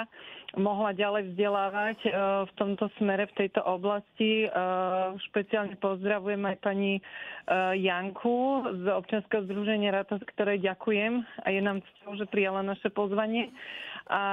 mohla 0.55 0.95
ďalej 0.95 1.35
vzdelávať 1.35 1.97
e, 2.07 2.09
v 2.47 2.51
tomto 2.55 2.87
smere, 2.95 3.27
v 3.27 3.37
tejto 3.43 3.59
oblasti. 3.67 4.47
E, 4.47 4.49
špeciálne 5.27 5.75
pozdravujem 5.75 6.39
aj 6.39 6.57
pani 6.63 6.93
e, 6.97 7.01
Janku 7.83 8.63
z 8.79 8.85
občianskeho 8.87 9.43
združenia 9.43 9.91
Rata, 9.91 10.15
ktorej 10.23 10.63
ďakujem 10.63 11.19
a 11.43 11.47
je 11.51 11.59
nám 11.59 11.83
cťou, 11.83 12.15
že 12.15 12.25
prijala 12.31 12.63
naše 12.63 12.87
pozvanie. 12.87 13.51
A 14.07 14.23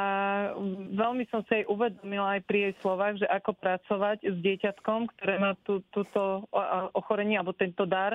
veľmi 0.95 1.27
som 1.35 1.43
sa 1.51 1.59
jej 1.59 1.67
uvedomila 1.67 2.39
aj 2.39 2.47
pri 2.47 2.71
jej 2.71 2.75
slovách, 2.79 3.19
že 3.19 3.27
ako 3.27 3.59
pracovať 3.59 4.23
s 4.23 4.37
dieťatkom, 4.39 5.11
ktoré 5.19 5.35
má 5.43 5.59
tú, 5.67 5.83
túto 5.91 6.47
ochorenie 6.95 7.35
alebo 7.35 7.59
tento 7.59 7.83
dar. 7.83 8.15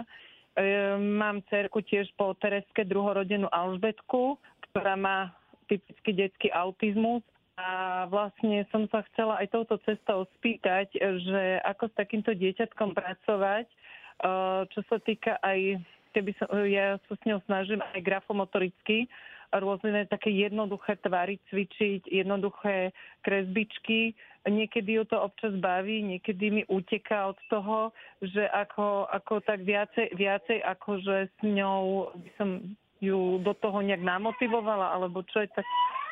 Mám 0.95 1.43
cerku 1.51 1.83
tiež 1.83 2.07
po 2.15 2.31
Tereske 2.39 2.87
druhorodenú 2.87 3.51
Alžbetku, 3.51 4.39
ktorá 4.71 4.95
má 4.95 5.35
typický 5.67 6.15
detský 6.15 6.47
autizmus 6.55 7.27
a 7.59 8.07
vlastne 8.07 8.63
som 8.71 8.87
sa 8.87 9.03
chcela 9.11 9.35
aj 9.43 9.51
touto 9.51 9.75
cestou 9.83 10.23
spýtať, 10.39 10.95
že 10.95 11.59
ako 11.67 11.91
s 11.91 11.99
takýmto 11.99 12.31
dieťatkom 12.31 12.95
pracovať, 12.95 13.67
eh, 13.67 14.61
čo 14.71 14.79
sa 14.87 14.97
týka 15.03 15.35
aj, 15.43 15.83
keby 16.15 16.31
som, 16.39 16.47
ja 16.63 16.95
sa 17.03 17.13
s 17.19 17.23
ňou 17.27 17.43
snažím 17.43 17.83
aj 17.83 17.99
grafomotoricky, 17.99 19.11
rôzne 19.51 20.05
také 20.05 20.29
jednoduché 20.29 21.01
tvary 21.01 21.41
cvičiť, 21.49 22.05
jednoduché 22.05 22.93
kresbičky. 23.25 24.13
Niekedy 24.45 25.01
ju 25.01 25.03
to 25.09 25.17
občas 25.17 25.57
baví, 25.57 26.05
niekedy 26.05 26.53
mi 26.53 26.63
uteká 26.69 27.33
od 27.33 27.39
toho, 27.49 27.89
že 28.21 28.45
ako, 28.53 29.09
ako 29.09 29.41
tak 29.41 29.65
viacej, 29.65 30.13
viacej 30.15 30.61
že 31.01 31.27
s 31.27 31.37
ňou 31.41 32.13
by 32.13 32.29
som 32.37 32.49
ju 33.01 33.41
do 33.41 33.53
toho 33.57 33.81
nejak 33.81 34.05
namotivovala, 34.05 34.95
alebo 34.95 35.25
čo 35.27 35.41
je 35.43 35.49
tak 35.49 35.65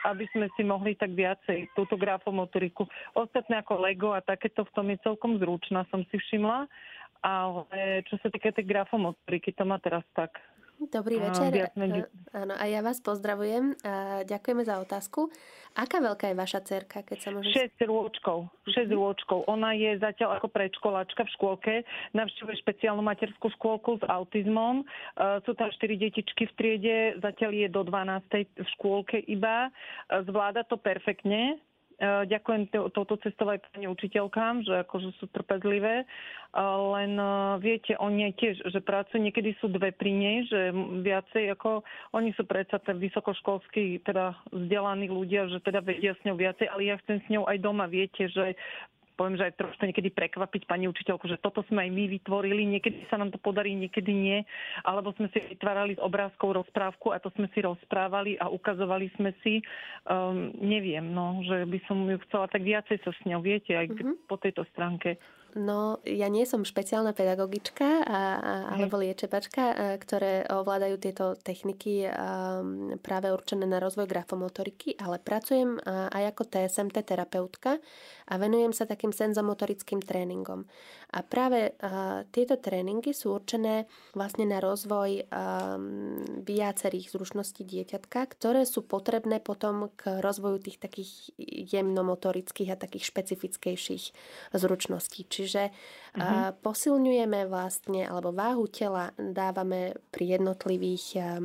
aby 0.08 0.26
sme 0.32 0.48
si 0.56 0.64
mohli 0.64 0.96
tak 0.96 1.12
viacej 1.12 1.76
túto 1.76 2.00
grafomotoriku. 2.00 2.88
Ostatné 3.12 3.60
ako 3.60 3.84
Lego 3.84 4.10
a 4.16 4.24
takéto 4.24 4.64
v 4.64 4.74
tom 4.74 4.88
je 4.88 4.98
celkom 5.04 5.36
zručná, 5.36 5.84
som 5.92 6.08
si 6.08 6.16
všimla. 6.16 6.68
Ale 7.26 8.06
čo 8.08 8.16
sa 8.22 8.30
týka 8.30 8.54
tej 8.54 8.70
grafomotoriky, 8.70 9.52
to 9.52 9.66
má 9.66 9.82
teraz 9.82 10.06
tak 10.14 10.38
Dobrý 10.78 11.18
večer. 11.18 11.74
Áno, 12.38 12.54
a 12.54 12.64
ja 12.70 12.86
vás 12.86 13.02
pozdravujem. 13.02 13.74
A 13.82 14.22
ďakujeme 14.30 14.62
za 14.62 14.78
otázku. 14.78 15.34
Aká 15.74 16.02
veľká 16.02 16.34
je 16.34 16.38
vaša 16.38 16.62
cerka, 16.66 17.06
keď 17.06 17.18
sa 17.22 17.30
môžem... 17.34 17.54
6 17.54 17.82
rôčkov. 17.86 18.50
6 18.66 18.86
mm-hmm. 18.86 18.98
rôčkov. 18.98 19.46
Ona 19.46 19.78
je 19.78 19.98
zatiaľ 20.02 20.38
ako 20.38 20.50
predškoláčka 20.50 21.22
v 21.26 21.34
škôlke. 21.38 21.74
Navštívuje 22.18 22.62
špeciálnu 22.66 23.02
materskú 23.06 23.50
škôlku 23.58 24.02
s 24.02 24.04
autizmom. 24.10 24.86
Sú 25.46 25.54
tam 25.54 25.70
4 25.70 25.98
detičky 25.98 26.50
v 26.50 26.54
triede. 26.58 26.98
Zatiaľ 27.22 27.52
je 27.58 27.68
do 27.74 27.82
12. 27.86 28.58
v 28.58 28.68
škôlke 28.78 29.22
iba. 29.30 29.70
Zvláda 30.10 30.66
to 30.66 30.82
perfektne. 30.82 31.62
E, 31.98 32.30
ďakujem 32.30 32.70
touto 32.94 33.18
cestou 33.26 33.50
aj 33.50 33.58
pani 33.74 33.90
učiteľkám, 33.90 34.62
že 34.62 34.86
akože 34.86 35.18
sú 35.18 35.26
trpezlivé. 35.34 36.02
E, 36.02 36.06
len 36.94 37.18
e, 37.18 37.26
viete, 37.58 37.98
oni 37.98 38.38
tiež, 38.38 38.70
že 38.70 38.86
pracujú, 38.86 39.18
niekedy 39.18 39.58
sú 39.58 39.66
dve 39.74 39.90
pri 39.90 40.14
nej, 40.14 40.38
že 40.46 40.70
viacej 41.02 41.58
ako, 41.58 41.82
oni 42.14 42.38
sú 42.38 42.46
predsa 42.46 42.78
ten 42.86 43.02
vysokoškolskí, 43.02 44.06
teda 44.06 44.38
vzdelaní 44.54 45.10
ľudia, 45.10 45.50
že 45.50 45.58
teda 45.66 45.82
vedia 45.82 46.14
s 46.14 46.22
ňou 46.22 46.38
viacej, 46.38 46.70
ale 46.70 46.86
ja 46.86 47.02
chcem 47.02 47.18
s 47.18 47.28
ňou 47.34 47.50
aj 47.50 47.58
doma, 47.66 47.90
viete, 47.90 48.30
že 48.30 48.54
poviem, 49.18 49.36
že 49.36 49.50
aj 49.50 49.58
trošku 49.58 49.82
niekedy 49.84 50.14
prekvapiť 50.14 50.70
pani 50.70 50.86
učiteľku, 50.86 51.26
že 51.26 51.42
toto 51.42 51.66
sme 51.68 51.84
aj 51.84 51.92
my 51.92 52.04
vytvorili, 52.08 52.64
niekedy 52.70 53.10
sa 53.10 53.18
nám 53.18 53.34
to 53.34 53.42
podarí, 53.42 53.74
niekedy 53.74 54.14
nie, 54.14 54.38
alebo 54.86 55.12
sme 55.18 55.28
si 55.34 55.42
vytvárali 55.42 55.98
s 55.98 56.04
obrázkou 56.06 56.54
rozprávku 56.54 57.12
a 57.12 57.18
to 57.18 57.34
sme 57.34 57.50
si 57.52 57.66
rozprávali 57.66 58.38
a 58.38 58.54
ukazovali 58.54 59.10
sme 59.18 59.34
si, 59.42 59.66
um, 60.06 60.54
neviem, 60.62 61.10
no, 61.10 61.42
že 61.42 61.66
by 61.66 61.80
som 61.90 62.06
ju 62.06 62.22
chcela 62.30 62.46
tak 62.48 62.62
viacej 62.62 63.02
sa 63.02 63.10
s 63.10 63.20
ňou, 63.26 63.42
viete, 63.42 63.74
aj 63.74 63.90
mm-hmm. 63.90 64.30
po 64.30 64.38
tejto 64.38 64.62
stránke. 64.72 65.18
No, 65.58 65.98
ja 66.06 66.30
nie 66.30 66.46
som 66.46 66.62
špeciálna 66.62 67.18
pedagogička 67.18 68.06
a, 68.06 68.06
a, 68.06 68.20
alebo 68.78 69.02
liečebačka, 69.02 69.98
ktoré 69.98 70.46
ovládajú 70.46 70.96
tieto 71.02 71.34
techniky 71.34 72.06
a, 72.06 72.62
práve 73.02 73.34
určené 73.34 73.66
na 73.66 73.82
rozvoj 73.82 74.06
grafomotoriky, 74.06 74.94
ale 75.02 75.18
pracujem 75.18 75.82
aj 75.82 76.24
ako 76.30 76.44
TSMT 76.46 77.02
terapeutka 77.02 77.82
a 78.30 78.34
venujem 78.38 78.70
sa 78.70 78.86
takým 78.86 79.10
senzomotorickým 79.10 79.98
tréningom. 79.98 80.70
A 81.10 81.26
práve 81.26 81.74
a, 81.82 82.22
tieto 82.30 82.62
tréningy 82.62 83.18
sú 83.18 83.34
určené 83.34 83.90
vlastne 84.14 84.46
na 84.46 84.62
rozvoj 84.62 85.26
a, 85.34 85.74
viacerých 86.46 87.18
zručností 87.18 87.66
dieťatka, 87.66 88.30
ktoré 88.38 88.62
sú 88.62 88.86
potrebné 88.86 89.42
potom 89.42 89.90
k 89.98 90.22
rozvoju 90.22 90.62
tých 90.62 90.78
takých 90.78 91.34
jemnomotorických 91.74 92.78
a 92.78 92.78
takých 92.78 93.10
špecifickejších 93.10 94.06
zručností. 94.54 95.26
Čiže 95.26 95.47
uh-huh. 95.56 96.20
a, 96.20 96.52
mhm. 96.52 96.60
posilňujeme 96.60 97.48
vlastne, 97.48 98.04
alebo 98.04 98.36
váhu 98.36 98.68
tela 98.68 99.16
dávame 99.16 99.96
pri 100.12 100.40
jednotlivých 100.40 101.06
a, 101.16 101.40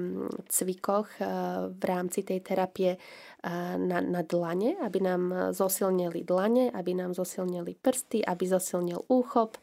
cvikoch 0.51 1.09
a, 1.19 1.25
v 1.71 1.83
rámci 1.87 2.27
tej 2.27 2.43
terapie 2.43 2.99
a, 3.43 3.79
na, 3.79 4.03
na 4.03 4.23
dlane, 4.27 4.79
aby 4.83 4.99
nám 4.99 5.55
zosilnili 5.55 6.27
dlane, 6.27 6.75
aby 6.75 6.95
nám 6.95 7.15
zosilnili 7.15 7.79
prsty, 7.79 8.23
aby 8.27 8.45
zosilnil 8.47 9.07
úchop, 9.07 9.59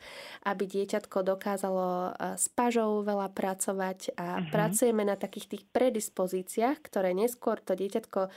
aby 0.48 0.64
dieťatko 0.68 1.24
dokázalo 1.24 2.16
s 2.36 2.48
pažou 2.52 3.04
veľa 3.04 3.32
pracovať 3.32 4.16
a 4.16 4.40
uh-huh. 4.40 4.52
pracujeme 4.52 5.04
na 5.04 5.16
takých 5.16 5.58
tých 5.58 5.64
predispozíciách, 5.72 6.80
ktoré 6.84 7.16
neskôr 7.16 7.60
to 7.60 7.76
dieťatko 7.76 8.20
e, 8.26 8.30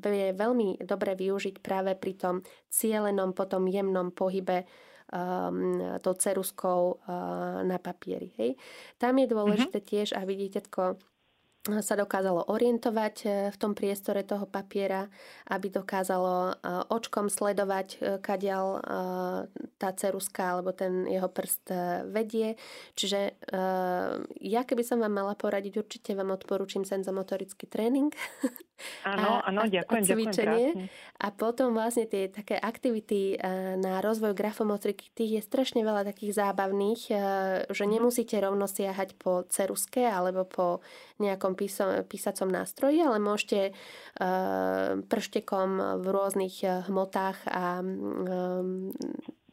vie 0.00 0.26
veľmi 0.32 0.82
dobre 0.82 1.14
využiť 1.14 1.60
práve 1.60 1.94
pri 1.94 2.12
tom 2.16 2.34
cielenom, 2.68 3.32
potom 3.36 3.68
jemnom 3.70 4.10
pohybe 4.10 4.66
um, 5.14 5.78
tou 6.02 6.14
ceruskou 6.18 6.98
uh, 6.98 7.62
na 7.62 7.78
papieri. 7.78 8.34
Hej. 8.34 8.58
Tam 8.98 9.14
je 9.14 9.30
dôležité 9.30 9.78
uh-huh. 9.78 9.90
tiež, 9.94 10.08
aby 10.18 10.34
dieťatko 10.34 10.98
sa 11.64 11.96
dokázalo 11.96 12.52
orientovať 12.52 13.14
e, 13.24 13.26
v 13.48 13.56
tom 13.56 13.72
priestore 13.72 14.20
toho 14.20 14.44
papiera, 14.44 15.08
aby 15.48 15.72
dokázalo 15.72 16.52
e, 16.52 16.54
očkom 16.92 17.32
sledovať, 17.32 17.88
e, 17.96 17.98
kadiaľ 18.20 18.84
tá 19.80 19.90
ceruska 19.96 20.56
alebo 20.56 20.76
ten 20.76 21.08
jeho 21.08 21.28
prst 21.28 21.72
vedie. 22.10 22.56
Čiže 22.96 23.36
ja 24.40 24.62
keby 24.64 24.82
som 24.84 25.00
vám 25.00 25.12
mala 25.12 25.34
poradiť, 25.36 25.80
určite 25.80 26.10
vám 26.16 26.34
odporúčim 26.34 26.84
senzomotorický 26.84 27.68
tréning. 27.68 28.12
Áno, 29.06 29.38
áno, 29.44 29.60
ďakujem, 29.70 30.02
a 30.02 30.06
cvičenie. 30.06 30.68
Ďakujem 30.74 31.04
a 31.14 31.30
potom 31.30 31.78
vlastne 31.78 32.10
tie 32.10 32.26
také 32.26 32.58
aktivity 32.58 33.38
eh, 33.38 33.78
na 33.78 34.02
rozvoj 34.02 34.34
grafomotriky, 34.34 35.14
tých 35.14 35.32
je 35.38 35.42
strašne 35.46 35.86
veľa 35.86 36.02
takých 36.02 36.34
zábavných, 36.34 37.02
eh, 37.08 37.18
že 37.70 37.84
mhm. 37.86 37.90
nemusíte 37.98 38.34
rovno 38.42 38.66
siahať 38.66 39.14
po 39.14 39.46
ceruske 39.46 40.02
alebo 40.02 40.42
po 40.42 40.82
nejakom 41.22 41.54
písom, 41.54 42.02
písacom 42.10 42.50
nástroji, 42.50 42.98
ale 43.00 43.22
môžete 43.22 43.70
eh, 43.70 43.74
prštekom 44.98 46.02
v 46.02 46.06
rôznych 46.10 46.56
hmotách 46.90 47.38
a 47.46 47.80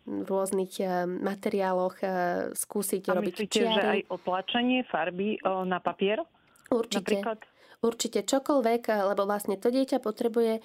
v 0.01 0.28
rôznych 0.28 0.82
materiáloch 1.05 2.01
skúsiť 2.57 3.03
a 3.05 3.22
robiť 3.22 3.34
myslíte, 3.38 3.53
čiary. 3.53 3.76
že 3.78 3.82
aj 3.86 3.99
otlačenie 4.09 4.80
farby 4.89 5.38
na 5.45 5.78
papier? 5.78 6.26
Určite. 6.74 7.22
Napríklad? 7.22 7.39
Určite 7.82 8.21
čokoľvek, 8.23 8.82
eh, 8.88 8.95
lebo 9.11 9.25
vlastne 9.25 9.57
to 9.57 9.73
dieťa 9.73 9.99
potrebuje 9.99 10.53
eh, 10.57 10.63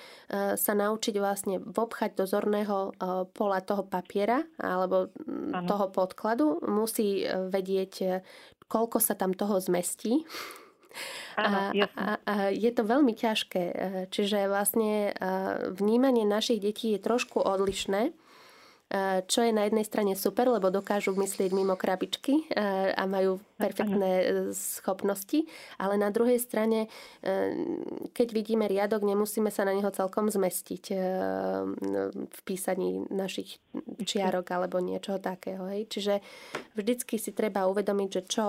sa 0.54 0.72
naučiť 0.76 1.14
vlastne 1.18 1.56
vobchať 1.60 2.14
do 2.14 2.24
zorného 2.28 2.92
eh, 2.92 3.24
pola 3.32 3.58
toho 3.64 3.82
papiera 3.82 4.44
alebo 4.60 5.10
ano. 5.26 5.64
Mm, 5.64 5.66
toho 5.66 5.86
podkladu. 5.90 6.46
Musí 6.68 7.24
vedieť, 7.26 8.22
koľko 8.68 9.00
sa 9.00 9.16
tam 9.16 9.32
toho 9.32 9.58
zmestí. 9.58 10.28
a, 11.36 11.72
a, 11.72 12.06
a 12.24 12.34
je 12.52 12.70
to 12.72 12.82
veľmi 12.84 13.12
ťažké. 13.12 13.64
Čiže 14.08 14.48
vlastne 14.48 15.12
vnímanie 15.76 16.24
našich 16.24 16.60
detí 16.60 16.96
je 16.96 17.00
trošku 17.00 17.40
odlišné 17.40 18.16
čo 19.26 19.40
je 19.42 19.50
na 19.50 19.66
jednej 19.66 19.82
strane 19.82 20.12
super, 20.14 20.46
lebo 20.46 20.70
dokážu 20.70 21.14
myslieť 21.18 21.50
mimo 21.50 21.74
krabičky 21.74 22.46
a 22.94 23.02
majú 23.10 23.42
perfektné 23.56 24.12
e, 24.20 24.24
schopnosti, 24.52 25.48
ale 25.80 25.96
na 25.96 26.12
druhej 26.12 26.36
strane, 26.36 26.86
e, 27.24 27.28
keď 28.12 28.28
vidíme 28.30 28.68
riadok, 28.68 29.02
nemusíme 29.02 29.48
sa 29.48 29.64
na 29.64 29.72
neho 29.72 29.88
celkom 29.88 30.28
zmestiť 30.28 30.84
e, 30.92 30.96
v 32.28 32.40
písaní 32.44 33.08
našich 33.08 33.58
čiarok 34.04 34.52
alebo 34.52 34.78
niečoho 34.78 35.18
takého. 35.18 35.64
Hej. 35.72 35.88
Čiže 35.88 36.14
vždycky 36.76 37.16
si 37.16 37.32
treba 37.32 37.64
uvedomiť, 37.68 38.08
že 38.12 38.22
čo 38.28 38.46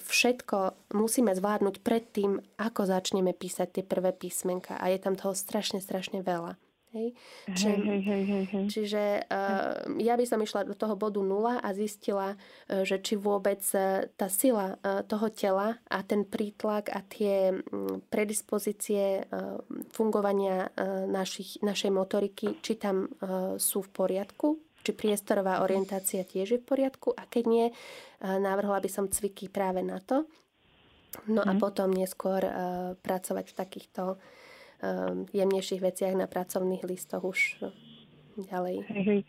všetko 0.00 0.92
musíme 0.96 1.32
zvládnuť 1.32 1.80
pred 1.80 2.04
tým, 2.12 2.40
ako 2.60 2.84
začneme 2.84 3.32
písať 3.32 3.80
tie 3.80 3.84
prvé 3.84 4.12
písmenka. 4.12 4.76
A 4.76 4.92
je 4.92 5.00
tam 5.00 5.16
toho 5.16 5.32
strašne, 5.32 5.80
strašne 5.80 6.20
veľa. 6.20 6.69
Hej? 6.90 7.14
Čiže, 7.46 7.70
hej, 7.86 8.02
hej, 8.02 8.22
hej, 8.26 8.44
hej. 8.50 8.64
čiže 8.66 9.04
uh, 9.30 9.86
ja 10.02 10.18
by 10.18 10.26
som 10.26 10.42
išla 10.42 10.66
do 10.66 10.74
toho 10.74 10.98
bodu 10.98 11.22
nula 11.22 11.62
a 11.62 11.70
zistila, 11.70 12.34
uh, 12.34 12.82
že 12.82 12.98
či 12.98 13.14
vôbec 13.14 13.62
uh, 13.78 14.10
tá 14.18 14.26
sila 14.26 14.74
uh, 14.82 15.06
toho 15.06 15.30
tela 15.30 15.78
a 15.86 15.98
ten 16.02 16.26
prítlak 16.26 16.90
a 16.90 17.06
tie 17.06 17.54
um, 17.54 18.02
predispozície 18.10 19.22
uh, 19.22 19.62
fungovania 19.94 20.66
uh, 20.66 21.06
našich, 21.06 21.62
našej 21.62 21.94
motoriky, 21.94 22.58
či 22.58 22.74
tam 22.74 23.06
uh, 23.06 23.54
sú 23.54 23.86
v 23.86 23.90
poriadku, 23.94 24.58
či 24.82 24.90
priestorová 24.90 25.62
orientácia 25.62 26.26
tiež 26.26 26.58
je 26.58 26.58
v 26.58 26.66
poriadku 26.66 27.14
a 27.14 27.22
keď 27.22 27.44
nie, 27.46 27.66
uh, 27.70 28.34
navrhla 28.42 28.82
by 28.82 28.90
som 28.90 29.06
cviky 29.06 29.46
práve 29.46 29.86
na 29.86 30.02
to. 30.02 30.26
No 31.30 31.42
mm. 31.42 31.50
a 31.50 31.52
mhm. 31.54 31.60
potom 31.62 31.90
neskôr 31.94 32.42
uh, 32.42 32.94
pracovať 32.98 33.46
v 33.50 33.54
takýchto 33.54 34.02
Ehm, 34.14 34.39
jemnejších 35.32 35.80
veciach 35.80 36.14
na 36.16 36.24
pracovných 36.24 36.84
listoch 36.88 37.24
už 37.24 37.40
ďalej. 38.48 38.76
Hej, 38.88 39.20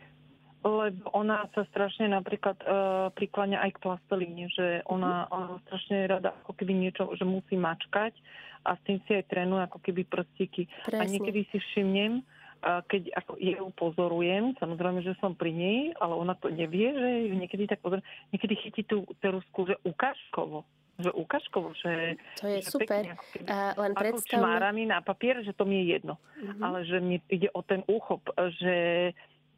lebo 0.61 1.09
ona 1.17 1.49
sa 1.57 1.65
strašne 1.73 2.05
napríklad 2.07 2.57
uh, 2.63 3.09
prikláňa 3.17 3.65
aj 3.65 3.71
k 3.75 3.81
plastelíne, 3.81 4.45
že 4.53 4.85
ona, 4.85 5.25
mm. 5.25 5.33
ona 5.33 5.47
strašne 5.67 5.97
rada 6.05 6.29
ako 6.45 6.53
keby 6.53 6.73
niečo, 6.77 7.09
že 7.17 7.25
musí 7.25 7.57
mačkať 7.57 8.13
a 8.61 8.77
s 8.77 8.81
tým 8.85 9.01
si 9.09 9.17
aj 9.17 9.25
trénuje 9.25 9.61
ako 9.65 9.79
keby 9.81 10.05
prstíky. 10.05 10.69
A 10.93 11.01
niekedy 11.01 11.49
si 11.49 11.57
všimnem, 11.57 12.21
keď 12.61 13.09
ako 13.17 13.41
ju 13.41 13.67
pozorujem, 13.73 14.53
samozrejme, 14.61 15.01
že 15.01 15.17
som 15.17 15.33
pri 15.33 15.49
nej, 15.49 15.79
ale 15.97 16.13
ona 16.13 16.37
to 16.37 16.53
nevie, 16.53 16.93
že 16.93 17.33
niekedy 17.33 17.65
tak 17.65 17.81
pozor, 17.81 18.05
niekedy 18.29 18.53
chytí 18.61 18.85
tú 18.85 19.01
terusku, 19.17 19.65
že 19.65 19.81
ukážkovo 19.81 20.61
že 21.01 21.11
ukážkovo, 21.11 21.73
že... 21.77 22.15
To 22.41 22.45
je 22.47 22.59
že 22.61 22.69
super. 22.69 23.03
Pekne, 23.03 23.49
a 23.49 23.73
len 23.77 23.93
predstavme... 23.93 24.41
šmárami 24.41 24.83
na 24.87 25.01
papier, 25.01 25.41
že 25.41 25.53
to 25.53 25.65
mi 25.65 25.83
je 25.83 25.97
jedno. 25.97 26.15
Mm-hmm. 26.37 26.61
Ale 26.61 26.79
že 26.85 26.97
mi 27.01 27.17
ide 27.27 27.49
o 27.53 27.61
ten 27.65 27.81
úchop, 27.89 28.25
že 28.61 28.75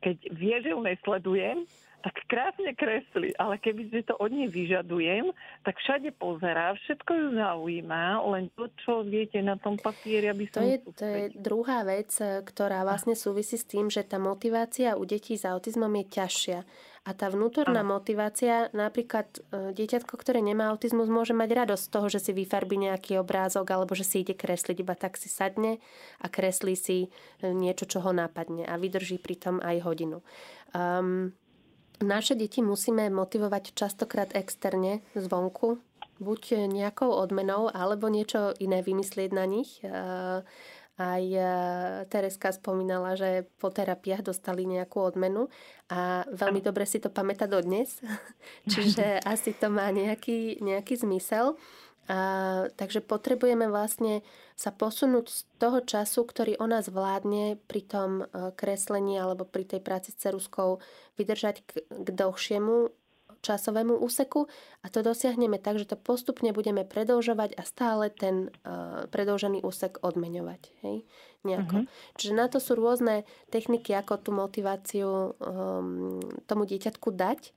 keď 0.04 0.18
vie, 0.36 0.56
že 0.60 0.70
ju 0.76 0.80
nesledujem, 0.84 1.64
tak 2.04 2.20
krásne 2.28 2.76
kreslí, 2.76 3.32
ale 3.40 3.56
keby 3.64 3.88
si 3.88 4.04
to 4.04 4.20
od 4.20 4.28
nej 4.28 4.52
vyžadujem, 4.52 5.32
tak 5.64 5.80
všade 5.80 6.12
pozerá, 6.20 6.76
všetko 6.76 7.12
ju 7.16 7.28
zaujíma, 7.40 8.20
len 8.28 8.52
to, 8.60 8.68
čo 8.84 9.08
viete 9.08 9.40
na 9.40 9.56
tom 9.56 9.80
papieri, 9.80 10.28
aby 10.28 10.44
som... 10.52 10.60
To 10.60 10.68
je, 10.68 10.78
to 11.00 11.06
je 11.08 11.24
druhá 11.40 11.88
vec, 11.88 12.12
ktorá 12.20 12.84
vlastne 12.84 13.16
súvisí 13.16 13.56
s 13.56 13.64
tým, 13.64 13.88
že 13.88 14.04
tá 14.04 14.20
motivácia 14.20 15.00
u 15.00 15.08
detí 15.08 15.40
s 15.40 15.48
autizmom 15.48 15.90
je 16.04 16.06
ťažšia. 16.12 16.60
A 17.04 17.12
tá 17.12 17.28
vnútorná 17.28 17.84
Aha. 17.84 17.92
motivácia, 18.00 18.72
napríklad 18.72 19.28
e, 19.28 19.76
dieťatko, 19.76 20.16
ktoré 20.16 20.40
nemá 20.40 20.72
autizmus, 20.72 21.12
môže 21.12 21.36
mať 21.36 21.52
radosť 21.52 21.84
z 21.84 21.92
toho, 21.92 22.08
že 22.08 22.20
si 22.24 22.32
vyfarbí 22.32 22.80
nejaký 22.80 23.20
obrázok 23.20 23.76
alebo 23.76 23.92
že 23.92 24.08
si 24.08 24.24
ide 24.24 24.32
kresliť, 24.32 24.80
iba 24.80 24.96
tak 24.96 25.20
si 25.20 25.28
sadne 25.28 25.84
a 26.24 26.32
kreslí 26.32 26.80
si 26.80 26.98
e, 27.04 27.08
niečo, 27.52 27.92
čo 27.92 28.00
ho 28.00 28.16
nápadne 28.16 28.64
a 28.64 28.80
vydrží 28.80 29.20
pritom 29.20 29.60
aj 29.60 29.84
hodinu. 29.84 30.24
Um, 30.72 31.36
naše 32.04 32.36
deti 32.36 32.60
musíme 32.60 33.08
motivovať 33.10 33.74
častokrát 33.74 34.36
externe, 34.36 35.02
zvonku, 35.16 35.80
buď 36.20 36.68
nejakou 36.68 37.10
odmenou, 37.10 37.72
alebo 37.72 38.12
niečo 38.12 38.54
iné 38.60 38.84
vymyslieť 38.84 39.30
na 39.34 39.46
nich. 39.48 39.80
Uh, 39.82 40.44
aj 40.94 41.24
e, 41.26 41.42
Tereska 42.06 42.54
spomínala, 42.54 43.18
že 43.18 43.50
po 43.58 43.74
terapiách 43.74 44.30
dostali 44.30 44.70
nejakú 44.70 45.02
odmenu 45.02 45.50
a 45.90 46.22
veľmi 46.30 46.62
dobre 46.62 46.86
si 46.86 47.02
to 47.02 47.10
pamätá 47.10 47.50
dodnes. 47.50 47.98
Čiže 48.72 49.26
asi 49.26 49.58
to 49.58 49.74
má 49.74 49.90
nejaký, 49.90 50.62
nejaký 50.62 51.02
zmysel. 51.02 51.58
A, 52.12 52.68
takže 52.76 53.00
potrebujeme 53.00 53.72
vlastne 53.72 54.28
sa 54.60 54.76
posunúť 54.76 55.26
z 55.32 55.40
toho 55.56 55.80
času, 55.80 56.28
ktorý 56.28 56.60
ona 56.60 56.84
zvládne 56.84 57.56
pri 57.64 57.82
tom 57.88 58.10
e, 58.22 58.52
kreslení 58.60 59.16
alebo 59.16 59.48
pri 59.48 59.64
tej 59.64 59.80
práci 59.80 60.12
s 60.12 60.20
ceruskou, 60.20 60.84
vydržať 61.16 61.64
k, 61.64 61.88
k 61.88 62.08
dlhšiemu 62.12 62.92
časovému 63.44 64.00
úseku 64.00 64.48
a 64.82 64.88
to 64.88 65.04
dosiahneme 65.04 65.60
tak, 65.60 65.76
že 65.76 65.92
to 65.92 66.00
postupne 66.00 66.48
budeme 66.56 66.88
predlžovať 66.88 67.60
a 67.60 67.64
stále 67.68 68.08
ten 68.08 68.48
uh, 68.64 69.04
predlžený 69.12 69.68
úsek 69.68 70.00
odmeňovať. 70.00 70.62
Hej? 70.88 71.04
Nejako. 71.44 71.84
Mm-hmm. 71.84 72.16
Čiže 72.16 72.34
na 72.40 72.48
to 72.48 72.64
sú 72.64 72.80
rôzne 72.80 73.28
techniky, 73.52 73.92
ako 73.92 74.16
tú 74.24 74.32
motiváciu 74.32 75.36
um, 75.36 76.24
tomu 76.48 76.64
dieťatku 76.64 77.12
dať. 77.12 77.52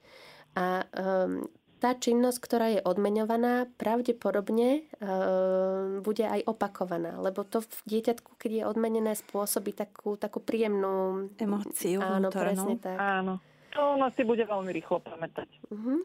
A 0.58 0.82
um, 0.90 1.46
tá 1.86 1.94
činnosť, 1.94 2.38
ktorá 2.42 2.66
je 2.74 2.80
odmeňovaná, 2.82 3.70
pravdepodobne 3.78 4.82
uh, 4.98 6.02
bude 6.02 6.26
aj 6.26 6.42
opakovaná, 6.50 7.14
lebo 7.22 7.46
to 7.46 7.62
v 7.62 7.78
dieťatku, 7.86 8.34
keď 8.42 8.50
je 8.50 8.64
odmenené, 8.66 9.14
spôsobí 9.14 9.70
takú, 9.70 10.18
takú 10.18 10.42
príjemnú 10.42 11.30
emóciu. 11.38 12.02
Áno, 12.02 12.26
vnútornú. 12.26 12.42
presne 12.42 12.74
tak. 12.82 12.98
Áno. 12.98 13.38
To 13.78 13.94
ona 13.94 14.10
si 14.18 14.26
bude 14.26 14.42
veľmi 14.42 14.74
rýchlo 14.74 14.98
pamätať. 14.98 15.46
Uh-huh. 15.70 16.02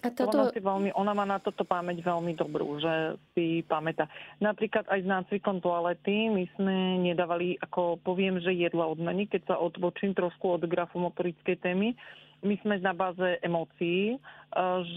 A 0.00 0.08
toto... 0.16 0.32
ona, 0.32 0.44
si 0.48 0.64
veľmi, 0.64 0.90
ona 0.96 1.12
má 1.12 1.28
na 1.28 1.38
toto 1.44 1.68
pamäť 1.68 2.00
veľmi 2.00 2.32
dobrú, 2.32 2.80
že 2.80 3.20
si 3.36 3.60
pamätá. 3.68 4.08
Napríklad 4.40 4.88
aj 4.88 5.04
s 5.04 5.06
nácvikom 5.06 5.60
toalety 5.60 6.32
my 6.32 6.48
sme 6.56 7.04
nedávali, 7.04 7.60
ako 7.60 8.00
poviem, 8.00 8.40
že 8.40 8.56
jedla 8.56 8.88
odmeny, 8.88 9.28
keď 9.28 9.44
sa 9.44 9.56
odbočím 9.60 10.16
trošku 10.16 10.56
od 10.56 10.64
grafomotorickej 10.64 11.60
témy, 11.60 11.92
my 12.42 12.58
sme 12.66 12.82
na 12.82 12.90
báze 12.90 13.38
emócií, 13.38 14.14
e, 14.14 14.18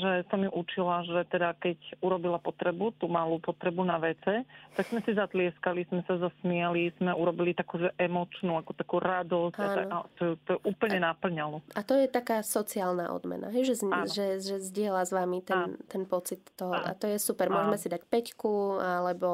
že 0.02 0.26
som 0.34 0.42
ju 0.42 0.50
učila, 0.50 1.06
že 1.06 1.22
teda 1.30 1.54
keď 1.62 1.78
urobila 2.02 2.42
potrebu, 2.42 2.98
tú 2.98 3.06
malú 3.06 3.38
potrebu 3.38 3.86
na 3.86 4.02
WC, 4.02 4.42
tak 4.74 4.90
sme 4.90 5.06
si 5.06 5.14
zatlieskali, 5.14 5.86
sme 5.94 6.02
sa 6.10 6.18
zasmiali, 6.18 6.90
sme 6.98 7.14
urobili 7.14 7.54
takú 7.54 7.78
že 7.78 7.94
emočnú, 8.02 8.58
ako 8.58 8.72
takú 8.74 8.98
radosť. 8.98 9.56
A, 9.62 9.70
a 9.86 9.98
to, 10.18 10.34
to 10.50 10.58
úplne 10.66 11.06
a, 11.06 11.14
naplňalo. 11.14 11.62
A 11.78 11.86
to 11.86 11.94
je 11.94 12.10
taká 12.10 12.42
sociálna 12.42 13.14
odmena, 13.14 13.54
hej? 13.54 13.70
Že, 13.70 13.76
že, 14.10 14.26
že 14.42 14.56
zdieľa 14.58 15.06
s 15.06 15.12
vami 15.14 15.46
ten, 15.46 15.78
ten 15.86 16.04
pocit 16.10 16.42
toho. 16.58 16.74
A 16.74 16.98
to 16.98 17.06
je 17.06 17.22
super. 17.22 17.54
Môžeme 17.54 17.78
si 17.78 17.88
dať 17.94 18.02
peťku, 18.10 18.82
alebo 18.82 19.30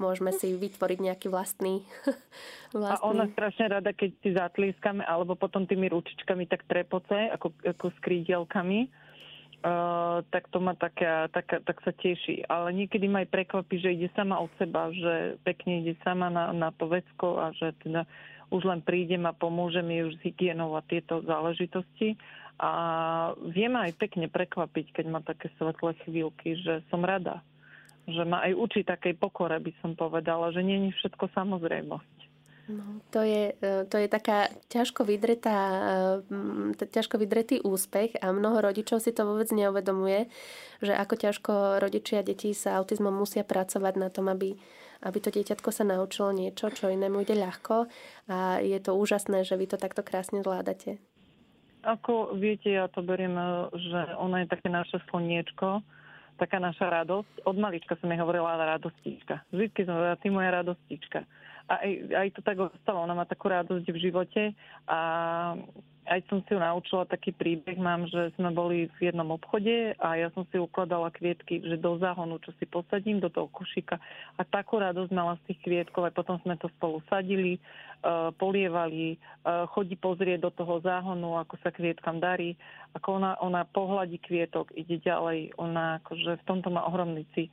môžeme 0.00 0.32
si 0.32 0.56
vytvoriť 0.56 0.98
nejaký 1.04 1.28
vlastný, 1.28 1.84
vlastný... 2.72 3.04
A 3.04 3.04
ona 3.04 3.28
strašne 3.36 3.68
rada, 3.68 3.92
keď 3.92 4.10
si 4.24 4.32
zatlieskame, 4.32 5.04
alebo 5.04 5.36
potom 5.36 5.68
tými 5.68 5.92
ručičkami 5.92 6.48
tak 6.48 6.64
treba 6.64 6.86
prepoce, 6.86 7.34
ako, 7.34 7.50
ako 7.66 7.86
s 7.90 7.98
krídelkami, 7.98 8.86
uh, 9.66 10.22
tak 10.30 10.46
to 10.54 10.62
ma 10.62 10.78
taká, 10.78 11.26
taká, 11.34 11.58
tak 11.58 11.82
sa 11.82 11.90
teší. 11.90 12.46
Ale 12.46 12.70
niekedy 12.70 13.10
ma 13.10 13.26
aj 13.26 13.34
prekvapí, 13.34 13.82
že 13.82 13.98
ide 13.98 14.08
sama 14.14 14.38
od 14.38 14.50
seba, 14.62 14.94
že 14.94 15.42
pekne 15.42 15.82
ide 15.82 15.98
sama 16.06 16.30
na, 16.30 16.54
na 16.54 16.70
to 16.70 16.86
vecko 16.86 17.42
a 17.42 17.50
že 17.50 17.74
teda 17.82 18.06
už 18.54 18.62
len 18.62 18.78
prídem 18.78 19.26
a 19.26 19.34
pomôže 19.34 19.82
mi 19.82 20.06
už 20.06 20.22
s 20.22 20.24
hygienou 20.30 20.78
a 20.78 20.86
tieto 20.86 21.18
záležitosti. 21.26 22.14
A 22.56 22.70
viem 23.42 23.74
aj 23.74 23.98
pekne 23.98 24.30
prekvapiť, 24.30 24.94
keď 24.94 25.06
má 25.10 25.20
také 25.20 25.50
svetlé 25.58 25.98
chvíľky, 26.06 26.56
že 26.62 26.86
som 26.88 27.02
rada 27.02 27.42
že 28.06 28.22
ma 28.22 28.46
aj 28.46 28.54
učí 28.54 28.80
takej 28.86 29.18
pokore, 29.18 29.58
by 29.58 29.72
som 29.82 29.98
povedala, 29.98 30.54
že 30.54 30.62
nie 30.62 30.78
je 30.88 30.96
všetko 31.02 31.26
samozrejmosť. 31.34 32.15
No, 32.66 32.98
to, 33.14 33.22
je, 33.22 33.54
e, 33.62 33.86
to 33.86 33.94
je 33.94 34.08
taká 34.10 34.50
ťažko, 34.66 35.06
vydretá, 35.06 35.58
e, 36.74 36.90
ťažko 36.90 37.14
vydretý 37.22 37.62
úspech 37.62 38.18
a 38.18 38.34
mnoho 38.34 38.58
rodičov 38.58 38.98
si 38.98 39.14
to 39.14 39.22
vôbec 39.22 39.46
neuvedomuje, 39.54 40.26
že 40.82 40.90
ako 40.90 41.14
ťažko 41.14 41.52
rodičia 41.78 42.26
detí 42.26 42.50
sa 42.58 42.82
autizmom 42.82 43.14
musia 43.14 43.46
pracovať 43.46 43.94
na 44.02 44.10
tom, 44.10 44.26
aby, 44.26 44.58
aby 45.06 45.18
to 45.22 45.30
dieťatko 45.30 45.70
sa 45.70 45.86
naučilo 45.86 46.34
niečo, 46.34 46.74
čo 46.74 46.90
inému 46.90 47.22
ide 47.22 47.38
ľahko 47.38 47.86
a 48.26 48.58
je 48.58 48.78
to 48.82 48.98
úžasné, 48.98 49.46
že 49.46 49.54
vy 49.54 49.70
to 49.70 49.78
takto 49.78 50.02
krásne 50.02 50.42
zvládate. 50.42 50.98
Ako 51.86 52.34
viete, 52.34 52.74
ja 52.74 52.90
to 52.90 52.98
beriem, 52.98 53.38
e, 53.38 53.70
že 53.78 54.18
ona 54.18 54.42
je 54.42 54.50
také 54.50 54.74
naše 54.74 54.98
slniečko, 55.06 55.86
taká 56.34 56.58
naša 56.58 56.90
radosť. 56.90 57.46
Od 57.46 57.56
malička 57.62 57.94
som 58.02 58.10
jej 58.10 58.18
hovorila 58.18 58.58
radostička. 58.58 59.54
Vždy 59.54 59.86
som 59.86 59.94
hovorila, 59.94 60.18
ty 60.18 60.28
moja 60.34 60.50
radostička 60.50 61.45
aj, 61.66 61.90
aj 62.14 62.28
to 62.34 62.40
tak 62.42 62.56
ostalo. 62.58 63.02
Ona 63.02 63.14
má 63.14 63.24
takú 63.26 63.50
radosť 63.50 63.86
v 63.90 64.02
živote 64.02 64.42
a 64.86 65.00
aj 66.06 66.22
som 66.30 66.38
si 66.46 66.54
ju 66.54 66.58
naučila 66.62 67.02
taký 67.02 67.34
príbeh, 67.34 67.74
mám, 67.76 68.06
že 68.06 68.30
sme 68.38 68.54
boli 68.54 68.86
v 68.98 69.10
jednom 69.10 69.26
obchode 69.34 69.98
a 69.98 70.08
ja 70.14 70.30
som 70.32 70.46
si 70.48 70.56
ukladala 70.56 71.10
kvietky, 71.10 71.58
že 71.58 71.74
do 71.74 71.98
záhonu, 71.98 72.38
čo 72.38 72.54
si 72.56 72.64
posadím, 72.64 73.18
do 73.18 73.26
toho 73.26 73.50
košíka 73.50 73.98
a 74.38 74.42
takú 74.46 74.78
radosť 74.78 75.10
mala 75.10 75.34
z 75.42 75.52
tých 75.52 75.66
kvietkov, 75.66 76.06
aj 76.06 76.14
potom 76.14 76.38
sme 76.46 76.54
to 76.62 76.70
spolu 76.78 77.02
sadili, 77.10 77.58
uh, 78.06 78.30
polievali, 78.38 79.18
uh, 79.18 79.66
chodí 79.74 79.98
pozrieť 79.98 80.46
do 80.46 80.50
toho 80.54 80.78
záhonu, 80.78 81.42
ako 81.42 81.58
sa 81.66 81.74
kvietkam 81.74 82.22
darí, 82.22 82.54
ako 82.94 83.18
ona, 83.18 83.34
ona 83.42 83.66
pohľadí 83.66 84.22
kvietok, 84.22 84.70
ide 84.78 85.02
ďalej, 85.02 85.58
ona 85.58 85.98
akože 86.06 86.38
v 86.38 86.46
tomto 86.46 86.70
má 86.70 86.86
ohromný 86.86 87.26
cit. 87.34 87.50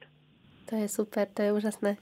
To 0.70 0.78
je 0.78 0.88
super, 0.88 1.26
to 1.28 1.41
je 1.41 1.51
úžasné. 1.51 1.97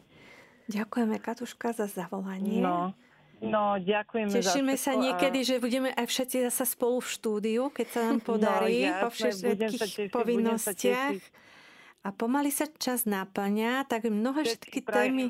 Ďakujeme, 0.72 1.19
Katuška, 1.19 1.76
za 1.76 1.91
zavolanie. 1.91 2.63
No, 2.63 2.95
no 3.43 3.76
ďakujeme 3.76 4.32
Tešíme 4.32 4.74
za 4.80 4.91
sa 4.91 4.93
niekedy, 4.95 5.43
a... 5.43 5.47
že 5.47 5.55
budeme 5.59 5.91
aj 5.91 6.07
všetci 6.07 6.47
zase 6.47 6.63
spolu 6.63 7.03
v 7.03 7.07
štúdiu, 7.11 7.63
keď 7.67 7.88
sa 7.91 8.01
nám 8.07 8.19
podarí 8.30 8.88
no, 8.88 8.88
jasné, 8.88 9.01
po 9.03 9.07
všetkých 9.11 10.11
povinnostiach. 10.15 11.19
A 12.01 12.09
pomaly 12.09 12.49
sa 12.49 12.65
čas 12.65 13.05
naplňa, 13.05 13.86
tak 13.86 14.09
mnohé 14.09 14.41
všetky, 14.47 14.82
všetky 14.82 14.89
témy... 14.89 15.24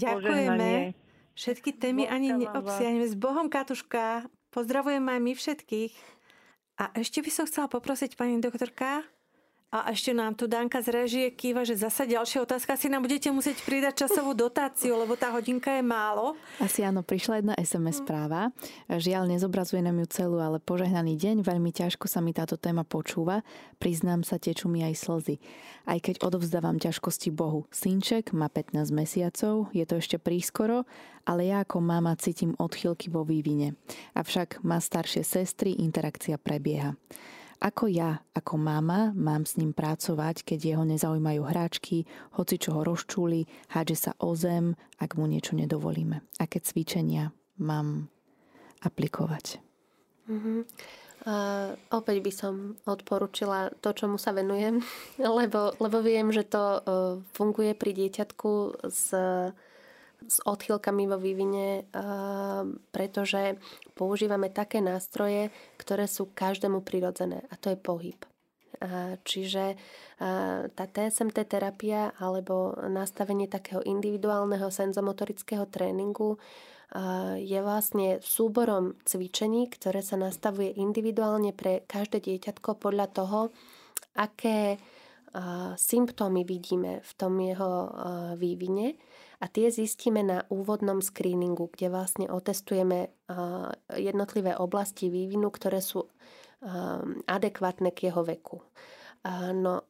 Ďakujeme. 0.00 0.70
Všetky 1.38 1.70
témy 1.78 2.04
ani 2.10 2.34
neobsiahneme. 2.34 3.06
S 3.06 3.14
Bohom, 3.14 3.46
Katuška. 3.46 4.26
Pozdravujem 4.50 5.06
aj 5.06 5.20
my 5.22 5.32
všetkých. 5.38 5.94
A 6.82 6.90
ešte 6.98 7.22
by 7.22 7.30
som 7.30 7.44
chcela 7.46 7.70
poprosiť 7.70 8.18
pani 8.18 8.42
doktorka, 8.42 9.06
a 9.70 9.94
ešte 9.94 10.10
nám 10.10 10.34
tu 10.34 10.50
Danka 10.50 10.82
z 10.82 10.88
režie 10.90 11.26
kýva, 11.30 11.62
že 11.62 11.78
zasa 11.78 12.02
ďalšia 12.02 12.42
otázka. 12.42 12.74
Si 12.74 12.90
nám 12.90 13.06
budete 13.06 13.30
musieť 13.30 13.62
pridať 13.62 14.02
časovú 14.02 14.34
dotáciu, 14.34 14.98
lebo 14.98 15.14
tá 15.14 15.30
hodinka 15.30 15.70
je 15.78 15.82
málo. 15.86 16.34
Asi 16.58 16.82
áno, 16.82 17.06
prišla 17.06 17.38
jedna 17.38 17.54
SMS 17.54 18.02
správa. 18.02 18.50
Žiaľ, 18.90 19.30
nezobrazuje 19.30 19.78
nám 19.78 20.02
ju 20.02 20.06
celú, 20.10 20.42
ale 20.42 20.58
požehnaný 20.58 21.14
deň. 21.14 21.46
Veľmi 21.46 21.70
ťažko 21.70 22.10
sa 22.10 22.18
mi 22.18 22.34
táto 22.34 22.58
téma 22.58 22.82
počúva. 22.82 23.46
Priznám 23.78 24.26
sa, 24.26 24.42
tečú 24.42 24.66
mi 24.66 24.82
aj 24.82 25.06
slzy. 25.06 25.38
Aj 25.86 26.02
keď 26.02 26.18
odovzdávam 26.26 26.82
ťažkosti 26.82 27.30
Bohu. 27.30 27.70
Synček 27.70 28.34
má 28.34 28.50
15 28.50 28.90
mesiacov, 28.90 29.70
je 29.70 29.86
to 29.86 30.02
ešte 30.02 30.18
prískoro, 30.18 30.82
ale 31.22 31.46
ja 31.46 31.62
ako 31.62 31.78
mama 31.78 32.18
cítim 32.18 32.58
odchylky 32.58 33.06
vo 33.06 33.22
vývine. 33.22 33.78
Avšak 34.18 34.66
má 34.66 34.82
staršie 34.82 35.22
sestry, 35.22 35.78
interakcia 35.78 36.42
prebieha. 36.42 36.98
Ako 37.60 37.92
ja, 37.92 38.24
ako 38.32 38.56
mama, 38.56 39.12
mám 39.12 39.44
s 39.44 39.60
ním 39.60 39.76
pracovať, 39.76 40.48
keď 40.48 40.58
jeho 40.64 40.84
nezaujímajú 40.88 41.44
hráčky, 41.44 42.08
hoci 42.40 42.56
čo 42.56 42.72
ho 42.72 42.80
rozčúli, 42.80 43.44
hádže 43.68 44.08
sa 44.08 44.12
o 44.16 44.32
zem, 44.32 44.72
ak 44.96 45.20
mu 45.20 45.28
niečo 45.28 45.52
nedovolíme. 45.52 46.24
Aké 46.40 46.64
cvičenia 46.64 47.36
mám 47.60 48.08
aplikovať? 48.80 49.60
Uh-huh. 50.24 50.64
Uh, 51.20 51.76
opäť 51.92 52.24
by 52.24 52.32
som 52.32 52.54
odporúčila 52.88 53.68
to, 53.84 53.92
čomu 53.92 54.16
sa 54.16 54.32
venujem, 54.32 54.80
lebo, 55.20 55.76
lebo 55.76 56.00
viem, 56.00 56.32
že 56.32 56.48
to 56.48 56.64
uh, 56.64 56.80
funguje 57.36 57.76
pri 57.76 57.92
dieťatku 57.92 58.52
s 58.88 59.12
s 60.26 60.36
odchýlkami 60.44 61.08
vo 61.08 61.16
vývine, 61.16 61.88
pretože 62.92 63.56
používame 64.00 64.48
také 64.48 64.80
nástroje, 64.80 65.52
ktoré 65.76 66.08
sú 66.08 66.32
každému 66.32 66.80
prirodzené 66.80 67.44
a 67.52 67.60
to 67.60 67.68
je 67.68 67.76
pohyb. 67.76 68.16
Čiže 69.28 69.76
tá 70.72 70.84
TSMT 70.88 71.44
terapia 71.44 72.16
alebo 72.16 72.72
nastavenie 72.88 73.44
takého 73.44 73.84
individuálneho 73.84 74.72
senzomotorického 74.72 75.68
tréningu 75.68 76.40
je 77.36 77.60
vlastne 77.60 78.24
súborom 78.24 78.96
cvičení, 79.04 79.68
ktoré 79.68 80.00
sa 80.00 80.16
nastavuje 80.16 80.80
individuálne 80.80 81.52
pre 81.52 81.84
každé 81.84 82.24
dieťatko 82.24 82.80
podľa 82.80 83.06
toho, 83.12 83.52
aké 84.16 84.80
symptómy 85.76 86.48
vidíme 86.48 87.04
v 87.04 87.12
tom 87.20 87.36
jeho 87.36 87.92
vývine 88.40 88.96
a 89.40 89.48
tie 89.48 89.72
zistíme 89.72 90.20
na 90.20 90.44
úvodnom 90.52 91.00
screeningu, 91.00 91.72
kde 91.72 91.88
vlastne 91.88 92.28
otestujeme 92.28 93.08
jednotlivé 93.96 94.52
oblasti 94.54 95.08
vývinu, 95.08 95.48
ktoré 95.48 95.80
sú 95.80 96.06
adekvátne 97.24 97.96
k 97.96 98.12
jeho 98.12 98.20
veku. 98.20 98.60
No, 99.56 99.84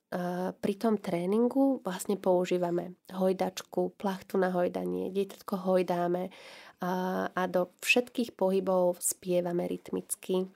pri 0.58 0.74
tom 0.74 0.98
tréningu 0.98 1.82
vlastne 1.86 2.18
používame 2.18 2.98
hojdačku, 3.14 3.94
plachtu 3.94 4.38
na 4.38 4.50
hojdanie, 4.50 5.10
dieťatko 5.14 5.54
hojdáme 5.66 6.30
a 7.34 7.42
do 7.50 7.74
všetkých 7.82 8.34
pohybov 8.34 8.98
spievame 8.98 9.66
rytmicky. 9.70 10.50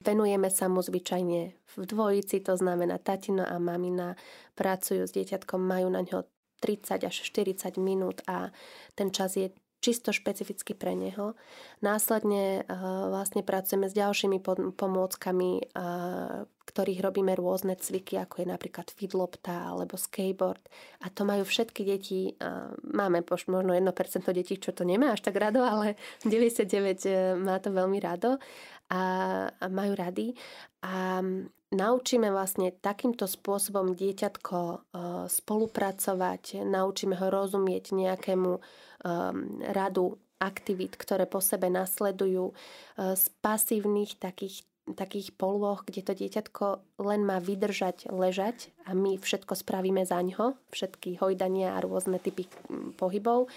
Venujeme 0.00 0.52
sa 0.52 0.68
mu 0.68 0.84
zvyčajne 0.84 1.40
v 1.56 1.74
dvojici, 1.88 2.44
to 2.44 2.56
znamená 2.56 3.00
tatino 3.00 3.44
a 3.44 3.56
mamina 3.56 4.12
pracujú 4.56 5.08
s 5.08 5.12
dieťatkom, 5.16 5.60
majú 5.60 5.88
na 5.88 6.04
ňo 6.04 6.24
30 6.60 7.04
až 7.04 7.16
40 7.22 7.76
minút 7.76 8.24
a 8.26 8.50
ten 8.94 9.12
čas 9.12 9.36
je 9.36 9.52
čisto 9.86 10.10
špecificky 10.10 10.74
pre 10.74 10.98
neho. 10.98 11.38
Následne 11.84 12.66
uh, 12.66 13.06
vlastne 13.12 13.46
pracujeme 13.46 13.86
s 13.86 13.94
ďalšími 13.94 14.42
pomôckami, 14.74 15.50
uh, 15.62 16.48
ktorých 16.66 17.04
robíme 17.04 17.30
rôzne 17.38 17.78
cviky, 17.78 18.18
ako 18.18 18.42
je 18.42 18.46
napríklad 18.50 18.90
fidlopta 18.90 19.70
alebo 19.70 19.94
skateboard. 19.94 20.64
A 21.04 21.12
to 21.12 21.22
majú 21.22 21.46
všetky 21.46 21.86
deti, 21.86 22.34
uh, 22.34 22.72
máme 22.82 23.22
možno 23.46 23.70
1% 23.70 23.86
detí, 24.34 24.58
čo 24.58 24.74
to 24.74 24.82
nemá 24.82 25.14
až 25.14 25.22
tak 25.22 25.38
rado, 25.38 25.62
ale 25.62 25.94
99 26.26 27.38
má 27.38 27.62
to 27.62 27.70
veľmi 27.70 28.02
rado 28.02 28.42
a, 28.90 29.02
a 29.54 29.66
majú 29.70 29.94
rady. 29.94 30.34
A 30.82 31.22
naučíme 31.74 32.30
vlastne 32.30 32.70
takýmto 32.70 33.26
spôsobom 33.26 33.96
dieťatko 33.98 34.58
uh, 34.58 34.78
spolupracovať, 35.26 36.62
naučíme 36.62 37.18
ho 37.18 37.26
rozumieť 37.26 37.96
nejakému 37.96 38.52
um, 38.54 38.60
radu 39.74 40.20
aktivít, 40.36 41.00
ktoré 41.00 41.24
po 41.24 41.40
sebe 41.40 41.72
nasledujú 41.72 42.52
uh, 42.52 43.16
z 43.16 43.24
pasívnych 43.40 44.20
takých 44.20 44.62
takých 44.94 45.34
polôch, 45.34 45.82
kde 45.82 46.06
to 46.06 46.12
dieťatko 46.14 46.64
len 47.02 47.26
má 47.26 47.42
vydržať, 47.42 48.06
ležať 48.12 48.70
a 48.86 48.94
my 48.94 49.18
všetko 49.18 49.58
spravíme 49.58 50.06
za 50.06 50.22
ňo, 50.22 50.54
všetky 50.70 51.18
hojdania 51.18 51.74
a 51.74 51.82
rôzne 51.82 52.22
typy 52.22 52.46
pohybov 52.94 53.50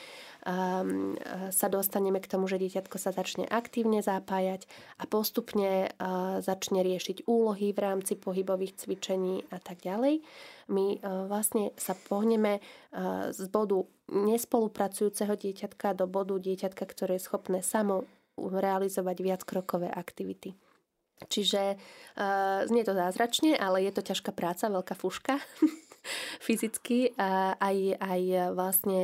Ehm, 0.48 1.20
sa 1.52 1.68
dostaneme 1.68 2.24
k 2.24 2.32
tomu, 2.32 2.48
že 2.48 2.56
dieťatko 2.56 2.96
sa 2.96 3.12
začne 3.12 3.44
aktívne 3.44 4.00
zapájať 4.00 4.72
a 4.96 5.04
postupne 5.04 5.92
začne 6.40 6.80
riešiť 6.80 7.28
úlohy 7.28 7.76
v 7.76 7.80
rámci 7.80 8.16
pohybových 8.16 8.80
cvičení 8.80 9.44
a 9.52 9.60
tak 9.60 9.84
ďalej. 9.84 10.24
My 10.72 11.02
vlastne 11.28 11.76
sa 11.76 11.92
pohneme 11.98 12.64
z 13.36 13.42
bodu 13.52 13.84
nespolupracujúceho 14.08 15.36
dieťatka 15.36 15.98
do 15.98 16.08
bodu 16.08 16.40
dieťatka, 16.40 16.88
ktoré 16.88 17.20
je 17.20 17.28
schopné 17.28 17.60
samo 17.60 18.08
realizovať 18.40 19.18
viackrokové 19.20 19.92
aktivity. 19.92 20.56
Čiže 21.28 21.76
uh, 21.76 22.64
znie 22.64 22.88
to 22.88 22.96
zázračne, 22.96 23.60
ale 23.60 23.84
je 23.84 23.92
to 23.92 24.02
ťažká 24.06 24.32
práca, 24.32 24.72
veľká 24.72 24.96
fuška. 24.96 25.36
fyzicky, 26.40 27.14
aj, 27.60 27.78
aj 28.00 28.22
vlastne 28.56 29.02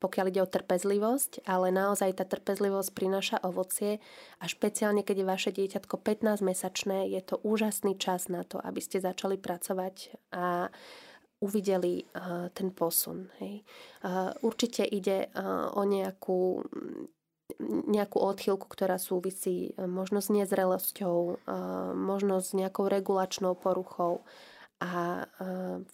pokiaľ 0.00 0.26
ide 0.32 0.40
o 0.42 0.48
trpezlivosť, 0.48 1.44
ale 1.46 1.70
naozaj 1.70 2.18
tá 2.18 2.24
trpezlivosť 2.24 2.90
prináša 2.92 3.36
ovocie 3.44 4.00
a 4.40 4.44
špeciálne, 4.48 5.04
keď 5.04 5.16
je 5.22 5.26
vaše 5.30 5.50
dieťatko 5.52 6.00
15-mesačné, 6.00 7.12
je 7.12 7.20
to 7.22 7.40
úžasný 7.44 7.96
čas 8.00 8.32
na 8.32 8.42
to, 8.42 8.58
aby 8.60 8.80
ste 8.80 9.02
začali 9.02 9.36
pracovať 9.38 10.16
a 10.34 10.68
uvideli 11.44 12.08
ten 12.56 12.72
posun. 12.72 13.28
Hej. 13.42 13.60
Určite 14.40 14.88
ide 14.88 15.28
o 15.76 15.82
nejakú 15.84 16.64
nejakú 17.62 18.18
odchýlku, 18.18 18.66
ktorá 18.66 18.98
súvisí 18.98 19.74
možno 19.78 20.18
s 20.18 20.28
nezrelosťou, 20.30 21.46
možno 21.94 22.42
s 22.42 22.56
nejakou 22.56 22.88
regulačnou 22.90 23.54
poruchou, 23.58 24.26
a 24.82 25.24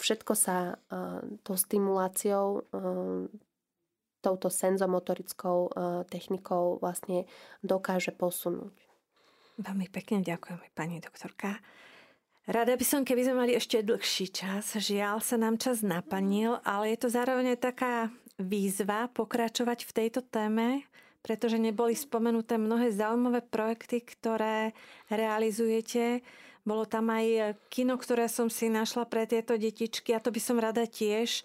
všetko 0.01 0.33
sa 0.35 0.75
tou 1.47 1.55
stimuláciou, 1.55 2.65
touto 4.19 4.47
senzomotorickou 4.51 5.71
technikou 6.11 6.81
vlastne 6.81 7.23
dokáže 7.63 8.11
posunúť. 8.11 8.75
Veľmi 9.61 9.87
pekne 9.87 10.25
ďakujeme, 10.25 10.65
pani 10.75 10.99
doktorka. 10.99 11.61
Rada 12.49 12.73
by 12.73 12.83
som, 12.83 13.05
keby 13.05 13.21
sme 13.21 13.35
mali 13.45 13.53
ešte 13.55 13.85
dlhší 13.85 14.33
čas. 14.33 14.75
Žiaľ 14.75 15.23
sa 15.23 15.37
nám 15.37 15.61
čas 15.61 15.85
naplnil, 15.85 16.59
ale 16.65 16.91
je 16.91 17.05
to 17.05 17.13
zároveň 17.13 17.53
taká 17.55 18.09
výzva 18.41 19.07
pokračovať 19.13 19.85
v 19.85 19.91
tejto 19.93 20.25
téme, 20.25 20.83
pretože 21.21 21.61
neboli 21.61 21.93
spomenuté 21.93 22.57
mnohé 22.57 22.89
zaujímavé 22.89 23.45
projekty, 23.45 24.01
ktoré 24.01 24.73
realizujete. 25.07 26.25
Bolo 26.61 26.85
tam 26.85 27.09
aj 27.09 27.57
kino, 27.73 27.97
ktoré 27.97 28.29
som 28.29 28.49
si 28.49 28.69
našla 28.69 29.09
pre 29.09 29.25
tieto 29.25 29.57
detičky 29.57 30.13
a 30.13 30.21
to 30.21 30.29
by 30.29 30.41
som 30.41 30.61
rada 30.61 30.85
tiež 30.85 31.41
e, 31.41 31.43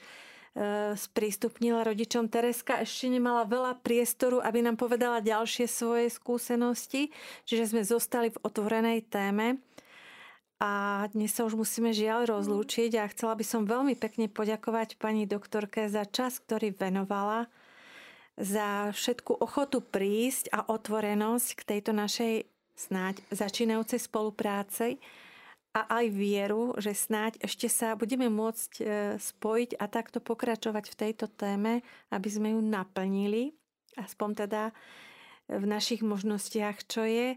sprístupnila 0.93 1.89
rodičom. 1.89 2.29
Tereska 2.29 2.85
ešte 2.85 3.09
nemala 3.09 3.49
veľa 3.49 3.81
priestoru, 3.81 4.45
aby 4.45 4.61
nám 4.61 4.77
povedala 4.77 5.25
ďalšie 5.25 5.65
svoje 5.69 6.13
skúsenosti, 6.13 7.09
čiže 7.49 7.73
sme 7.73 7.83
zostali 7.85 8.29
v 8.29 8.41
otvorenej 8.45 9.09
téme. 9.09 9.61
A 10.57 11.05
dnes 11.13 11.37
sa 11.37 11.45
už 11.45 11.53
musíme 11.53 11.93
žiaľ 11.93 12.33
rozlúčiť 12.33 12.97
a 12.97 13.13
chcela 13.13 13.37
by 13.37 13.45
som 13.45 13.69
veľmi 13.69 13.93
pekne 13.93 14.25
poďakovať 14.33 14.97
pani 14.97 15.29
doktorke 15.29 15.85
za 15.93 16.09
čas, 16.09 16.41
ktorý 16.41 16.73
venovala, 16.73 17.45
za 18.37 18.93
všetku 18.93 19.41
ochotu 19.41 19.81
prísť 19.81 20.53
a 20.53 20.69
otvorenosť 20.69 21.49
k 21.57 21.63
tejto 21.77 21.97
našej 21.97 22.45
snáď 22.77 23.25
začínajúcej 23.33 24.01
spolupráce 24.05 25.01
a 25.73 25.81
aj 26.01 26.07
vieru, 26.13 26.77
že 26.77 26.93
snáď 26.97 27.41
ešte 27.41 27.69
sa 27.69 27.97
budeme 27.97 28.29
môcť 28.29 28.73
e, 28.81 28.85
spojiť 29.21 29.81
a 29.81 29.85
takto 29.89 30.21
pokračovať 30.25 30.85
v 30.89 30.99
tejto 31.01 31.27
téme, 31.33 31.85
aby 32.13 32.29
sme 32.29 32.53
ju 32.57 32.61
naplnili, 32.61 33.57
aspoň 33.97 34.31
teda 34.45 34.63
v 35.53 35.65
našich 35.65 36.01
možnostiach, 36.05 36.85
čo 36.89 37.05
je 37.05 37.37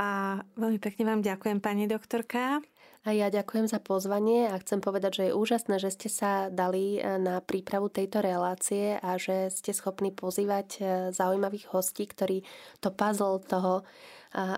a 0.00 0.40
veľmi 0.56 0.80
pekne 0.80 1.04
vám 1.04 1.20
ďakujem, 1.20 1.60
pani 1.60 1.84
doktorka. 1.84 2.64
A 3.00 3.16
ja 3.16 3.32
ďakujem 3.32 3.64
za 3.64 3.80
pozvanie 3.80 4.52
a 4.52 4.60
chcem 4.60 4.84
povedať, 4.84 5.12
že 5.16 5.24
je 5.32 5.38
úžasné, 5.40 5.80
že 5.80 5.88
ste 5.88 6.12
sa 6.12 6.52
dali 6.52 7.00
e, 7.00 7.16
na 7.16 7.40
prípravu 7.40 7.88
tejto 7.88 8.20
relácie 8.20 9.00
a 9.00 9.16
že 9.16 9.48
ste 9.48 9.72
schopní 9.72 10.12
pozývať 10.12 10.68
e, 10.76 10.80
zaujímavých 11.08 11.72
hostí, 11.72 12.04
ktorí 12.04 12.44
to 12.84 12.92
puzzle 12.92 13.40
toho 13.40 13.80
e, 13.80 13.84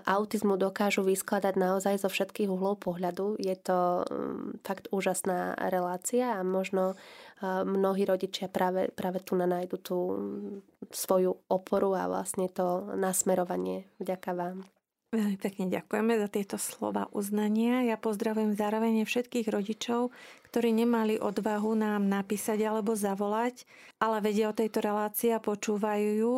autizmu 0.03 0.59
dokážu 0.59 1.07
vyskladať 1.07 1.55
naozaj 1.55 2.03
zo 2.03 2.11
všetkých 2.11 2.51
uhlov 2.51 2.83
pohľadu. 2.83 3.39
Je 3.39 3.55
to 3.55 4.03
mm, 4.11 4.59
fakt 4.59 4.91
úžasná 4.91 5.55
relácia 5.71 6.35
a 6.35 6.43
možno 6.43 6.99
mnohí 7.43 8.07
rodičia 8.07 8.47
práve, 8.47 8.87
práve 8.91 9.19
tu 9.19 9.39
na 9.39 9.47
nájdu 9.47 9.79
tú 9.79 9.97
mm, 10.19 10.91
svoju 10.91 11.31
oporu 11.47 11.95
a 11.95 12.11
vlastne 12.11 12.51
to 12.51 12.91
nasmerovanie. 12.99 13.87
Vďaka 14.03 14.35
vám. 14.35 14.72
Veľmi 15.13 15.37
pekne 15.37 15.69
ďakujeme 15.69 16.17
za 16.17 16.25
tieto 16.25 16.57
slova 16.57 17.05
uznania. 17.13 17.85
Ja 17.85 18.01
pozdravujem 18.01 18.57
zároveň 18.57 19.05
všetkých 19.05 19.45
rodičov, 19.45 20.09
ktorí 20.49 20.73
nemali 20.73 21.21
odvahu 21.21 21.77
nám 21.77 22.09
napísať 22.09 22.65
alebo 22.65 22.97
zavolať, 22.97 23.69
ale 24.01 24.25
vedia 24.25 24.49
o 24.49 24.57
tejto 24.57 24.81
relácii 24.81 25.37
a 25.37 25.37
počúvajú 25.37 26.09
ju, 26.17 26.33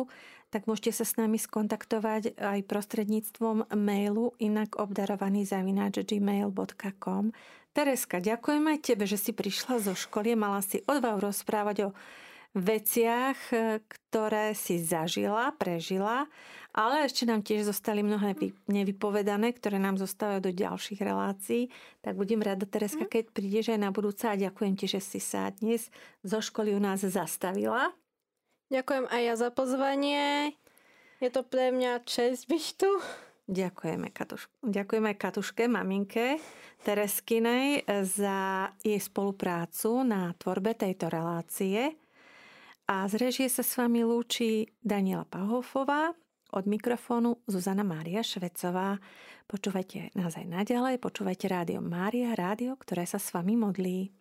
tak 0.52 0.68
môžete 0.68 0.92
sa 0.92 1.08
s 1.08 1.16
nami 1.16 1.40
skontaktovať 1.40 2.36
aj 2.36 2.68
prostredníctvom 2.68 3.72
mailu 3.72 4.36
inak 4.36 4.76
obdarovaný 4.76 5.48
zavináč 5.48 6.04
gmail.com. 6.04 7.32
Tereska, 7.72 8.20
ďakujeme 8.20 8.76
tebe, 8.76 9.08
že 9.08 9.16
si 9.16 9.32
prišla 9.32 9.80
zo 9.80 9.96
školy, 9.96 10.36
mala 10.36 10.60
si 10.60 10.84
odvahu 10.84 11.32
rozprávať 11.32 11.76
o 11.88 11.90
veciach, 12.56 13.36
ktoré 13.86 14.56
si 14.56 14.80
zažila, 14.80 15.52
prežila 15.54 16.24
ale 16.76 17.08
ešte 17.08 17.24
nám 17.24 17.40
tiež 17.40 17.72
zostali 17.72 18.04
mnohé 18.04 18.36
nevypovedané, 18.68 19.56
ktoré 19.56 19.80
nám 19.80 19.96
zostávajú 19.96 20.44
do 20.44 20.52
ďalších 20.52 21.00
relácií. 21.00 21.72
Tak 22.04 22.20
budem 22.20 22.44
rada, 22.44 22.68
Tereska, 22.68 23.08
mhm. 23.08 23.10
keď 23.10 23.24
prídeš 23.32 23.66
aj 23.72 23.80
na 23.80 23.88
budúce 23.88 24.28
a 24.28 24.36
ďakujem 24.36 24.76
ti, 24.76 24.84
že 24.84 25.00
si 25.00 25.16
sa 25.16 25.48
dnes 25.56 25.88
zo 26.20 26.38
školy 26.44 26.76
u 26.76 26.80
nás 26.80 27.00
zastavila. 27.00 27.96
Ďakujem 28.68 29.08
aj 29.08 29.22
ja 29.24 29.34
za 29.40 29.48
pozvanie. 29.48 30.52
Je 31.16 31.32
to 31.32 31.40
pre 31.48 31.72
mňa 31.72 32.04
čest 32.04 32.44
byť 32.44 32.64
tu. 32.76 32.90
Ďakujeme, 33.46 34.12
Katuš- 34.12 34.52
Ďakujeme 34.60 35.16
Katuške, 35.16 35.70
maminke 35.70 36.42
Tereskinej 36.82 37.86
za 38.04 38.68
jej 38.82 38.98
spoluprácu 38.98 40.02
na 40.02 40.34
tvorbe 40.34 40.74
tejto 40.74 41.08
relácie. 41.08 41.94
A 42.86 43.02
z 43.10 43.18
režie 43.18 43.50
sa 43.50 43.66
s 43.66 43.74
vami 43.74 44.06
lúči 44.06 44.70
Daniela 44.78 45.26
Pahofová 45.26 46.14
od 46.54 46.64
mikrofónu 46.70 47.42
Zuzana 47.50 47.82
Mária 47.82 48.22
Švecová. 48.22 49.02
Počúvajte 49.50 50.14
nás 50.14 50.38
aj 50.38 50.46
naďalej, 50.46 51.02
počúvajte 51.02 51.50
Rádio 51.50 51.82
Mária, 51.82 52.38
rádio, 52.38 52.78
ktoré 52.78 53.02
sa 53.02 53.18
s 53.18 53.34
vami 53.34 53.58
modlí. 53.58 54.14